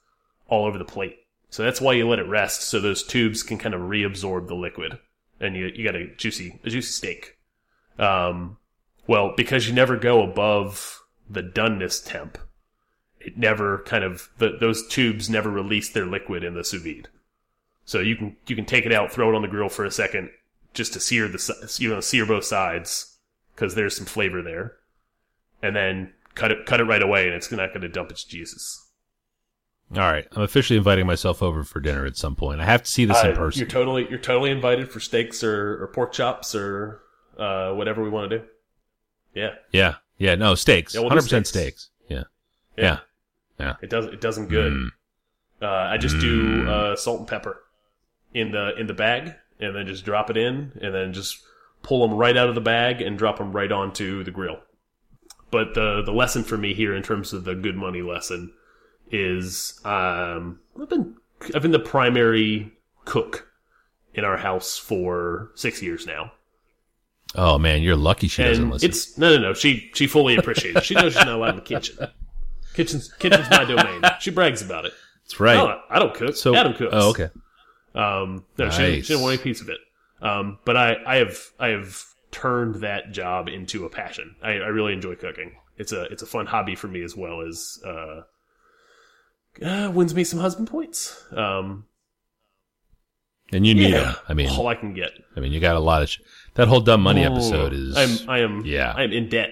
all 0.47 0.65
over 0.65 0.77
the 0.77 0.85
plate. 0.85 1.17
So 1.51 1.63
that's 1.63 1.81
why 1.81 1.93
you 1.93 2.07
let 2.07 2.19
it 2.19 2.27
rest, 2.27 2.63
so 2.63 2.79
those 2.79 3.03
tubes 3.03 3.43
can 3.43 3.57
kind 3.57 3.75
of 3.75 3.81
reabsorb 3.81 4.47
the 4.47 4.55
liquid, 4.55 4.97
and 5.37 5.55
you 5.55 5.69
you 5.75 5.83
got 5.83 5.95
a 5.95 6.07
juicy 6.15 6.59
a 6.63 6.69
juicy 6.69 6.91
steak. 6.93 7.37
Um, 7.99 8.57
well, 9.05 9.33
because 9.35 9.67
you 9.67 9.73
never 9.73 9.97
go 9.97 10.23
above 10.23 11.03
the 11.29 11.43
doneness 11.43 12.03
temp, 12.03 12.37
it 13.19 13.37
never 13.37 13.79
kind 13.79 14.05
of 14.05 14.29
the, 14.37 14.55
those 14.61 14.87
tubes 14.87 15.29
never 15.29 15.49
release 15.49 15.89
their 15.89 16.05
liquid 16.05 16.45
in 16.45 16.53
the 16.53 16.63
sous 16.63 16.81
vide. 16.81 17.09
So 17.83 17.99
you 17.99 18.15
can 18.15 18.37
you 18.47 18.55
can 18.55 18.65
take 18.65 18.85
it 18.85 18.93
out, 18.93 19.11
throw 19.11 19.29
it 19.29 19.35
on 19.35 19.41
the 19.41 19.49
grill 19.49 19.67
for 19.67 19.83
a 19.83 19.91
second, 19.91 20.29
just 20.73 20.93
to 20.93 21.01
sear 21.01 21.27
the 21.27 21.75
you 21.79 21.89
know 21.89 21.99
sear 21.99 22.25
both 22.25 22.45
sides 22.45 23.17
because 23.53 23.75
there's 23.75 23.97
some 23.97 24.05
flavor 24.05 24.41
there, 24.41 24.77
and 25.61 25.75
then 25.75 26.13
cut 26.33 26.53
it 26.53 26.65
cut 26.65 26.79
it 26.79 26.85
right 26.85 27.03
away, 27.03 27.25
and 27.25 27.35
it's 27.35 27.51
not 27.51 27.71
going 27.71 27.81
to 27.81 27.89
dump 27.89 28.09
its 28.09 28.23
juices. 28.23 28.87
All 29.93 29.99
right, 29.99 30.25
I'm 30.31 30.43
officially 30.43 30.77
inviting 30.77 31.05
myself 31.05 31.43
over 31.43 31.63
for 31.63 31.79
dinner 31.81 32.05
at 32.05 32.15
some 32.15 32.35
point. 32.35 32.61
I 32.61 32.65
have 32.65 32.83
to 32.83 32.89
see 32.89 33.03
this 33.05 33.21
in 33.23 33.31
Uh, 33.31 33.35
person. 33.35 33.59
You're 33.59 33.67
totally 33.69 34.07
you're 34.09 34.19
totally 34.19 34.49
invited 34.49 34.89
for 34.89 34.99
steaks 35.01 35.43
or, 35.43 35.83
or 35.83 35.87
pork 35.87 36.13
chops 36.13 36.55
or 36.55 37.01
uh, 37.37 37.73
whatever 37.73 38.01
we 38.01 38.09
want 38.09 38.29
to 38.29 38.39
do. 38.39 38.45
Yeah, 39.33 39.49
yeah, 39.71 39.95
yeah. 40.17 40.35
No 40.35 40.55
steaks, 40.55 40.93
Yeah, 40.95 41.01
we'll 41.01 41.09
hundred 41.09 41.23
percent 41.23 41.47
steaks. 41.47 41.89
steaks. 42.07 42.09
Yeah, 42.09 42.23
yeah, 42.77 42.83
yeah, 43.59 43.65
yeah. 43.65 43.75
It 43.81 43.89
does 43.89 44.05
it 44.05 44.21
does 44.21 44.35
them 44.37 44.47
good. 44.47 44.71
Mm. 44.73 44.87
Uh, 45.61 45.67
I 45.91 45.97
just 45.97 46.19
do 46.19 46.67
uh, 46.69 46.95
salt 46.95 47.19
and 47.19 47.27
pepper 47.27 47.61
in 48.33 48.51
the 48.51 48.75
in 48.79 48.87
the 48.87 48.93
bag, 48.93 49.33
and 49.59 49.75
then 49.75 49.87
just 49.87 50.05
drop 50.05 50.29
it 50.29 50.37
in, 50.37 50.71
and 50.81 50.93
then 50.95 51.11
just 51.13 51.37
pull 51.83 52.07
them 52.07 52.17
right 52.17 52.37
out 52.37 52.47
of 52.47 52.55
the 52.55 52.61
bag 52.61 53.01
and 53.01 53.17
drop 53.17 53.39
them 53.39 53.51
right 53.51 53.71
onto 53.71 54.23
the 54.23 54.31
grill. 54.31 54.59
But 55.51 55.73
the 55.73 56.01
the 56.01 56.13
lesson 56.13 56.43
for 56.43 56.57
me 56.57 56.73
here, 56.73 56.95
in 56.95 57.03
terms 57.03 57.33
of 57.33 57.43
the 57.43 57.55
good 57.55 57.75
money 57.75 58.01
lesson, 58.01 58.53
is 59.11 59.79
um, 59.85 60.59
I've 60.79 60.89
been 60.89 61.15
I've 61.53 61.61
been 61.61 61.71
the 61.71 61.79
primary 61.79 62.71
cook 63.05 63.47
in 64.13 64.23
our 64.23 64.37
house 64.37 64.77
for 64.77 65.51
six 65.55 65.81
years 65.81 66.05
now. 66.05 66.31
Oh 67.35 67.57
man, 67.57 67.81
you're 67.81 67.95
lucky 67.95 68.27
she 68.27 68.43
doesn't 68.43 68.63
and 68.63 68.71
listen. 68.73 68.89
it's 68.89 69.17
no, 69.17 69.35
no, 69.35 69.41
no. 69.41 69.53
She 69.53 69.89
she 69.93 70.07
fully 70.07 70.35
appreciates. 70.35 70.77
it. 70.79 70.83
She 70.85 70.95
knows 70.95 71.13
she's 71.13 71.25
not 71.25 71.35
allowed 71.35 71.49
in 71.51 71.55
the 71.57 71.61
kitchen. 71.61 71.97
Kitchen's 72.73 73.11
kitchen's 73.13 73.49
my 73.49 73.65
domain. 73.65 74.01
She 74.19 74.31
brags 74.31 74.61
about 74.61 74.85
it. 74.85 74.93
That's 75.23 75.39
right. 75.39 75.55
No, 75.55 75.79
I 75.89 75.99
don't 75.99 76.13
cook. 76.13 76.35
so 76.35 76.55
Adam 76.55 76.73
cooks. 76.73 76.91
Oh, 76.93 77.09
okay. 77.11 77.29
Um, 77.93 78.45
no, 78.57 78.69
she, 78.69 78.77
didn't, 78.77 78.95
Nice. 78.95 79.05
she 79.05 79.13
didn't 79.13 79.21
want 79.23 79.33
any 79.33 79.43
piece 79.43 79.61
of 79.61 79.69
it. 79.69 79.77
Um, 80.21 80.59
but 80.65 80.77
I, 80.77 80.95
I 81.05 81.15
have, 81.17 81.37
I 81.59 81.67
have 81.69 82.01
turned 82.31 82.75
that 82.75 83.11
job 83.11 83.49
into 83.49 83.85
a 83.85 83.89
passion. 83.89 84.35
I, 84.41 84.51
I 84.51 84.67
really 84.67 84.93
enjoy 84.93 85.15
cooking. 85.15 85.55
It's 85.77 85.91
a, 85.91 86.03
it's 86.03 86.21
a 86.21 86.25
fun 86.25 86.45
hobby 86.45 86.75
for 86.75 86.87
me 86.87 87.01
as 87.03 87.17
well 87.17 87.41
as, 87.41 87.81
uh, 87.85 88.21
uh 89.63 89.91
wins 89.93 90.13
me 90.15 90.23
some 90.23 90.39
husband 90.39 90.67
points. 90.69 91.23
Um, 91.35 91.85
And 93.51 93.65
you 93.67 93.73
need 93.75 93.91
yeah, 93.91 93.99
them. 94.03 94.15
I 94.29 94.33
mean, 94.33 94.49
all 94.49 94.67
I 94.67 94.75
can 94.75 94.93
get. 94.93 95.11
I 95.35 95.39
mean, 95.41 95.51
you 95.51 95.59
got 95.59 95.75
a 95.75 95.79
lot 95.79 96.01
of 96.01 96.09
sh- 96.09 96.19
that 96.55 96.67
whole 96.67 96.79
dumb 96.81 97.01
money 97.01 97.25
Oh, 97.25 97.31
episode 97.33 97.73
is. 97.73 97.97
I'm, 97.97 98.29
I 98.29 98.39
am, 98.39 98.63
Yeah. 98.65 98.93
I'm 98.95 99.11
in 99.11 99.27
debt. 99.29 99.49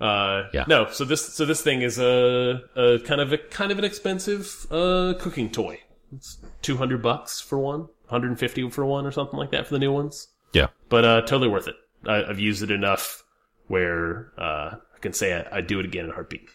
Uh, 0.00 0.44
Yeah. 0.54 0.64
no, 0.68 0.88
so 0.90 1.04
this, 1.04 1.34
so 1.34 1.44
this 1.44 1.60
thing 1.60 1.82
is 1.82 1.98
a, 1.98 2.60
a 2.76 2.98
kind 3.00 3.20
of 3.20 3.32
a, 3.32 3.38
kind 3.38 3.70
of 3.72 3.78
an 3.78 3.84
expensive, 3.84 4.66
uh, 4.70 5.14
cooking 5.18 5.50
toy. 5.50 5.80
It's 6.12 6.38
200 6.62 7.02
bucks 7.02 7.40
for 7.40 7.58
one, 7.58 7.80
150 8.08 8.70
for 8.70 8.86
one 8.86 9.06
or 9.06 9.12
something 9.12 9.38
like 9.38 9.50
that 9.50 9.66
for 9.66 9.74
the 9.74 9.78
new 9.80 9.92
ones. 9.92 10.28
yeah. 10.52 10.68
but 10.88 11.04
uh, 11.04 11.20
totally 11.22 11.48
worth 11.48 11.68
it. 11.68 11.76
I, 12.06 12.24
I've 12.24 12.40
used 12.40 12.62
it 12.62 12.70
enough 12.70 13.22
where 13.66 14.32
uh, 14.38 14.76
I 14.94 14.98
can 15.00 15.12
say 15.12 15.34
I, 15.34 15.58
I'd 15.58 15.66
do 15.66 15.78
it 15.80 15.84
again 15.84 16.04
in 16.06 16.10
a 16.10 16.14
heartbeat. 16.14 16.48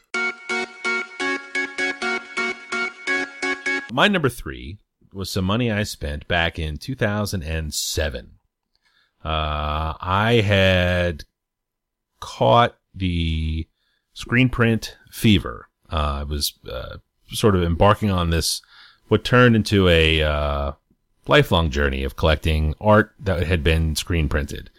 My 3.96 4.10
number 4.10 4.28
three 4.28 4.78
was 5.14 5.30
some 5.30 5.46
money 5.46 5.72
I 5.72 5.84
spent 5.84 6.28
back 6.28 6.60
in 6.60 6.76
2007. 6.76 8.32
Uh, 9.24 9.28
I 10.02 10.44
had 10.46 11.24
caught 12.20 12.76
the 12.94 13.66
screen 14.12 14.50
print 14.50 14.98
fever. 15.12 15.70
Uh, 15.90 15.96
I 15.96 16.24
was 16.24 16.56
uh, 16.70 16.98
sort 17.32 17.56
of 17.56 17.64
embarking 17.64 18.12
on 18.12 18.32
this, 18.32 18.62
what 19.08 19.24
turned 19.24 19.56
into 19.56 19.88
a 19.88 20.22
uh, 20.22 20.74
lifelong 21.26 21.70
journey 21.70 22.04
of 22.04 22.18
collecting 22.18 22.76
art 22.82 23.14
that 23.18 23.48
had 23.48 23.64
been 23.64 23.96
screen 23.96 24.28
printed. 24.28 24.72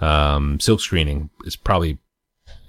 Um, 0.00 0.58
silk 0.58 0.80
screening 0.80 1.30
is 1.44 1.54
probably 1.54 1.98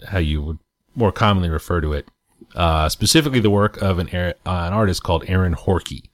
how 0.09 0.19
you 0.19 0.43
would 0.43 0.59
more 0.93 1.11
commonly 1.11 1.49
refer 1.49 1.81
to 1.81 1.93
it. 1.93 2.07
Uh, 2.55 2.87
specifically 2.87 3.41
the 3.41 3.49
work 3.49 3.81
of 3.81 3.99
an, 3.99 4.07
uh, 4.09 4.33
an 4.45 4.73
artist 4.73 5.03
called 5.03 5.25
Aaron 5.27 5.53
Horkey. 5.53 6.09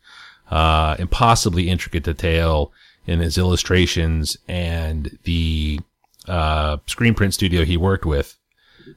Uh, 0.49 0.95
impossibly 0.99 1.69
intricate 1.69 2.03
detail 2.03 2.73
in 3.05 3.19
his 3.19 3.37
illustrations 3.37 4.37
and 4.47 5.17
the, 5.23 5.79
uh, 6.27 6.77
screen 6.87 7.13
print 7.13 7.33
studio 7.33 7.63
he 7.63 7.77
worked 7.77 8.05
with, 8.05 8.37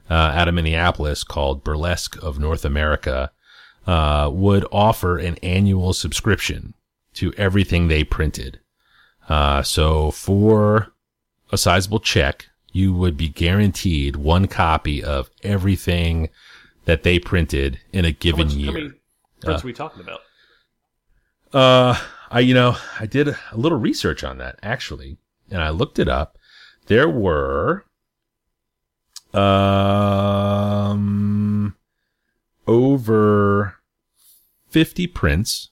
uh, 0.09 0.13
out 0.13 0.47
of 0.47 0.55
Minneapolis 0.55 1.23
called 1.23 1.63
Burlesque 1.63 2.21
of 2.21 2.39
North 2.39 2.65
America, 2.65 3.31
uh, 3.87 4.29
would 4.33 4.65
offer 4.71 5.17
an 5.17 5.37
annual 5.43 5.93
subscription 5.93 6.73
to 7.13 7.31
everything 7.37 7.87
they 7.87 8.03
printed. 8.03 8.59
So 9.63 10.11
for 10.11 10.91
a 11.51 11.57
sizable 11.57 11.99
check, 11.99 12.47
you 12.71 12.93
would 12.93 13.15
be 13.15 13.29
guaranteed 13.29 14.15
one 14.15 14.47
copy 14.47 15.03
of 15.03 15.29
everything 15.43 16.29
that 16.85 17.03
they 17.03 17.19
printed 17.19 17.79
in 17.91 18.05
a 18.05 18.09
How, 18.09 18.15
given 18.19 18.47
much, 18.47 18.55
year. 18.55 18.67
how 18.67 18.73
many 18.73 18.91
prints 19.41 19.63
are 19.63 19.67
we 19.67 19.73
talking 19.73 20.01
about? 20.01 20.21
Uh, 21.53 21.99
I, 22.31 22.39
you 22.41 22.53
know, 22.53 22.77
I 22.99 23.05
did 23.05 23.27
a 23.29 23.37
little 23.53 23.77
research 23.77 24.23
on 24.23 24.37
that 24.39 24.57
actually, 24.63 25.17
and 25.51 25.61
I 25.61 25.69
looked 25.69 25.99
it 25.99 26.07
up. 26.07 26.37
There 26.87 27.09
were, 27.09 27.85
um, 30.45 31.75
over 32.67 33.75
50 34.69 35.07
prints, 35.07 35.69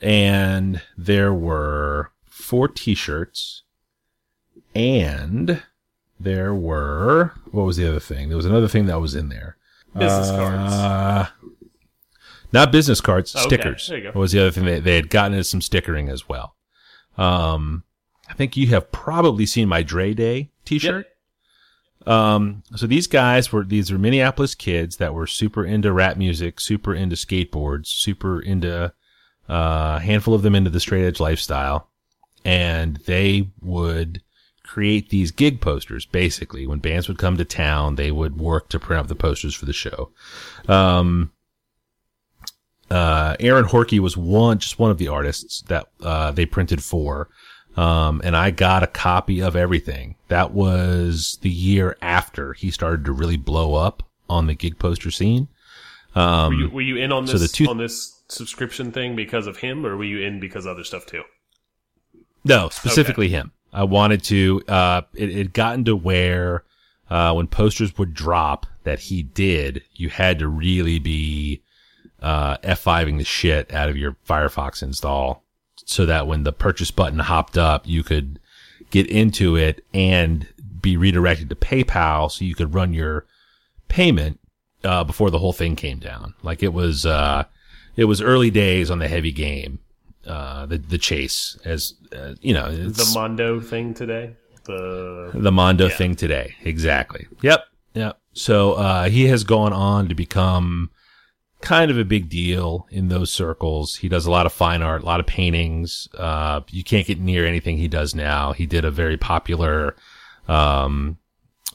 and 0.00 0.80
there 0.96 1.34
were 1.34 2.12
four 2.26 2.68
t-shirts, 2.68 3.62
and 4.74 5.62
there 6.18 6.54
were, 6.54 7.32
what 7.50 7.64
was 7.64 7.76
the 7.76 7.88
other 7.88 8.00
thing? 8.00 8.28
There 8.28 8.36
was 8.36 8.46
another 8.46 8.68
thing 8.68 8.86
that 8.86 9.00
was 9.00 9.14
in 9.14 9.28
there. 9.28 9.56
Business 9.96 10.30
cards. 10.30 10.72
Uh, 10.72 11.28
not 12.52 12.72
business 12.72 13.00
cards, 13.00 13.34
Oh, 13.36 13.40
okay. 13.40 13.48
stickers. 13.56 13.88
There 13.88 13.98
you 13.98 14.12
go. 14.12 14.18
Was 14.18 14.32
the 14.32 14.40
other 14.40 14.50
thing 14.50 14.64
they, 14.64 14.80
they 14.80 14.96
had 14.96 15.10
gotten 15.10 15.32
into 15.32 15.44
some 15.44 15.60
stickering 15.60 16.08
as 16.08 16.28
well. 16.28 16.54
Um, 17.16 17.84
I 18.28 18.34
think 18.34 18.56
you 18.56 18.68
have 18.68 18.90
probably 18.92 19.46
seen 19.46 19.68
my 19.68 19.82
Dre 19.82 20.14
Day 20.14 20.50
T-shirt. 20.64 21.06
Um, 22.06 22.62
so 22.76 22.86
these 22.86 23.06
guys 23.06 23.52
were 23.52 23.64
these 23.64 23.92
were 23.92 23.98
Minneapolis 23.98 24.54
kids 24.54 24.96
that 24.96 25.12
were 25.12 25.26
super 25.26 25.64
into 25.64 25.92
rap 25.92 26.16
music, 26.16 26.58
super 26.60 26.94
into 26.94 27.14
skateboards, 27.16 27.86
super 27.88 28.40
into 28.40 28.92
uh, 29.48 29.96
a 29.96 30.00
handful 30.00 30.32
of 30.34 30.42
them 30.42 30.54
into 30.54 30.70
the 30.70 30.80
straight 30.80 31.04
edge 31.04 31.20
lifestyle, 31.20 31.90
and 32.44 32.96
they 33.06 33.50
would 33.60 34.22
create 34.70 35.10
these 35.10 35.32
gig 35.32 35.60
posters. 35.60 36.06
Basically, 36.06 36.64
when 36.64 36.78
bands 36.78 37.08
would 37.08 37.18
come 37.18 37.36
to 37.36 37.44
town, 37.44 37.96
they 37.96 38.12
would 38.12 38.38
work 38.38 38.68
to 38.68 38.78
print 38.78 39.00
up 39.00 39.08
the 39.08 39.16
posters 39.16 39.52
for 39.52 39.66
the 39.66 39.72
show. 39.72 40.10
Um, 40.68 41.32
uh, 42.88 43.34
Aaron 43.40 43.64
Horkey 43.64 43.98
was 43.98 44.16
one, 44.16 44.58
just 44.58 44.78
one 44.78 44.92
of 44.92 44.98
the 44.98 45.08
artists 45.08 45.62
that, 45.62 45.88
uh, 46.00 46.30
they 46.30 46.46
printed 46.46 46.84
for. 46.84 47.28
Um, 47.76 48.20
and 48.22 48.36
I 48.36 48.52
got 48.52 48.84
a 48.84 48.86
copy 48.86 49.40
of 49.40 49.56
everything. 49.56 50.14
That 50.28 50.52
was 50.52 51.38
the 51.42 51.50
year 51.50 51.96
after 52.00 52.52
he 52.52 52.70
started 52.70 53.04
to 53.06 53.12
really 53.12 53.36
blow 53.36 53.74
up 53.74 54.04
on 54.28 54.46
the 54.46 54.54
gig 54.54 54.78
poster 54.78 55.10
scene. 55.10 55.48
Um, 56.14 56.52
Were 56.52 56.60
you, 56.60 56.70
were 56.70 56.80
you 56.80 56.96
in 56.96 57.12
on 57.12 57.26
so 57.26 57.38
this 57.38 57.50
the 57.50 57.56
two- 57.56 57.66
on 57.68 57.78
this 57.78 58.22
subscription 58.28 58.92
thing 58.92 59.16
because 59.16 59.48
of 59.48 59.56
him, 59.56 59.84
or 59.84 59.96
were 59.96 60.04
you 60.04 60.20
in 60.20 60.38
because 60.38 60.64
of 60.64 60.72
other 60.72 60.84
stuff 60.84 61.06
too? 61.06 61.22
No, 62.44 62.68
specifically 62.68 63.28
him. 63.28 63.50
I 63.72 63.84
wanted 63.84 64.22
to. 64.24 64.62
Uh, 64.68 65.02
it 65.14 65.32
had 65.32 65.52
gotten 65.52 65.84
to 65.84 65.96
where 65.96 66.64
uh, 67.08 67.32
when 67.34 67.46
posters 67.46 67.96
would 67.98 68.14
drop 68.14 68.66
that 68.84 69.00
he 69.00 69.22
did, 69.22 69.82
you 69.94 70.08
had 70.08 70.38
to 70.38 70.48
really 70.48 70.98
be 70.98 71.62
uh, 72.22 72.56
F5ing 72.58 73.18
the 73.18 73.24
shit 73.24 73.72
out 73.72 73.88
of 73.88 73.96
your 73.96 74.16
Firefox 74.28 74.82
install 74.82 75.44
so 75.84 76.06
that 76.06 76.26
when 76.26 76.44
the 76.44 76.52
purchase 76.52 76.90
button 76.90 77.18
hopped 77.18 77.58
up, 77.58 77.86
you 77.86 78.02
could 78.02 78.38
get 78.90 79.06
into 79.06 79.56
it 79.56 79.84
and 79.92 80.46
be 80.80 80.96
redirected 80.96 81.48
to 81.48 81.54
PayPal 81.56 82.30
so 82.30 82.44
you 82.44 82.54
could 82.54 82.74
run 82.74 82.92
your 82.92 83.26
payment 83.88 84.38
uh, 84.84 85.04
before 85.04 85.30
the 85.30 85.38
whole 85.38 85.52
thing 85.52 85.76
came 85.76 85.98
down. 85.98 86.34
Like 86.42 86.62
it 86.62 86.72
was, 86.72 87.04
uh, 87.04 87.44
it 87.96 88.04
was 88.04 88.22
early 88.22 88.50
days 88.50 88.90
on 88.90 88.98
the 88.98 89.08
heavy 89.08 89.32
game, 89.32 89.80
uh, 90.26 90.66
the 90.66 90.78
the 90.78 90.98
chase 90.98 91.58
as 91.64 91.94
uh, 92.16 92.34
you 92.40 92.54
know 92.54 92.70
The 92.70 93.10
Mondo 93.14 93.60
thing 93.60 93.94
today. 93.94 94.34
The 94.64 95.30
the 95.34 95.52
Mondo 95.52 95.88
Yeah. 95.88 95.96
thing 95.96 96.14
today. 96.16 96.54
Exactly. 96.64 97.26
Yep. 97.42 97.64
Yep. 97.94 98.18
So 98.34 98.74
uh, 98.74 99.08
he 99.08 99.26
has 99.26 99.42
gone 99.44 99.72
on 99.72 100.08
to 100.08 100.14
become 100.14 100.90
kind 101.60 101.90
of 101.90 101.98
a 101.98 102.04
big 102.04 102.28
deal 102.28 102.86
in 102.90 103.08
those 103.08 103.30
circles. 103.32 103.96
He 103.96 104.08
does 104.08 104.24
a 104.26 104.30
lot 104.30 104.46
of 104.46 104.52
fine 104.52 104.80
art, 104.82 105.02
a 105.02 105.06
lot 105.06 105.20
of 105.20 105.26
paintings. 105.26 106.08
Uh, 106.16 106.60
you 106.68 106.84
can't 106.84 107.06
get 107.06 107.18
near 107.20 107.44
anything 107.44 107.76
he 107.78 107.88
does 107.88 108.14
now. 108.14 108.52
He 108.52 108.64
did 108.66 108.84
a 108.84 108.90
very 108.90 109.16
popular 109.16 109.94
um, 110.48 111.18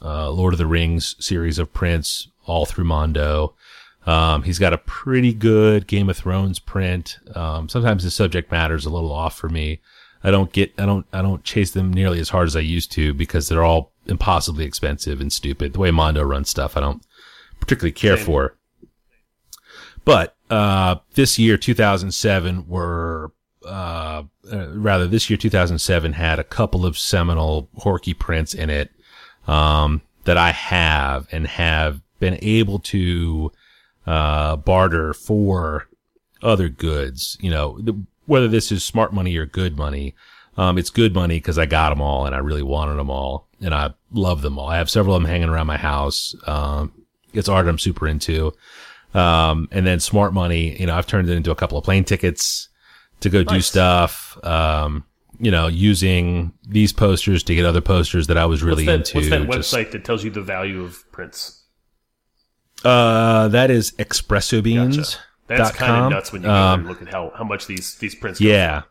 uh, 0.02 0.30
Lord 0.30 0.54
of 0.54 0.58
the 0.58 0.66
Rings 0.66 1.14
series 1.24 1.58
of 1.58 1.72
prints 1.72 2.28
all 2.46 2.66
through 2.66 2.84
Mondo. 2.84 3.54
Um, 4.06 4.44
he's 4.44 4.58
got 4.58 4.72
a 4.72 4.78
pretty 4.78 5.34
good 5.34 5.86
Game 5.86 6.08
of 6.08 6.16
Thrones 6.16 6.58
print. 6.58 7.18
Um, 7.34 7.68
sometimes 7.68 8.04
the 8.04 8.10
subject 8.10 8.52
matter 8.52 8.76
is 8.76 8.86
a 8.86 8.90
little 8.90 9.12
off 9.12 9.36
for 9.36 9.48
me. 9.48 9.80
I 10.22 10.30
don't 10.30 10.52
get, 10.52 10.72
I 10.78 10.86
don't, 10.86 11.06
I 11.12 11.22
don't 11.22 11.44
chase 11.44 11.72
them 11.72 11.92
nearly 11.92 12.20
as 12.20 12.28
hard 12.28 12.46
as 12.46 12.56
I 12.56 12.60
used 12.60 12.92
to 12.92 13.12
because 13.14 13.48
they're 13.48 13.64
all 13.64 13.92
impossibly 14.06 14.64
expensive 14.64 15.20
and 15.20 15.32
stupid. 15.32 15.72
The 15.72 15.80
way 15.80 15.90
Mondo 15.90 16.22
runs 16.22 16.48
stuff, 16.48 16.76
I 16.76 16.80
don't 16.80 17.02
particularly 17.60 17.92
care 17.92 18.16
Same. 18.16 18.26
for. 18.26 18.56
But, 20.04 20.36
uh, 20.50 20.96
this 21.14 21.38
year, 21.38 21.56
2007 21.56 22.68
were, 22.68 23.32
uh, 23.64 24.22
uh, 24.52 24.68
rather 24.68 25.08
this 25.08 25.28
year, 25.28 25.36
2007 25.36 26.12
had 26.12 26.38
a 26.38 26.44
couple 26.44 26.86
of 26.86 26.96
seminal 26.96 27.68
Horkey 27.80 28.16
prints 28.16 28.54
in 28.54 28.70
it, 28.70 28.92
um, 29.48 30.02
that 30.24 30.36
I 30.36 30.52
have 30.52 31.26
and 31.32 31.46
have 31.48 32.00
been 32.20 32.38
able 32.40 32.78
to, 32.80 33.50
uh, 34.06 34.56
barter 34.56 35.12
for 35.12 35.88
other 36.42 36.68
goods, 36.68 37.36
you 37.40 37.50
know, 37.50 37.78
the, 37.80 38.00
whether 38.26 38.48
this 38.48 38.70
is 38.70 38.84
smart 38.84 39.12
money 39.12 39.36
or 39.36 39.46
good 39.46 39.76
money. 39.76 40.14
Um, 40.56 40.78
it's 40.78 40.90
good 40.90 41.14
money 41.14 41.36
because 41.36 41.58
I 41.58 41.66
got 41.66 41.90
them 41.90 42.00
all 42.00 42.24
and 42.24 42.34
I 42.34 42.38
really 42.38 42.62
wanted 42.62 42.96
them 42.96 43.10
all 43.10 43.46
and 43.60 43.74
I 43.74 43.92
love 44.12 44.42
them 44.42 44.58
all. 44.58 44.68
I 44.68 44.78
have 44.78 44.88
several 44.88 45.14
of 45.14 45.22
them 45.22 45.30
hanging 45.30 45.48
around 45.48 45.66
my 45.66 45.76
house. 45.76 46.34
Um, 46.46 46.92
it's 47.34 47.48
art 47.48 47.68
I'm 47.68 47.78
super 47.78 48.08
into. 48.08 48.52
Um, 49.12 49.68
and 49.70 49.86
then 49.86 50.00
smart 50.00 50.32
money, 50.32 50.78
you 50.80 50.86
know, 50.86 50.94
I've 50.96 51.06
turned 51.06 51.28
it 51.28 51.36
into 51.36 51.50
a 51.50 51.54
couple 51.54 51.76
of 51.78 51.84
plane 51.84 52.04
tickets 52.04 52.68
to 53.20 53.28
go 53.28 53.44
do 53.44 53.60
stuff. 53.60 54.38
Um, 54.44 55.04
you 55.38 55.50
know, 55.50 55.66
using 55.66 56.52
these 56.66 56.92
posters 56.92 57.42
to 57.44 57.54
get 57.54 57.66
other 57.66 57.82
posters 57.82 58.26
that 58.28 58.38
I 58.38 58.46
was 58.46 58.62
really 58.62 58.86
what's 58.86 59.10
that, 59.12 59.16
into. 59.16 59.18
what's 59.18 59.28
that 59.28 59.56
Just- 59.56 59.74
website 59.74 59.90
that 59.92 60.04
tells 60.04 60.24
you 60.24 60.30
the 60.30 60.42
value 60.42 60.82
of 60.82 61.10
prints? 61.12 61.64
Uh, 62.86 63.48
that 63.48 63.70
is 63.70 63.92
Expresso 63.92 64.62
Beans. 64.62 64.96
Gotcha. 64.96 65.18
That's 65.48 65.70
kind 65.76 66.04
of 66.06 66.10
nuts 66.10 66.32
when 66.32 66.42
you 66.42 66.48
Um, 66.50 66.86
look 66.88 67.02
at 67.02 67.08
how, 67.08 67.32
how 67.36 67.44
much 67.44 67.66
these 67.66 67.94
these 67.96 68.14
prints. 68.14 68.40
Yeah. 68.40 68.82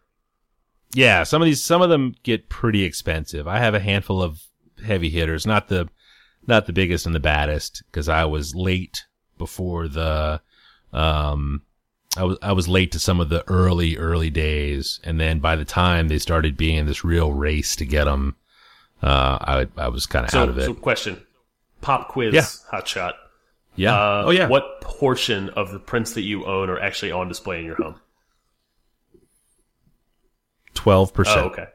Yeah, 0.93 1.23
some 1.23 1.41
of 1.41 1.45
these 1.45 1.63
some 1.63 1.81
of 1.81 1.89
them 1.89 2.15
get 2.23 2.47
pretty 2.49 2.83
expensive. 2.83 3.47
I 3.47 3.59
have 3.59 3.73
a 3.73 3.79
handful 3.79 4.21
of 4.23 4.41
heavy 4.85 5.09
hitters, 5.09 5.45
not 5.45 5.67
the 5.67 5.89
not 6.47 6.65
the 6.67 6.73
biggest 6.73 7.05
and 7.05 7.13
the 7.15 7.19
baddest 7.19 7.83
because 7.91 8.07
I 8.07 8.23
was 8.25 8.55
late 8.55 9.03
before 9.37 9.87
the 9.89 10.39
um 10.93 11.63
I 12.15 12.23
was 12.23 12.37
I 12.41 12.53
was 12.53 12.69
late 12.69 12.93
to 12.93 12.99
some 12.99 13.19
of 13.19 13.27
the 13.27 13.43
early 13.49 13.97
early 13.97 14.29
days 14.29 15.01
and 15.03 15.19
then 15.19 15.39
by 15.39 15.57
the 15.57 15.65
time 15.65 16.07
they 16.07 16.19
started 16.19 16.55
being 16.55 16.77
in 16.77 16.85
this 16.85 17.03
real 17.03 17.33
race 17.33 17.75
to 17.77 17.85
get 17.85 18.05
them 18.05 18.37
uh 19.03 19.37
I 19.41 19.67
I 19.77 19.89
was 19.89 20.05
kind 20.05 20.23
of 20.23 20.31
So, 20.31 20.39
out 20.43 20.49
of 20.49 20.57
it. 20.57 20.65
so 20.65 20.73
question, 20.75 21.21
pop 21.81 22.07
quiz, 22.07 22.33
Yeah. 22.33 22.45
hot 22.71 22.87
shot. 22.87 23.15
Yeah. 23.76 23.93
Uh, 23.93 24.23
oh 24.28 24.30
yeah. 24.32 24.47
What 24.47 24.82
portion 24.82 25.49
of 25.49 25.71
the 25.71 25.80
prints 25.80 26.13
that 26.13 26.21
you 26.21 26.45
own 26.45 26.69
are 26.69 26.80
actually 26.80 27.11
on 27.11 27.28
display 27.28 27.59
in 27.59 27.65
your 27.65 27.76
home? 27.76 27.95
12%. 30.76 31.23
Oh, 31.28 31.39
okay. 31.47 31.67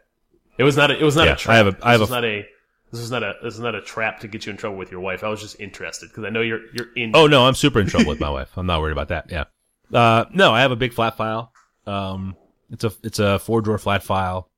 It 0.58 0.64
was 0.64 0.76
not. 0.76 0.90
A, 0.90 0.98
it 0.98 1.02
was 1.04 1.16
not 1.16 1.26
Yeah, 1.26 1.32
a 1.32 1.36
trap. 1.36 1.54
I 1.54 1.56
have 1.56 1.66
a- 1.68 1.78
I 1.82 1.90
have 1.92 2.00
this 2.00 2.08
a- 2.10 2.12
not 2.12 2.24
a. 2.24 2.46
This 2.92 3.00
is 3.00 3.10
not 3.10 3.22
a. 3.22 3.34
This 3.42 3.54
is 3.54 3.60
not 3.60 3.74
a 3.74 3.80
trap 3.80 4.20
to 4.20 4.28
get 4.28 4.44
you 4.46 4.50
in 4.50 4.56
trouble 4.58 4.76
with 4.76 4.90
your 4.90 5.00
wife. 5.00 5.24
I 5.24 5.28
was 5.28 5.40
just 5.40 5.58
interested 5.60 6.08
because 6.10 6.24
I 6.24 6.30
know 6.30 6.40
you're 6.42 6.60
you're 6.74 6.92
in. 6.96 7.12
Oh 7.14 7.26
no, 7.26 7.46
I'm 7.46 7.54
super 7.54 7.80
in 7.80 7.86
trouble 7.86 8.08
with 8.08 8.20
my 8.20 8.28
wife. 8.38 8.50
I'm 8.56 8.66
not 8.66 8.80
worried 8.80 8.92
about 8.92 9.08
that. 9.08 9.30
Yeah. 9.30 9.44
Uh, 9.92 10.26
no, 10.34 10.52
I 10.52 10.60
have 10.60 10.70
a 10.72 10.76
big 10.76 10.92
flat 10.92 11.16
file. 11.16 11.52
Um, 11.86 12.36
it's 12.70 12.84
a 12.84 12.92
it's 13.02 13.18
a 13.20 13.38
four 13.38 13.62
drawer 13.62 13.78
flat 13.78 14.02
file, 14.02 14.50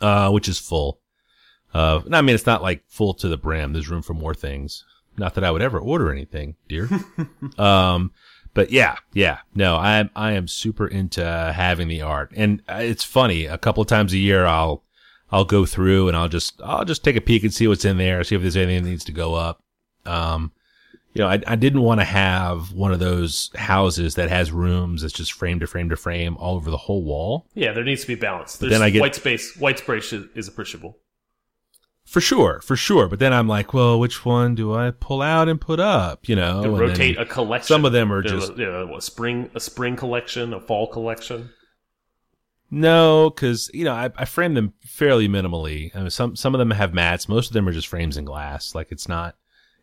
uh, 0.00 0.30
which 0.30 0.48
is 0.48 0.58
full. 0.58 1.00
Uh, 1.72 2.00
I 2.10 2.20
mean 2.22 2.34
it's 2.34 2.46
not 2.46 2.62
like 2.62 2.82
full 2.88 3.14
to 3.14 3.28
the 3.28 3.36
brim. 3.36 3.72
There's 3.74 3.88
room 3.88 4.02
for 4.02 4.14
more 4.14 4.34
things. 4.34 4.84
Not 5.16 5.34
that 5.34 5.44
I 5.44 5.50
would 5.50 5.62
ever 5.62 5.78
order 5.78 6.10
anything, 6.10 6.56
dear. 6.68 6.88
um, 7.58 8.12
but 8.54 8.70
yeah, 8.70 8.96
yeah, 9.12 9.38
no, 9.54 9.76
I 9.76 9.96
am 9.98 10.10
I 10.14 10.32
am 10.32 10.46
super 10.48 10.86
into 10.86 11.24
having 11.24 11.88
the 11.88 12.02
art, 12.02 12.32
and 12.36 12.62
uh, 12.68 12.80
it's 12.80 13.04
funny. 13.04 13.46
A 13.46 13.58
couple 13.58 13.80
of 13.80 13.88
times 13.88 14.12
a 14.12 14.18
year, 14.18 14.44
I'll 14.46 14.84
I'll 15.30 15.44
go 15.44 15.64
through 15.64 16.08
and 16.08 16.16
I'll 16.16 16.28
just 16.28 16.60
I'll 16.62 16.84
just 16.84 17.02
take 17.04 17.16
a 17.16 17.20
peek 17.20 17.42
and 17.42 17.52
see 17.52 17.66
what's 17.66 17.84
in 17.84 17.96
there, 17.96 18.22
see 18.24 18.34
if 18.34 18.42
there's 18.42 18.56
anything 18.56 18.84
that 18.84 18.90
needs 18.90 19.04
to 19.04 19.12
go 19.12 19.34
up. 19.34 19.62
Um, 20.04 20.52
you 21.14 21.20
know, 21.22 21.28
I, 21.28 21.40
I 21.46 21.56
didn't 21.56 21.82
want 21.82 22.00
to 22.00 22.04
have 22.04 22.72
one 22.72 22.92
of 22.92 22.98
those 22.98 23.50
houses 23.54 24.14
that 24.14 24.30
has 24.30 24.50
rooms 24.50 25.02
that's 25.02 25.12
just 25.12 25.32
frame 25.32 25.60
to 25.60 25.66
frame 25.66 25.90
to 25.90 25.96
frame 25.96 26.36
all 26.38 26.56
over 26.56 26.70
the 26.70 26.76
whole 26.76 27.02
wall. 27.02 27.46
Yeah, 27.54 27.72
there 27.72 27.84
needs 27.84 28.02
to 28.02 28.06
be 28.06 28.14
balance. 28.14 28.56
There's 28.56 28.72
then 28.72 28.82
I 28.82 28.90
get- 28.90 29.00
white 29.00 29.14
space. 29.14 29.56
White 29.56 29.78
space 29.78 30.12
is, 30.12 30.26
is 30.34 30.48
appreciable. 30.48 30.98
For 32.04 32.20
sure, 32.20 32.60
for 32.62 32.76
sure. 32.76 33.08
But 33.08 33.20
then 33.20 33.32
I'm 33.32 33.48
like, 33.48 33.72
well, 33.72 33.98
which 33.98 34.24
one 34.24 34.54
do 34.54 34.74
I 34.74 34.90
pull 34.90 35.22
out 35.22 35.48
and 35.48 35.60
put 35.60 35.80
up? 35.80 36.28
You 36.28 36.36
know, 36.36 36.62
and 36.62 36.78
rotate 36.78 37.18
a 37.18 37.24
collection. 37.24 37.66
some 37.66 37.84
of 37.84 37.92
them 37.92 38.12
are 38.12 38.22
know, 38.22 38.28
just- 38.30 38.56
know, 38.56 38.96
a 38.96 39.00
spring 39.00 39.50
a 39.54 39.60
spring 39.60 39.96
collection, 39.96 40.52
a 40.52 40.60
fall 40.60 40.86
collection. 40.88 41.50
no, 42.70 43.30
because 43.30 43.70
you 43.72 43.84
know 43.84 43.94
I, 43.94 44.10
I 44.16 44.24
frame 44.24 44.54
them 44.54 44.74
fairly 44.80 45.28
minimally. 45.28 45.94
I 45.94 46.00
mean, 46.00 46.10
some 46.10 46.36
some 46.36 46.54
of 46.54 46.58
them 46.58 46.70
have 46.72 46.92
mats. 46.94 47.28
Most 47.28 47.48
of 47.48 47.54
them 47.54 47.68
are 47.68 47.72
just 47.72 47.88
frames 47.88 48.16
and 48.16 48.26
glass. 48.26 48.74
Like 48.74 48.90
it's 48.92 49.08
not 49.08 49.36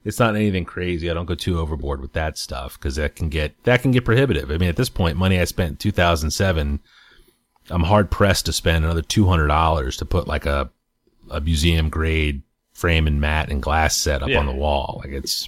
it's 0.04 0.20
not 0.20 0.36
anything 0.36 0.66
crazy. 0.66 1.10
I 1.10 1.14
don't 1.14 1.26
go 1.26 1.36
too 1.36 1.60
overboard 1.60 2.02
with 2.02 2.14
that 2.14 2.38
stuff 2.38 2.78
because 2.80 2.96
that 2.98 3.16
can 3.16 3.30
get 3.30 3.56
that 3.64 3.82
can 3.82 3.92
get 3.92 4.06
prohibitive. 4.06 4.52
I 4.52 4.58
mean, 4.58 4.70
at 4.70 4.76
this 4.76 4.90
point, 4.90 5.18
money 5.18 5.40
I 5.40 5.46
spent 5.46 5.72
in 5.72 5.78
2007, 5.78 6.80
I'm 7.70 7.84
hard 7.84 8.10
pressed 8.12 8.46
to 8.46 8.54
spend 8.54 8.86
another 8.86 9.02
two 9.02 9.28
hundred 9.28 9.48
dollars 9.48 9.98
to 9.98 10.06
put 10.06 10.28
like 10.28 10.46
a 10.46 10.70
a 11.30 11.42
museum 11.42 11.90
grade 11.90 12.42
frame 12.74 13.08
and 13.08 13.20
mat 13.20 13.50
and 13.50 13.62
glass 13.62 13.96
set 13.98 14.22
up 14.24 14.30
Yeah. 14.30 14.40
on 14.40 14.46
the 14.46 14.54
wall. 14.54 15.02
Like 15.04 15.14
it's, 15.14 15.48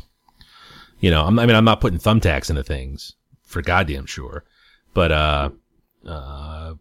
you 1.00 1.10
know, 1.12 1.24
I'm, 1.26 1.40
I 1.40 1.46
mean, 1.46 1.56
I'm 1.56 1.66
not 1.66 1.82
putting 1.82 2.00
thumbtacks 2.00 2.50
into 2.50 2.64
things 2.64 3.14
for 3.46 3.62
goddamn 3.62 4.06
sure, 4.06 4.44
but 4.94 5.12
uh, 5.12 5.50
uh, 6.06 6.74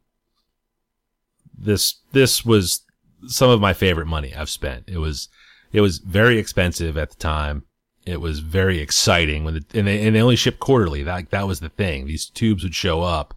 this 1.57 1.96
this 2.12 2.44
was 2.44 2.82
some 3.26 3.51
of 3.51 3.61
my 3.61 3.72
favorite 3.72 4.07
money 4.07 4.34
I've 4.34 4.48
spent. 4.51 4.84
It 4.88 4.98
was 4.98 5.28
it 5.72 5.80
was 5.80 5.98
very 5.98 6.38
expensive 6.38 6.96
at 6.96 7.11
the 7.11 7.16
time. 7.16 7.64
It 8.07 8.20
was 8.20 8.40
very 8.40 8.78
exciting 8.78 9.44
when 9.44 9.55
the, 9.55 9.64
and 9.74 9.86
they 9.86 10.07
and 10.07 10.16
they 10.16 10.22
only 10.22 10.36
shipped 10.36 10.61
quarterly. 10.61 11.03
That 11.03 11.30
that 11.30 11.46
was 11.46 11.61
the 11.61 11.68
thing. 11.68 12.07
These 12.07 12.26
tubes 12.26 12.62
would 12.62 12.74
show 12.74 13.03
up. 13.03 13.34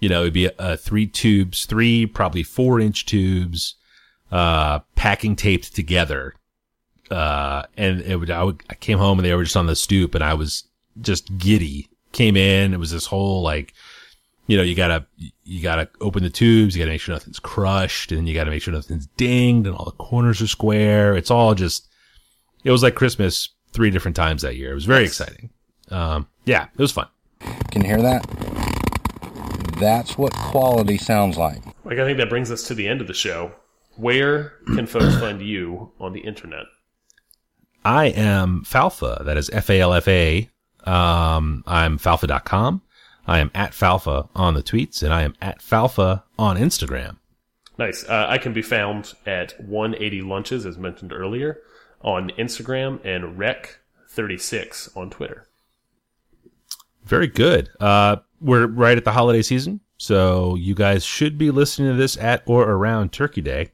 You 0.00 0.08
know, 0.08 0.22
it'd 0.22 0.32
be 0.34 0.50
uh, 0.58 0.76
three 0.76 1.06
tubes, 1.06 1.66
three 1.66 2.06
probably 2.06 2.42
four 2.42 2.80
inch 2.80 3.04
tubes, 3.06 3.74
uh, 4.30 4.80
packing 4.94 5.36
taped 5.36 5.74
together. 5.74 6.34
Uh, 7.10 7.64
and 7.76 8.00
it 8.02 8.16
would, 8.16 8.30
I, 8.30 8.44
would, 8.44 8.62
I 8.70 8.74
came 8.74 8.98
home 8.98 9.18
and 9.18 9.26
they 9.26 9.34
were 9.34 9.44
just 9.44 9.56
on 9.56 9.66
the 9.66 9.74
stoop 9.74 10.14
and 10.14 10.22
I 10.22 10.34
was 10.34 10.64
just 11.00 11.36
giddy. 11.38 11.88
Came 12.12 12.36
in, 12.36 12.74
it 12.74 12.78
was 12.78 12.90
this 12.90 13.06
whole 13.06 13.42
like, 13.42 13.72
you 14.46 14.56
know, 14.56 14.64
you 14.64 14.74
gotta, 14.74 15.06
you 15.44 15.62
gotta 15.62 15.88
open 16.00 16.24
the 16.24 16.30
tubes, 16.30 16.74
you 16.74 16.80
gotta 16.80 16.90
make 16.90 17.00
sure 17.00 17.14
nothing's 17.14 17.38
crushed, 17.38 18.10
and 18.10 18.28
you 18.28 18.34
gotta 18.34 18.50
make 18.50 18.62
sure 18.62 18.74
nothing's 18.74 19.06
dinged, 19.16 19.68
and 19.68 19.76
all 19.76 19.84
the 19.84 19.92
corners 19.92 20.42
are 20.42 20.48
square. 20.48 21.16
It's 21.16 21.30
all 21.30 21.54
just, 21.54 21.88
it 22.64 22.72
was 22.72 22.82
like 22.82 22.96
Christmas 22.96 23.50
three 23.72 23.90
different 23.90 24.16
times 24.16 24.42
that 24.42 24.56
year. 24.56 24.72
It 24.72 24.74
was 24.74 24.86
very 24.86 25.04
exciting. 25.04 25.50
Um, 25.90 26.26
yeah, 26.46 26.64
it 26.64 26.80
was 26.80 26.90
fun. 26.90 27.06
Can 27.70 27.82
you 27.82 27.88
hear 27.88 28.02
that? 28.02 28.26
That's 29.78 30.18
what 30.18 30.32
quality 30.32 30.98
sounds 30.98 31.36
like. 31.36 31.62
Like 31.84 31.98
I 31.98 32.04
think 32.04 32.18
that 32.18 32.28
brings 32.28 32.50
us 32.50 32.64
to 32.64 32.74
the 32.74 32.88
end 32.88 33.00
of 33.00 33.06
the 33.06 33.14
show. 33.14 33.52
Where 34.00 34.54
can 34.64 34.86
folks 34.86 35.18
find 35.18 35.42
you 35.42 35.92
on 36.00 36.14
the 36.14 36.20
internet? 36.20 36.64
I 37.84 38.06
am 38.06 38.64
Falfa. 38.64 39.22
That 39.26 39.36
is 39.36 39.50
F 39.50 39.68
A 39.68 39.78
L 39.78 39.92
F 39.92 40.08
A. 40.08 40.48
Um, 40.84 41.62
I'm 41.66 41.98
falfa.com. 41.98 42.80
I 43.26 43.40
am 43.40 43.50
at 43.54 43.72
Falfa 43.72 44.30
on 44.34 44.54
the 44.54 44.62
tweets, 44.62 45.02
and 45.02 45.12
I 45.12 45.22
am 45.22 45.34
at 45.42 45.60
Falfa 45.60 46.22
on 46.38 46.56
Instagram. 46.56 47.18
Nice. 47.76 48.02
Uh, 48.08 48.24
I 48.26 48.38
can 48.38 48.54
be 48.54 48.62
found 48.62 49.12
at 49.26 49.60
180 49.60 50.22
Lunches, 50.22 50.64
as 50.64 50.78
mentioned 50.78 51.12
earlier, 51.12 51.58
on 52.00 52.30
Instagram 52.38 53.04
and 53.04 53.38
Rec36 53.38 54.96
on 54.96 55.10
Twitter. 55.10 55.46
Very 57.04 57.26
good. 57.26 57.68
Uh, 57.78 58.16
we're 58.40 58.66
right 58.66 58.96
at 58.96 59.04
the 59.04 59.12
holiday 59.12 59.42
season, 59.42 59.80
so 59.98 60.54
you 60.54 60.74
guys 60.74 61.04
should 61.04 61.36
be 61.36 61.50
listening 61.50 61.90
to 61.90 61.96
this 61.96 62.16
at 62.16 62.42
or 62.46 62.62
around 62.64 63.12
Turkey 63.12 63.42
Day. 63.42 63.72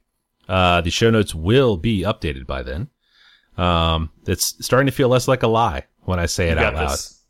Uh, 0.49 0.81
the 0.81 0.91
show 0.91 1.11
notes 1.11 1.35
will 1.35 1.77
be 1.77 2.03
updated 2.03 2.47
by 2.47 2.63
then. 2.63 2.89
Um, 3.57 4.11
it's 4.27 4.55
starting 4.65 4.87
to 4.87 4.93
feel 4.93 5.09
less 5.09 5.29
like 5.29 5.43
a 5.43 5.49
lie 5.49 5.85
when 6.03 6.19
I 6.19 6.27
say 6.27 6.49
it 6.51 6.59
out 6.59 6.75
loud. 6.75 6.91
this. 6.91 7.23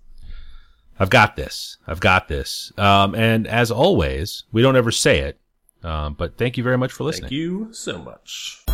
I've 0.98 1.10
got 1.10 1.36
this. 1.36 1.76
I've 1.86 2.00
got 2.00 2.28
this. 2.28 2.72
Um, 2.78 3.14
and 3.14 3.46
as 3.46 3.70
always, 3.70 4.44
we 4.52 4.62
don't 4.62 4.76
ever 4.76 4.90
say 4.90 5.20
it. 5.20 5.40
Um, 5.82 6.14
but 6.14 6.36
thank 6.36 6.56
you 6.56 6.64
very 6.64 6.78
much 6.78 6.92
for 6.92 7.04
listening. 7.04 7.28
Thank 7.28 7.32
you 7.32 7.68
so 7.72 7.98
much. 7.98 8.64